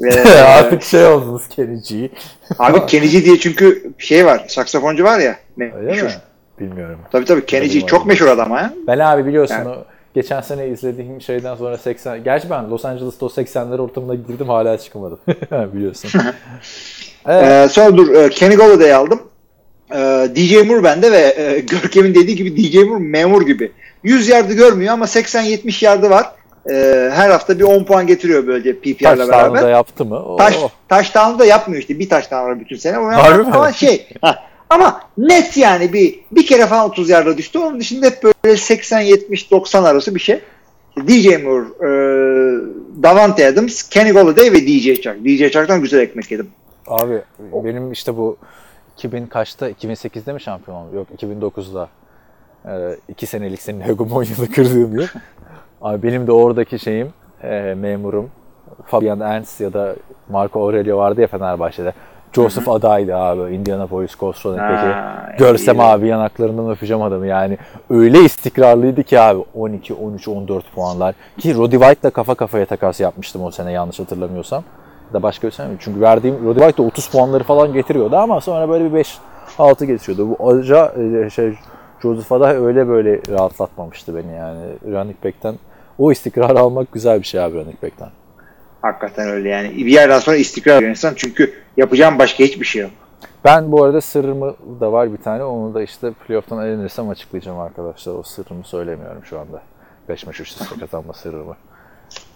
e, 0.04 0.30
Artık 0.30 0.82
şey 0.82 1.06
oldunuz 1.06 1.48
Kenny'ciyi. 1.48 2.10
abi 2.58 2.86
Kenny 2.86 3.08
G 3.08 3.24
diye 3.24 3.38
çünkü 3.38 3.92
şey 3.98 4.26
var 4.26 4.44
saksafoncu 4.48 5.04
var 5.04 5.18
ya. 5.18 5.36
Meşhur. 5.56 6.04
mi? 6.06 6.10
Bilmiyorum. 6.60 6.98
Tabii 7.12 7.24
tabii 7.24 7.46
Kenny 7.46 7.68
G 7.68 7.86
çok 7.86 8.06
meşhur 8.06 8.26
adam 8.26 8.50
ha. 8.50 8.72
Ben 8.86 8.98
abi 8.98 9.26
biliyorsun 9.26 9.54
Yani- 9.54 9.68
o 9.68 9.84
geçen 10.14 10.40
sene 10.40 10.68
izlediğim 10.68 11.20
şeyden 11.20 11.56
sonra 11.56 11.78
80 11.78 12.24
gerçi 12.24 12.50
ben 12.50 12.70
Los 12.70 12.84
Angeles'ta 12.84 13.26
o 13.26 13.28
80'ler 13.28 13.78
ortamına 13.80 14.14
girdim 14.14 14.48
hala 14.48 14.78
çıkamadım. 14.78 15.18
biliyorsun. 15.74 16.10
evet. 17.26 17.44
Ee, 17.44 17.68
sonra 17.68 17.96
dur 17.96 18.14
e, 18.14 18.30
Kenny 18.30 18.54
Galladay'i 18.54 18.94
aldım. 18.94 19.22
Ee, 19.94 20.28
DJ 20.36 20.66
Moore 20.66 20.84
bende 20.84 21.12
ve 21.12 21.34
e, 21.38 21.60
Görkem'in 21.70 22.14
dediği 22.14 22.36
gibi 22.36 22.56
DJ 22.56 22.74
Moore 22.76 23.04
memur 23.04 23.46
gibi. 23.46 23.72
100 24.02 24.28
yardı 24.28 24.52
görmüyor 24.52 24.92
ama 24.92 25.04
80-70 25.04 25.84
yardı 25.84 26.10
var. 26.10 26.32
Ee, 26.70 27.10
her 27.14 27.30
hafta 27.30 27.58
bir 27.58 27.64
10 27.64 27.84
puan 27.84 28.06
getiriyor 28.06 28.46
böylece 28.46 28.78
PPR'la 28.78 29.16
Touchdown'u 29.16 29.50
da 29.50 29.54
beraber. 29.54 29.70
yaptı 29.70 30.04
mı? 30.04 30.16
Oo. 30.16 30.36
Taş, 30.36 30.56
touchdown'u 30.88 31.38
da 31.38 31.44
yapmıyor 31.44 31.80
işte. 31.80 31.98
Bir 31.98 32.08
touchdown 32.08 32.44
var 32.44 32.60
bütün 32.60 32.76
sene. 32.76 32.98
O 32.98 33.06
Harbi 33.06 33.42
mi? 33.42 33.54
ama 33.54 33.72
şey 33.72 34.08
ha, 34.20 34.44
ama 34.70 35.00
net 35.18 35.56
yani 35.56 35.92
bir 35.92 36.20
bir 36.32 36.46
kere 36.46 36.66
falan 36.66 36.84
30 36.84 37.10
yarda 37.10 37.38
düştü. 37.38 37.58
Onun 37.58 37.80
dışında 37.80 38.06
hep 38.06 38.22
böyle 38.22 38.56
80-70-90 38.56 39.88
arası 39.88 40.14
bir 40.14 40.20
şey. 40.20 40.40
DJ 41.08 41.26
Moore, 41.26 41.66
e, 41.80 41.88
Davante 43.02 43.46
Adams, 43.46 43.82
Kenny 43.82 44.12
Galladay 44.12 44.52
ve 44.52 44.66
DJ 44.66 45.00
Chark. 45.02 45.24
DJ 45.24 45.50
Chark'tan 45.52 45.82
güzel 45.82 45.98
ekmek 46.00 46.30
yedim. 46.30 46.48
Abi 46.86 47.22
benim 47.52 47.92
işte 47.92 48.16
bu 48.16 48.36
2000 48.96 49.26
kaçta? 49.26 49.70
2008'de 49.70 50.32
mi 50.32 50.40
şampiyon 50.40 50.76
oldum? 50.76 50.94
Yok 50.94 51.06
2009'da. 51.18 51.88
Ee, 52.66 52.96
iki 53.08 53.26
senelik 53.26 53.62
senin 53.62 53.80
hegemonyada 53.80 54.46
kırdığım 54.54 54.98
yıl. 54.98 55.06
Abi 55.82 56.02
benim 56.02 56.26
de 56.26 56.32
oradaki 56.32 56.78
şeyim 56.78 57.08
e, 57.42 57.74
memurum 57.78 58.30
Fabian 58.84 59.20
Ernst 59.20 59.60
ya 59.60 59.72
da 59.72 59.96
Marco 60.30 60.60
Aurelio 60.60 60.98
vardı 60.98 61.20
ya 61.20 61.26
Fenerbahçe'de. 61.26 61.92
Joseph 62.32 62.68
adaydı 62.68 63.16
abi 63.16 63.54
Indianapolis 63.54 64.16
Colts. 64.16 64.44
Ha, 64.44 65.34
Görsem 65.38 65.76
iyi. 65.76 65.82
abi 65.82 66.08
yanaklarından 66.08 66.70
öpeceğim 66.70 67.02
adamı 67.02 67.26
yani. 67.26 67.58
Öyle 67.90 68.20
istikrarlıydı 68.20 69.02
ki 69.02 69.20
abi 69.20 69.44
12, 69.54 69.94
13, 69.94 70.28
14 70.28 70.72
puanlar. 70.74 71.14
Ki 71.38 71.54
Roddy 71.54 71.76
White'la 71.76 72.10
kafa 72.10 72.34
kafaya 72.34 72.66
takas 72.66 73.00
yapmıştım 73.00 73.42
o 73.42 73.50
sene 73.50 73.72
yanlış 73.72 73.98
hatırlamıyorsam. 74.00 74.64
Da 75.16 75.22
başka 75.22 75.48
bir 75.48 75.58
mi? 75.58 75.76
Çünkü 75.80 76.00
verdiğim 76.00 76.44
Roddy 76.44 76.58
White 76.58 76.76
de 76.76 76.82
30 76.82 77.08
puanları 77.08 77.44
falan 77.44 77.72
getiriyordu 77.72 78.16
ama 78.16 78.40
sonra 78.40 78.68
böyle 78.68 78.84
bir 78.84 78.94
5 78.94 79.18
6 79.58 79.84
getiriyordu. 79.84 80.28
Bu 80.38 80.48
Aca 80.50 80.94
e, 81.24 81.30
şey 81.30 81.54
Joseph 82.02 82.32
Aday 82.32 82.56
öyle 82.56 82.88
böyle 82.88 83.20
rahatlatmamıştı 83.28 84.16
beni 84.16 84.34
yani. 84.34 84.60
Running 84.86 85.24
back'ten 85.24 85.54
o 85.98 86.12
istikrarı 86.12 86.60
almak 86.60 86.92
güzel 86.92 87.20
bir 87.20 87.26
şey 87.26 87.40
abi 87.40 87.54
running 87.58 87.82
back'ten. 87.82 88.08
Hakikaten 88.82 89.28
öyle 89.28 89.48
yani. 89.48 89.76
Bir 89.76 89.92
yerden 89.92 90.18
sonra 90.18 90.36
istikrar 90.36 90.82
insan 90.82 91.12
çünkü 91.16 91.54
yapacağım 91.76 92.18
başka 92.18 92.44
hiçbir 92.44 92.66
şey 92.66 92.82
yok. 92.82 92.90
Ben 93.44 93.72
bu 93.72 93.84
arada 93.84 94.00
sırrımı 94.00 94.54
da 94.80 94.92
var 94.92 95.12
bir 95.12 95.22
tane. 95.22 95.44
Onu 95.44 95.74
da 95.74 95.82
işte 95.82 96.10
playoff'tan 96.12 96.66
elenirsem 96.66 97.08
açıklayacağım 97.08 97.58
arkadaşlar. 97.58 98.14
O 98.14 98.22
sırrımı 98.22 98.64
söylemiyorum 98.64 99.24
şu 99.24 99.38
anda. 99.38 99.62
5 100.08 100.26
maç 100.26 100.40
üst 100.40 100.60
üste 100.60 100.80
kazanma 100.80 101.12
sırrımı. 101.12 101.56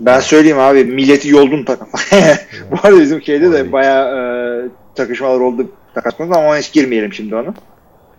Ben 0.00 0.20
söyleyeyim 0.20 0.58
abi 0.58 0.84
milleti 0.84 1.28
yoldun 1.28 1.64
takım. 1.64 1.88
Bu 2.70 2.76
arada 2.82 3.00
bizim 3.00 3.22
şeyde 3.22 3.52
de 3.52 3.72
bayağı 3.72 4.16
e, 4.16 4.68
takışmalar 4.94 5.40
oldu 5.40 5.66
konusunda 5.94 6.38
ama 6.38 6.56
hiç 6.56 6.72
girmeyelim 6.72 7.12
şimdi 7.12 7.34
onu. 7.34 7.54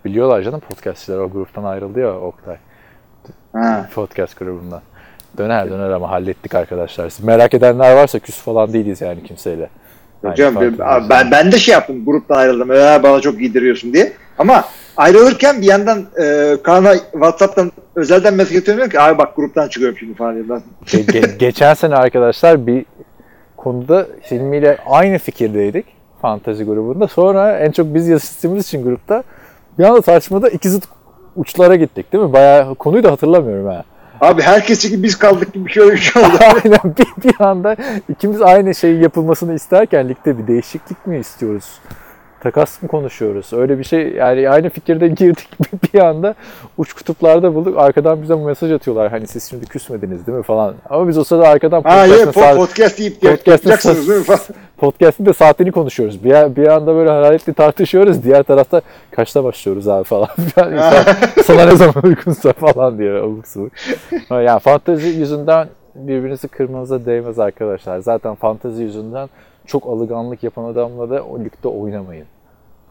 Biliyorlar 0.04 0.42
canım 0.42 0.60
podcastçiler 0.60 1.18
o 1.18 1.30
gruptan 1.30 1.64
ayrıldı 1.64 2.00
ya 2.00 2.20
Oktay. 2.20 2.56
Ha. 3.52 3.88
Podcast 3.94 4.38
grubundan. 4.38 4.82
Döner 5.38 5.70
döner 5.70 5.90
ama 5.90 6.10
hallettik 6.10 6.54
arkadaşlar. 6.54 7.10
Siz 7.10 7.24
merak 7.24 7.54
edenler 7.54 7.96
varsa 7.96 8.18
küs 8.18 8.38
falan 8.38 8.72
değiliz 8.72 9.00
yani 9.00 9.22
kimseyle. 9.22 9.68
Hocam 10.22 10.54
ben, 10.60 11.08
ben, 11.10 11.30
ben 11.30 11.52
de 11.52 11.58
şey 11.58 11.72
yaptım 11.72 12.04
gruptan 12.04 12.36
ayrıldım. 12.36 12.72
Ee, 12.72 13.02
bana 13.02 13.20
çok 13.20 13.38
giydiriyorsun 13.38 13.92
diye. 13.92 14.12
Ama 14.38 14.64
ayrılırken 14.96 15.60
bir 15.60 15.66
yandan 15.66 16.06
e, 16.22 16.56
Kaan'a 16.62 16.94
Whatsapp'tan 16.94 17.72
özelden 17.96 18.34
mesaj 18.34 18.56
atıyorum 18.56 18.88
ki 18.88 19.00
abi 19.00 19.18
bak 19.18 19.36
gruptan 19.36 19.68
çıkıyorum 19.68 19.98
şimdi 19.98 20.14
falan 20.14 20.34
diye. 20.34 20.44
Ge- 20.86 21.06
ge- 21.06 21.36
geçen 21.38 21.74
sene 21.74 21.94
arkadaşlar 21.94 22.66
bir 22.66 22.84
konuda 23.56 24.06
Hilmi 24.30 24.56
ile 24.56 24.78
aynı 24.86 25.18
fikirdeydik 25.18 25.86
fantezi 26.22 26.64
grubunda. 26.64 27.08
Sonra 27.08 27.58
en 27.58 27.70
çok 27.70 27.94
biz 27.94 28.08
yazıştığımız 28.08 28.66
için 28.66 28.84
grupta 28.84 29.22
bir 29.78 29.84
anda 29.84 30.00
tartışmada 30.00 30.48
iki 30.48 30.70
zıt 30.70 30.84
uçlara 31.36 31.76
gittik 31.76 32.12
değil 32.12 32.24
mi? 32.24 32.32
Bayağı 32.32 32.74
konuyu 32.74 33.02
da 33.04 33.10
hatırlamıyorum 33.10 33.66
ha. 33.66 33.84
Abi 34.20 34.42
herkes 34.42 34.80
çünkü 34.80 35.02
biz 35.02 35.18
kaldık 35.18 35.52
gibi 35.52 35.66
bir 35.66 35.70
şey 35.70 35.82
oldu. 35.82 35.92
Aynen 36.40 36.96
bir, 36.98 37.24
bir 37.24 37.44
anda 37.44 37.76
ikimiz 38.08 38.42
aynı 38.42 38.74
şeyi 38.74 39.02
yapılmasını 39.02 39.54
isterken 39.54 40.08
ligde 40.08 40.38
bir 40.38 40.46
değişiklik 40.46 41.06
mi 41.06 41.18
istiyoruz? 41.18 41.64
Takas 42.42 42.82
mı 42.82 42.88
konuşuyoruz? 42.88 43.52
Öyle 43.52 43.78
bir 43.78 43.84
şey 43.84 44.08
yani 44.12 44.50
aynı 44.50 44.70
fikirde 44.70 45.08
girdik 45.22 45.48
bir 45.94 46.00
anda 46.00 46.34
uç 46.78 46.92
kutuplarda 46.92 47.54
bulduk. 47.54 47.78
Arkadan 47.78 48.22
bize 48.22 48.34
mesaj 48.34 48.72
atıyorlar 48.72 49.10
hani 49.10 49.26
siz 49.26 49.50
şimdi 49.50 49.66
küsmediniz 49.66 50.26
değil 50.26 50.38
mi 50.38 50.44
falan. 50.44 50.74
Ama 50.90 51.08
biz 51.08 51.18
o 51.18 51.24
sırada 51.24 51.48
arkadan 51.48 51.82
ha 51.82 52.04
podcast'ın 52.04 52.30
po- 52.30 52.32
saat- 52.32 52.56
podcast 52.56 52.98
deyip 52.98 53.20
Podcast'ın 53.20 53.94
değil 53.94 54.18
mi 54.18 54.24
falan. 54.24 54.40
podcast'ın 54.76 55.26
da 55.26 55.32
saatini 55.32 55.72
konuşuyoruz. 55.72 56.24
Bir, 56.24 56.56
bir 56.56 56.66
anda 56.66 56.94
böyle 56.94 57.10
hararetli 57.10 57.54
tartışıyoruz. 57.54 58.24
Diğer 58.24 58.42
tarafta 58.42 58.80
kaçta 59.10 59.44
başlıyoruz 59.44 59.88
abi 59.88 60.04
falan. 60.04 60.28
Yani 60.56 60.74
insan, 60.74 61.14
sana 61.44 61.64
ne 61.64 61.76
zaman 61.76 62.04
uygunsa 62.04 62.52
falan 62.52 62.98
diyor. 62.98 63.24
Abuk 63.24 63.46
sabuk. 63.46 63.72
yani 64.30 64.60
fantezi 64.60 65.08
yüzünden 65.08 65.68
birbirinizi 65.94 66.48
kırmanıza 66.48 67.06
değmez 67.06 67.38
arkadaşlar. 67.38 67.98
Zaten 67.98 68.34
fantezi 68.34 68.82
yüzünden 68.82 69.28
çok 69.66 69.86
alınganlık 69.86 70.42
yapan 70.42 70.64
adamla 70.64 71.10
da 71.10 71.24
o 71.24 71.38
ligde 71.38 71.68
oynamayın. 71.68 72.26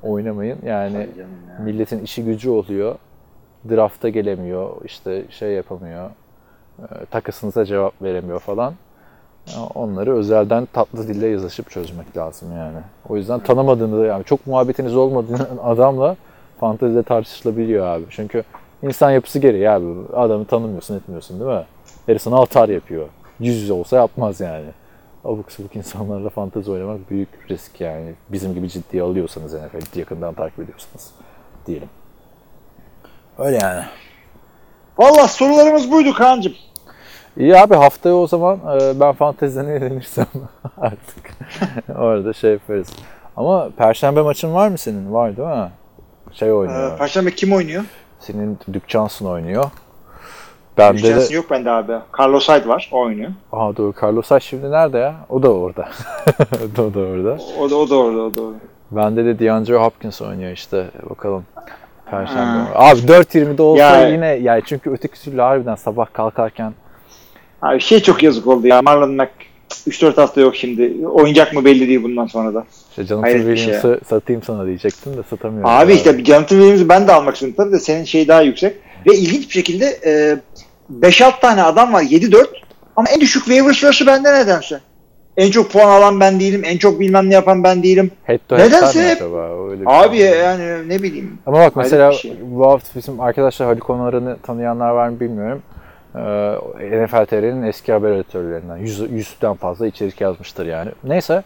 Oynamayın. 0.03 0.57
Yani 0.65 0.97
ya. 0.97 1.25
milletin 1.63 2.03
işi 2.03 2.25
gücü 2.25 2.49
oluyor. 2.49 2.95
Drafta 3.69 4.09
gelemiyor. 4.09 4.69
işte 4.85 5.23
şey 5.29 5.51
yapamıyor. 5.51 6.09
e, 6.79 7.05
Takısınıza 7.11 7.65
cevap 7.65 8.01
veremiyor 8.01 8.39
falan. 8.39 8.73
Onları 9.75 10.15
özelden 10.17 10.65
tatlı 10.65 11.07
dille 11.07 11.27
yazışıp 11.27 11.69
çözmek 11.69 12.17
lazım 12.17 12.49
yani. 12.57 12.77
O 13.09 13.17
yüzden 13.17 13.39
tanımadığınız 13.39 14.07
yani 14.07 14.23
çok 14.23 14.47
muhabbetiniz 14.47 14.95
olmadığı 14.95 15.49
adamla 15.63 16.15
fantezide 16.59 17.03
tartışılabiliyor 17.03 17.87
abi. 17.87 18.03
Çünkü 18.09 18.43
insan 18.83 19.11
yapısı 19.11 19.39
gereği 19.39 19.69
abi. 19.69 19.85
Adamı 20.13 20.45
tanımıyorsun 20.45 20.95
etmiyorsun 20.97 21.39
değil 21.39 21.51
mi? 21.51 21.65
Herif 22.05 22.21
sana 22.21 22.41
atar 22.41 22.69
yapıyor. 22.69 23.07
Yüz 23.39 23.61
yüze 23.61 23.73
olsa 23.73 23.95
yapmaz 23.97 24.39
yani. 24.41 24.65
Abuk 25.25 25.51
sabuk 25.51 25.75
insanlarla 25.75 26.29
fantezi 26.29 26.71
oynamak 26.71 27.09
büyük 27.09 27.29
risk 27.49 27.81
yani. 27.81 28.13
Bizim 28.29 28.53
gibi 28.53 28.69
ciddiye 28.69 29.03
alıyorsanız 29.03 29.53
NFL'i 29.53 29.99
yakından 29.99 30.33
takip 30.33 30.59
ediyorsanız 30.59 31.11
diyelim. 31.67 31.89
Öyle 33.37 33.57
yani. 33.61 33.83
Valla 34.97 35.27
sorularımız 35.27 35.91
buydu 35.91 36.13
Kaan'cığım. 36.13 36.53
İyi 37.37 37.57
abi 37.57 37.75
haftaya 37.75 38.15
o 38.15 38.27
zaman 38.27 38.59
e, 38.81 38.99
ben 38.99 39.13
fanteziden 39.13 39.65
eğlenirsem 39.65 40.25
artık 40.77 41.31
orada 41.97 42.33
şey 42.33 42.51
yaparız. 42.51 42.87
Ama 43.37 43.69
perşembe 43.77 44.21
maçın 44.21 44.53
var 44.53 44.67
mı 44.67 44.77
senin? 44.77 45.13
Var 45.13 45.37
değil 45.37 45.47
mi? 45.47 45.71
Şey 46.31 46.51
oynuyor. 46.51 46.93
Ee, 46.93 46.97
Perşembe 46.97 47.35
kim 47.35 47.53
oynuyor? 47.53 47.83
Senin 48.19 48.59
Johnson 48.87 49.25
oynuyor. 49.25 49.65
Bende 50.81 51.15
de... 51.15 51.33
Yok 51.33 51.51
bende 51.51 51.71
abi. 51.71 51.91
Carlos 52.19 52.49
Hyde 52.49 52.67
var. 52.67 52.89
O 52.91 52.99
oynuyor. 52.99 53.31
Aa 53.51 53.77
doğru. 53.77 53.93
Carlos 54.01 54.27
Saç 54.27 54.43
şimdi 54.43 54.71
nerede 54.71 54.97
ya? 54.97 55.15
O 55.29 55.43
da 55.43 55.53
orada. 55.53 55.89
o 56.77 56.93
da 56.93 56.99
orada. 56.99 57.37
O 57.59 57.69
da, 57.69 57.75
o 57.75 57.89
da 57.89 57.95
orada. 57.95 58.21
O 58.21 58.35
da 58.35 58.41
orada. 58.41 58.57
Bende 58.91 59.25
de 59.25 59.39
DeAndre 59.39 59.75
Hopkins 59.77 60.21
oynuyor 60.21 60.51
işte. 60.51 60.85
Bakalım. 61.09 61.45
Perşembe. 62.11 62.41
Ha. 62.41 62.69
Abi 62.75 62.99
4.20'de 62.99 63.61
olsa 63.61 63.83
Ya- 63.83 64.07
yine 64.09 64.27
yani 64.27 64.61
çünkü 64.65 64.89
öteki 64.89 65.21
türlü 65.23 65.41
harbiden 65.41 65.75
sabah 65.75 66.13
kalkarken 66.13 66.73
Abi 67.61 67.79
şey 67.79 67.99
çok 67.99 68.23
yazık 68.23 68.47
oldu 68.47 68.67
ya. 68.67 68.81
Marlon 68.81 69.15
Mack 69.15 69.31
3-4 69.87 70.15
hafta 70.15 70.41
yok 70.41 70.55
şimdi. 70.55 71.07
Oynayacak 71.07 71.53
mı 71.53 71.65
belli 71.65 71.87
değil 71.87 72.03
bundan 72.03 72.25
sonra 72.25 72.53
da. 72.53 72.65
işte 72.89 73.05
Jonathan 73.05 73.31
şey 73.31 73.55
Williams'ı 73.55 73.99
satayım 74.09 74.43
sana 74.43 74.65
diyecektim 74.65 75.17
de 75.17 75.23
satamıyorum. 75.29 75.69
Abi 75.69 75.93
işte 75.93 76.11
Jonathan 76.23 76.47
Williams'ı 76.47 76.89
ben 76.89 77.07
de 77.07 77.13
almak 77.13 77.35
istedim 77.35 77.53
tabii 77.57 77.71
de 77.71 77.79
senin 77.79 78.03
şey 78.03 78.27
daha 78.27 78.41
yüksek. 78.41 78.75
Ve 79.07 79.15
ilginç 79.15 79.47
bir 79.47 79.53
şekilde 79.53 79.85
e, 80.05 80.37
5-6 80.99 81.39
tane 81.39 81.63
adam 81.63 81.93
var 81.93 82.01
7-4 82.01 82.45
ama 82.95 83.09
en 83.09 83.21
düşük 83.21 83.45
waiver 83.45 83.73
sırası 83.73 84.07
bende 84.07 84.33
nedense. 84.33 84.79
En 85.37 85.51
çok 85.51 85.71
puan 85.71 85.87
alan 85.89 86.19
ben 86.19 86.39
değilim. 86.39 86.61
En 86.65 86.77
çok 86.77 86.99
bilmem 86.99 87.29
ne 87.29 87.33
yapan 87.33 87.63
ben 87.63 87.83
değilim. 87.83 88.11
Head 88.23 88.39
to 88.47 88.57
Nedense 88.57 89.09
hep- 89.09 89.17
acaba? 89.17 89.69
Öyle 89.69 89.81
bir 89.81 90.03
Abi 90.03 90.17
şey. 90.17 90.39
yani 90.39 90.89
ne 90.89 91.03
bileyim. 91.03 91.39
Ama 91.45 91.59
bak 91.59 91.75
mesela 91.75 92.11
şey. 92.11 92.37
bu 92.41 92.67
hafta 92.67 92.89
bizim 92.99 93.19
arkadaşlar 93.21 93.67
Haluk 93.67 93.89
Onar'ını 93.89 94.37
tanıyanlar 94.37 94.89
var 94.89 95.09
mı 95.09 95.19
bilmiyorum. 95.19 95.61
Ee, 96.15 97.05
NFL 97.05 97.25
TR'nin 97.25 97.63
eski 97.63 97.91
haber 97.91 98.11
editörlerinden. 98.11 98.77
100, 98.77 98.99
100'den 99.01 99.53
fazla 99.53 99.87
içerik 99.87 100.21
yazmıştır 100.21 100.65
yani. 100.65 100.91
Neyse 101.03 101.43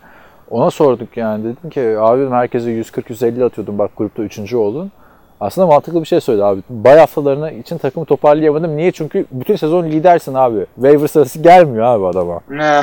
ona 0.50 0.72
sorduk 0.72 1.18
yani 1.18 1.44
dedim 1.44 1.70
ki 1.70 1.82
abi 2.00 2.22
dedim, 2.22 2.32
herkese 2.34 2.70
140-150 2.70 3.44
atıyordum 3.46 3.78
bak 3.80 3.92
grupta 3.98 4.24
3. 4.24 4.54
oldun. 4.54 4.92
Aslında 5.40 5.68
mantıklı 5.68 6.02
bir 6.02 6.08
şey 6.08 6.22
söyledi 6.22 6.44
abi. 6.44 6.62
Bay 6.70 6.98
haftalarına 6.98 7.52
için 7.52 7.78
takımı 7.78 8.06
toparlayamadım. 8.06 8.78
Niye? 8.78 8.92
Çünkü 8.92 9.26
bütün 9.32 9.56
sezon 9.56 9.86
lidersin 9.86 10.34
abi. 10.34 10.66
Waiver 10.76 11.08
sırası 11.08 11.40
gelmiyor 11.40 11.86
abi 11.86 12.06
adama. 12.06 12.40
Ne? 12.50 12.82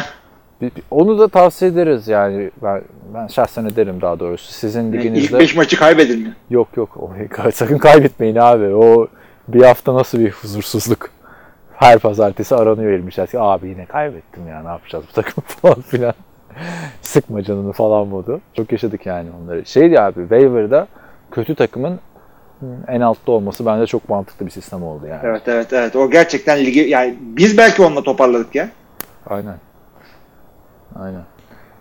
Onu 0.90 1.18
da 1.18 1.28
tavsiye 1.28 1.70
ederiz 1.70 2.08
yani. 2.08 2.50
Ben, 2.62 2.82
ben 3.14 3.26
şahsen 3.26 3.64
ederim 3.64 4.00
daha 4.00 4.20
doğrusu. 4.20 4.52
Sizin 4.52 4.92
İlk 4.92 5.00
liginizde... 5.00 5.38
5 5.38 5.56
maçı 5.56 5.78
kaybedilmiyor. 5.78 6.32
Yok 6.50 6.68
yok 6.76 6.96
o, 6.96 7.10
sakın 7.52 7.78
kaybetmeyin 7.78 8.36
abi. 8.36 8.74
O 8.74 9.08
bir 9.48 9.62
hafta 9.62 9.94
nasıl 9.94 10.18
bir 10.18 10.30
huzursuzluk. 10.30 11.10
Her 11.74 11.98
pazartesi 11.98 12.56
aranıyor 12.56 12.92
elmişler. 12.92 13.28
Abi 13.34 13.68
yine 13.68 13.86
kaybettim 13.86 14.48
ya 14.48 14.62
ne 14.62 14.68
yapacağız 14.68 15.04
bu 15.10 15.12
takım 15.12 15.44
falan 15.46 15.80
filan. 15.80 16.14
Sıkma 17.02 17.42
canını 17.42 17.72
falan 17.72 18.06
modu. 18.06 18.40
Çok 18.54 18.72
yaşadık 18.72 19.06
yani 19.06 19.28
onları. 19.42 19.66
Şeydi 19.66 20.00
abi 20.00 20.20
waiver'da 20.20 20.86
kötü 21.30 21.54
takımın 21.54 22.00
en 22.88 23.00
altta 23.00 23.32
olması 23.32 23.66
bence 23.66 23.86
çok 23.86 24.08
mantıklı 24.08 24.46
bir 24.46 24.50
sistem 24.50 24.82
oldu 24.82 25.06
yani. 25.06 25.20
Evet 25.24 25.42
evet 25.46 25.72
evet. 25.72 25.96
O 25.96 26.10
gerçekten 26.10 26.58
ligi 26.58 26.80
yani 26.80 27.18
biz 27.20 27.58
belki 27.58 27.82
onunla 27.82 28.02
toparladık 28.02 28.54
ya. 28.54 28.68
Aynen. 29.26 29.56
Aynen. 30.96 31.22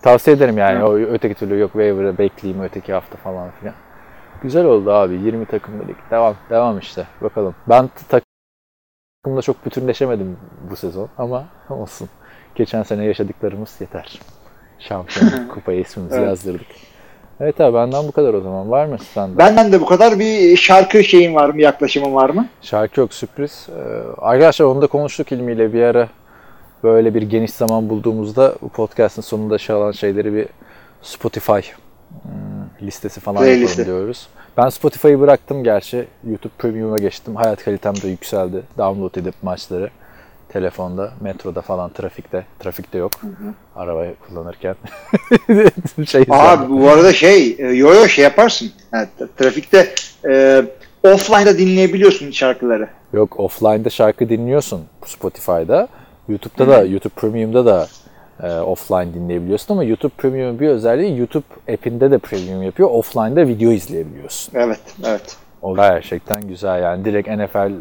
Tavsiye 0.02 0.36
ederim 0.36 0.58
yani. 0.58 0.74
Evet. 0.74 0.84
O 0.84 0.94
öteki 1.14 1.36
türlü 1.36 1.60
yok 1.60 1.72
waiver'ı 1.72 2.18
bekleyeyim 2.18 2.64
öteki 2.64 2.94
hafta 2.94 3.18
falan 3.18 3.52
filan. 3.60 3.76
Güzel 4.42 4.66
oldu 4.66 4.92
abi. 4.92 5.14
20 5.14 5.46
takımlı 5.46 5.88
lig. 5.88 5.96
Devam. 6.12 6.36
Devam 6.50 6.80
işte. 6.80 7.08
Bakalım. 7.22 7.56
Ben 7.70 7.90
takımda 9.24 9.42
çok 9.42 9.66
bütünleşemedim 9.66 10.38
bu 10.70 10.76
sezon 10.76 11.10
ama 11.18 11.46
olsun. 11.70 12.10
Geçen 12.56 12.84
sene 12.84 13.06
yaşadıklarımız 13.06 13.82
yeter. 13.82 14.20
Şampiyonluk 14.80 15.52
kupaya 15.54 15.80
ismimizi 15.80 16.16
Evet. 16.16 16.28
yazdırdık. 16.28 16.68
Evet 17.44 17.62
abi 17.62 17.74
benden 17.74 18.08
bu 18.08 18.12
kadar 18.12 18.34
o 18.34 18.42
zaman. 18.42 18.72
Var 18.72 18.86
mı 18.86 18.98
sende? 19.14 19.38
Benden 19.38 19.72
de 19.72 19.82
bu 19.82 19.86
kadar 19.86 20.20
bir 20.20 20.58
şarkı 20.58 21.04
şeyin 21.04 21.36
var 21.36 21.50
mı, 21.50 21.62
yaklaşımın 21.62 22.16
var 22.16 22.30
mı? 22.30 22.48
Şarkı 22.62 23.00
yok 23.00 23.14
sürpriz. 23.14 23.68
Ee, 23.70 23.82
arkadaşlar 24.18 24.66
onu 24.66 24.82
da 24.82 24.88
konuştuk 24.88 25.32
ilmiyle 25.32 25.74
bir 25.74 25.82
ara 25.82 26.08
böyle 26.84 27.14
bir 27.14 27.22
geniş 27.22 27.52
zaman 27.52 27.90
bulduğumuzda 27.90 28.56
bu 28.62 28.70
podcast'ın 28.70 29.22
sonunda 29.22 29.58
şey 29.58 29.76
alan 29.76 29.92
şeyleri 29.92 30.34
bir 30.34 30.48
Spotify 31.02 31.52
hmm, 31.52 32.88
listesi 32.88 33.20
falan 33.20 33.44
Playlist'i. 33.44 33.82
yapalım 33.82 33.98
diyoruz. 33.98 34.28
Ben 34.58 34.70
Spotify'ı 34.70 35.20
bıraktım 35.20 35.64
gerçi. 35.64 36.08
YouTube 36.30 36.54
Premium'a 36.58 36.98
geçtim. 36.98 37.36
Hayat 37.36 37.64
kalitem 37.64 37.96
de 37.96 38.08
yükseldi. 38.08 38.62
Download 38.78 39.16
edip 39.16 39.36
maçları 39.42 39.90
telefonda, 40.54 41.12
metroda 41.22 41.62
falan, 41.62 41.90
trafikte. 41.94 42.46
Trafikte 42.60 42.98
yok. 42.98 43.12
Arabayı 43.76 44.16
kullanırken. 44.28 44.76
şey 46.08 46.24
Abi 46.30 46.74
bu 46.74 46.90
arada 46.90 47.14
şey, 47.14 47.56
e, 47.60 47.68
yo 47.68 47.94
yo 47.94 48.08
şey 48.08 48.24
yaparsın. 48.24 48.72
Evet, 48.94 49.10
trafikte 49.38 49.94
e, 50.30 50.64
offline'da 51.04 51.58
dinleyebiliyorsun 51.58 52.32
şarkıları. 52.32 52.90
Yok 53.14 53.40
offline'da 53.40 53.90
şarkı 53.90 54.30
dinliyorsun 54.30 54.82
Spotify'da. 55.06 55.88
YouTube'da 56.30 56.68
da, 56.68 56.84
YouTube 56.84 57.14
Premium'da 57.14 57.66
da 57.66 57.88
e, 58.44 58.60
offline 58.60 59.14
dinleyebiliyorsun 59.14 59.74
ama 59.74 59.84
YouTube 59.84 60.14
Premium 60.18 60.60
bir 60.60 60.68
özelliği 60.68 61.20
YouTube 61.20 61.74
app'inde 61.74 62.12
de 62.12 62.18
premium 62.18 62.64
yapıyor. 62.64 62.90
Offline'da 62.90 63.48
video 63.48 63.72
izleyebiliyorsun. 63.72 64.54
Evet, 64.56 64.80
evet. 65.06 65.38
O 65.62 65.76
gerçekten 65.76 66.48
güzel 66.48 66.84
yani. 66.84 67.06
Direkt 67.06 67.30
NFL 67.30 67.72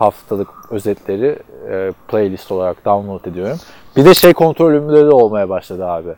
haftalık 0.00 0.48
özetleri 0.70 1.38
e, 1.70 1.92
playlist 2.08 2.52
olarak 2.52 2.84
download 2.84 3.24
ediyorum. 3.24 3.58
Bir 3.96 4.04
de 4.04 4.14
şey 4.14 4.32
kontrolümleri 4.32 5.06
de 5.06 5.10
olmaya 5.10 5.48
başladı 5.48 5.86
abi. 5.86 6.14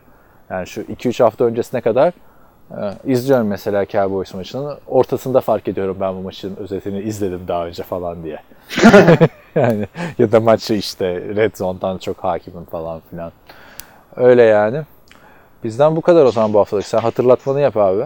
Yani 0.49 0.67
şu 0.67 0.81
2-3 0.81 1.23
hafta 1.23 1.45
öncesine 1.45 1.81
kadar 1.81 2.13
e, 2.71 2.93
izliyorum 3.05 3.47
mesela 3.47 3.85
Cowboys 3.85 4.33
maçını. 4.33 4.77
Ortasında 4.87 5.41
fark 5.41 5.67
ediyorum 5.67 5.97
ben 5.99 6.15
bu 6.15 6.21
maçın 6.21 6.55
özetini 6.55 7.01
izledim 7.01 7.41
daha 7.47 7.65
önce 7.65 7.83
falan 7.83 8.23
diye. 8.23 8.39
yani 9.55 9.87
ya 10.19 10.31
da 10.31 10.39
maçı 10.39 10.73
işte 10.73 11.15
Red 11.15 11.55
Zone'dan 11.55 11.97
çok 11.97 12.17
hakimim 12.17 12.65
falan 12.65 13.01
filan. 13.09 13.31
Öyle 14.15 14.43
yani. 14.43 14.81
Bizden 15.63 15.95
bu 15.95 16.01
kadar 16.01 16.25
o 16.25 16.31
zaman 16.31 16.53
bu 16.53 16.59
haftalık. 16.59 16.85
Sen 16.85 16.99
hatırlatmanı 16.99 17.61
yap 17.61 17.77
abi. 17.77 18.05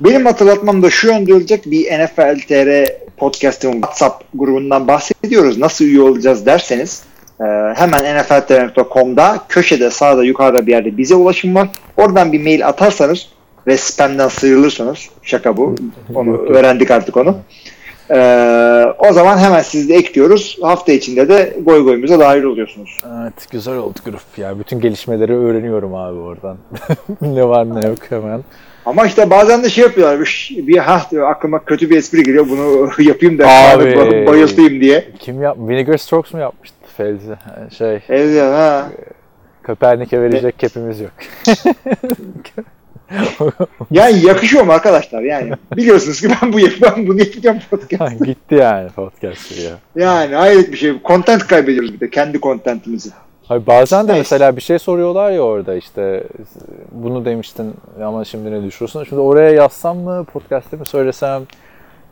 Benim 0.00 0.26
hatırlatmam 0.26 0.82
da 0.82 0.90
şu 0.90 1.06
yönde 1.06 1.34
olacak. 1.34 1.60
Bir 1.66 2.04
NFL 2.04 2.38
TR 2.48 2.92
podcast'ın 3.16 3.72
WhatsApp 3.72 4.24
grubundan 4.34 4.88
bahsediyoruz. 4.88 5.58
Nasıl 5.58 5.84
üye 5.84 6.00
olacağız 6.00 6.46
derseniz 6.46 7.02
e, 7.40 7.44
hemen 7.74 8.18
nfltr.com'da 8.18 9.38
köşede 9.48 9.90
sağda 9.90 10.24
yukarıda 10.24 10.66
bir 10.66 10.72
yerde 10.72 10.96
bize 10.96 11.14
ulaşım 11.14 11.54
var. 11.54 11.68
Oradan 11.96 12.32
bir 12.32 12.42
mail 12.42 12.68
atarsanız 12.68 13.28
ve 13.66 13.76
spamden 13.76 14.28
sıyrılırsanız 14.28 15.08
şaka 15.22 15.56
bu. 15.56 15.74
Onu 16.14 16.36
öğrendik 16.36 16.90
artık 16.90 17.16
onu. 17.16 17.36
E, 18.10 18.18
o 18.98 19.12
zaman 19.12 19.38
hemen 19.38 19.62
sizi 19.62 19.88
de 19.88 19.94
ekliyoruz. 19.94 20.58
Hafta 20.62 20.92
içinde 20.92 21.28
de 21.28 21.56
goy 21.62 21.84
goyumuza 21.84 22.18
dahil 22.18 22.42
oluyorsunuz. 22.42 23.00
Evet 23.20 23.50
güzel 23.50 23.76
oldu 23.76 23.98
grup. 24.04 24.20
Yani 24.36 24.58
bütün 24.58 24.80
gelişmeleri 24.80 25.36
öğreniyorum 25.36 25.94
abi 25.94 26.18
oradan. 26.18 26.56
ne 27.20 27.48
var 27.48 27.74
ne 27.74 27.86
yok 27.86 27.98
hemen. 28.08 28.44
Ama 28.86 29.06
işte 29.06 29.30
bazen 29.30 29.64
de 29.64 29.70
şey 29.70 29.84
yapıyorlar. 29.84 30.20
Bir, 30.20 30.50
bir 30.66 30.78
ha 30.78 31.06
aklıma 31.26 31.64
kötü 31.64 31.90
bir 31.90 31.96
espri 31.96 32.22
geliyor. 32.22 32.46
Bunu 32.48 32.90
yapayım 33.08 33.38
da 33.38 33.48
Abi. 33.48 34.26
bayıltayım 34.26 34.80
diye. 34.80 35.08
Kim 35.18 35.42
yap? 35.42 35.56
Vinegar 35.60 35.96
Strokes 35.96 36.32
mu 36.32 36.40
yapmıştı 36.40 36.76
Fevzi? 36.96 37.36
Şey, 37.78 38.00
Evet 38.08 38.42
ha. 38.42 38.88
Köpernik'e 39.62 40.20
verecek 40.22 40.58
kepimiz 40.58 41.00
yok. 41.00 41.12
Yani 43.90 44.26
yakışıyor 44.26 44.64
mu 44.64 44.72
arkadaşlar? 44.72 45.22
Yani 45.22 45.52
biliyorsunuz 45.76 46.20
ki 46.20 46.28
ben 46.42 46.52
bu 46.52 46.58
ben 46.82 47.06
bunu 47.06 47.18
yapacağım 47.18 47.58
podcast. 47.70 48.24
Gitti 48.24 48.54
yani 48.54 48.90
podcast 48.90 49.58
ya. 49.58 50.04
Yani 50.04 50.34
hayret 50.34 50.72
bir 50.72 50.76
şey. 50.76 50.92
Content 51.04 51.46
kaybediyoruz 51.46 51.94
bir 51.94 52.00
de 52.00 52.10
kendi 52.10 52.40
contentimizi. 52.40 53.10
Hayır, 53.48 53.66
bazen 53.66 54.08
de 54.08 54.12
mesela 54.12 54.56
bir 54.56 54.60
şey 54.60 54.78
soruyorlar 54.78 55.30
ya 55.30 55.40
orada 55.40 55.74
işte 55.74 56.24
bunu 56.92 57.24
demiştin 57.24 57.74
ama 58.04 58.24
şimdi 58.24 58.50
ne 58.50 58.64
düşünüyorsun? 58.64 59.04
Şimdi 59.04 59.20
oraya 59.20 59.50
yazsam 59.50 59.98
mı 59.98 60.24
podcast'te 60.32 60.76
mi 60.76 60.86
söylesem? 60.86 61.42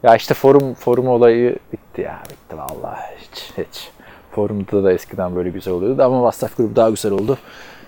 Ya 0.02 0.16
işte 0.16 0.34
forum 0.34 0.74
forum 0.74 1.08
olayı 1.08 1.56
bitti 1.72 2.00
ya 2.00 2.22
bitti 2.30 2.56
vallahi 2.58 3.00
hiç 3.20 3.52
hiç. 3.58 3.90
Forumda 4.34 4.84
da 4.84 4.92
eskiden 4.92 5.36
böyle 5.36 5.50
güzel 5.50 5.74
oluyordu 5.74 6.02
ama 6.02 6.16
WhatsApp 6.16 6.56
grubu 6.56 6.76
daha 6.76 6.90
güzel 6.90 7.12
oldu. 7.12 7.38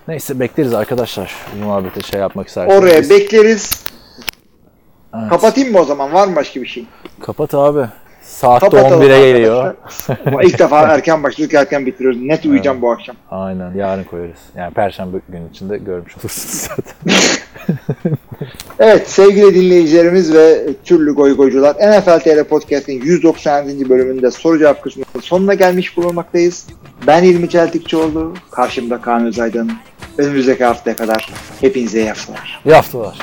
Neyse 0.07 0.39
bekleriz 0.39 0.73
arkadaşlar 0.73 1.35
bu 1.53 1.65
muhabbete 1.65 2.01
şey 2.01 2.19
yapmak 2.19 2.47
isterseniz. 2.47 2.79
Oraya 2.79 3.09
bekleriz. 3.09 3.83
Evet. 5.19 5.29
Kapatayım 5.29 5.71
mı 5.71 5.79
o 5.79 5.83
zaman? 5.83 6.13
Var 6.13 6.27
mı 6.27 6.35
başka 6.35 6.61
bir 6.61 6.67
şey? 6.67 6.85
Kapat 7.19 7.53
abi. 7.53 7.87
Saat 8.27 8.61
de 8.61 8.69
Kapatalım 8.69 9.01
11'e 9.01 9.31
geliyor. 9.31 9.73
İlk 10.43 10.59
defa 10.59 10.81
erken 10.93 11.23
başladık 11.23 11.53
erken 11.53 11.85
bitiriyoruz. 11.85 12.21
Net 12.21 12.45
uyuyacağım 12.45 12.81
bu 12.81 12.91
akşam. 12.91 13.15
Aynen 13.31 13.73
yarın 13.73 14.03
koyarız. 14.03 14.39
Yani 14.57 14.73
perşembe 14.73 15.17
gün 15.29 15.49
içinde 15.49 15.77
görmüş 15.77 16.17
olursunuz 16.17 16.67
zaten. 16.67 16.93
Evet 18.79 19.09
sevgili 19.09 19.55
dinleyicilerimiz 19.55 20.33
ve 20.33 20.67
türlü 20.85 21.13
goygoycular 21.15 21.75
NFL 21.75 22.19
TR 22.19 22.43
Podcast'in 22.43 23.01
197. 23.01 23.89
bölümünde 23.89 24.31
soru 24.31 24.59
cevap 24.59 24.83
kısmının 24.83 25.05
sonuna 25.21 25.53
gelmiş 25.53 25.97
bulunmaktayız. 25.97 26.67
Ben 27.07 27.23
İlmi 27.23 27.49
Çeltikçioğlu, 27.49 28.33
karşımda 28.51 29.01
Kaan 29.01 29.25
Özaydın. 29.25 29.71
Önümüzdeki 30.17 30.63
haftaya 30.65 30.95
kadar 30.95 31.29
hepinize 31.61 31.99
iyi 31.99 32.07
haftalar. 32.07 32.61
İyi 32.65 32.75
haftalar. 32.75 33.19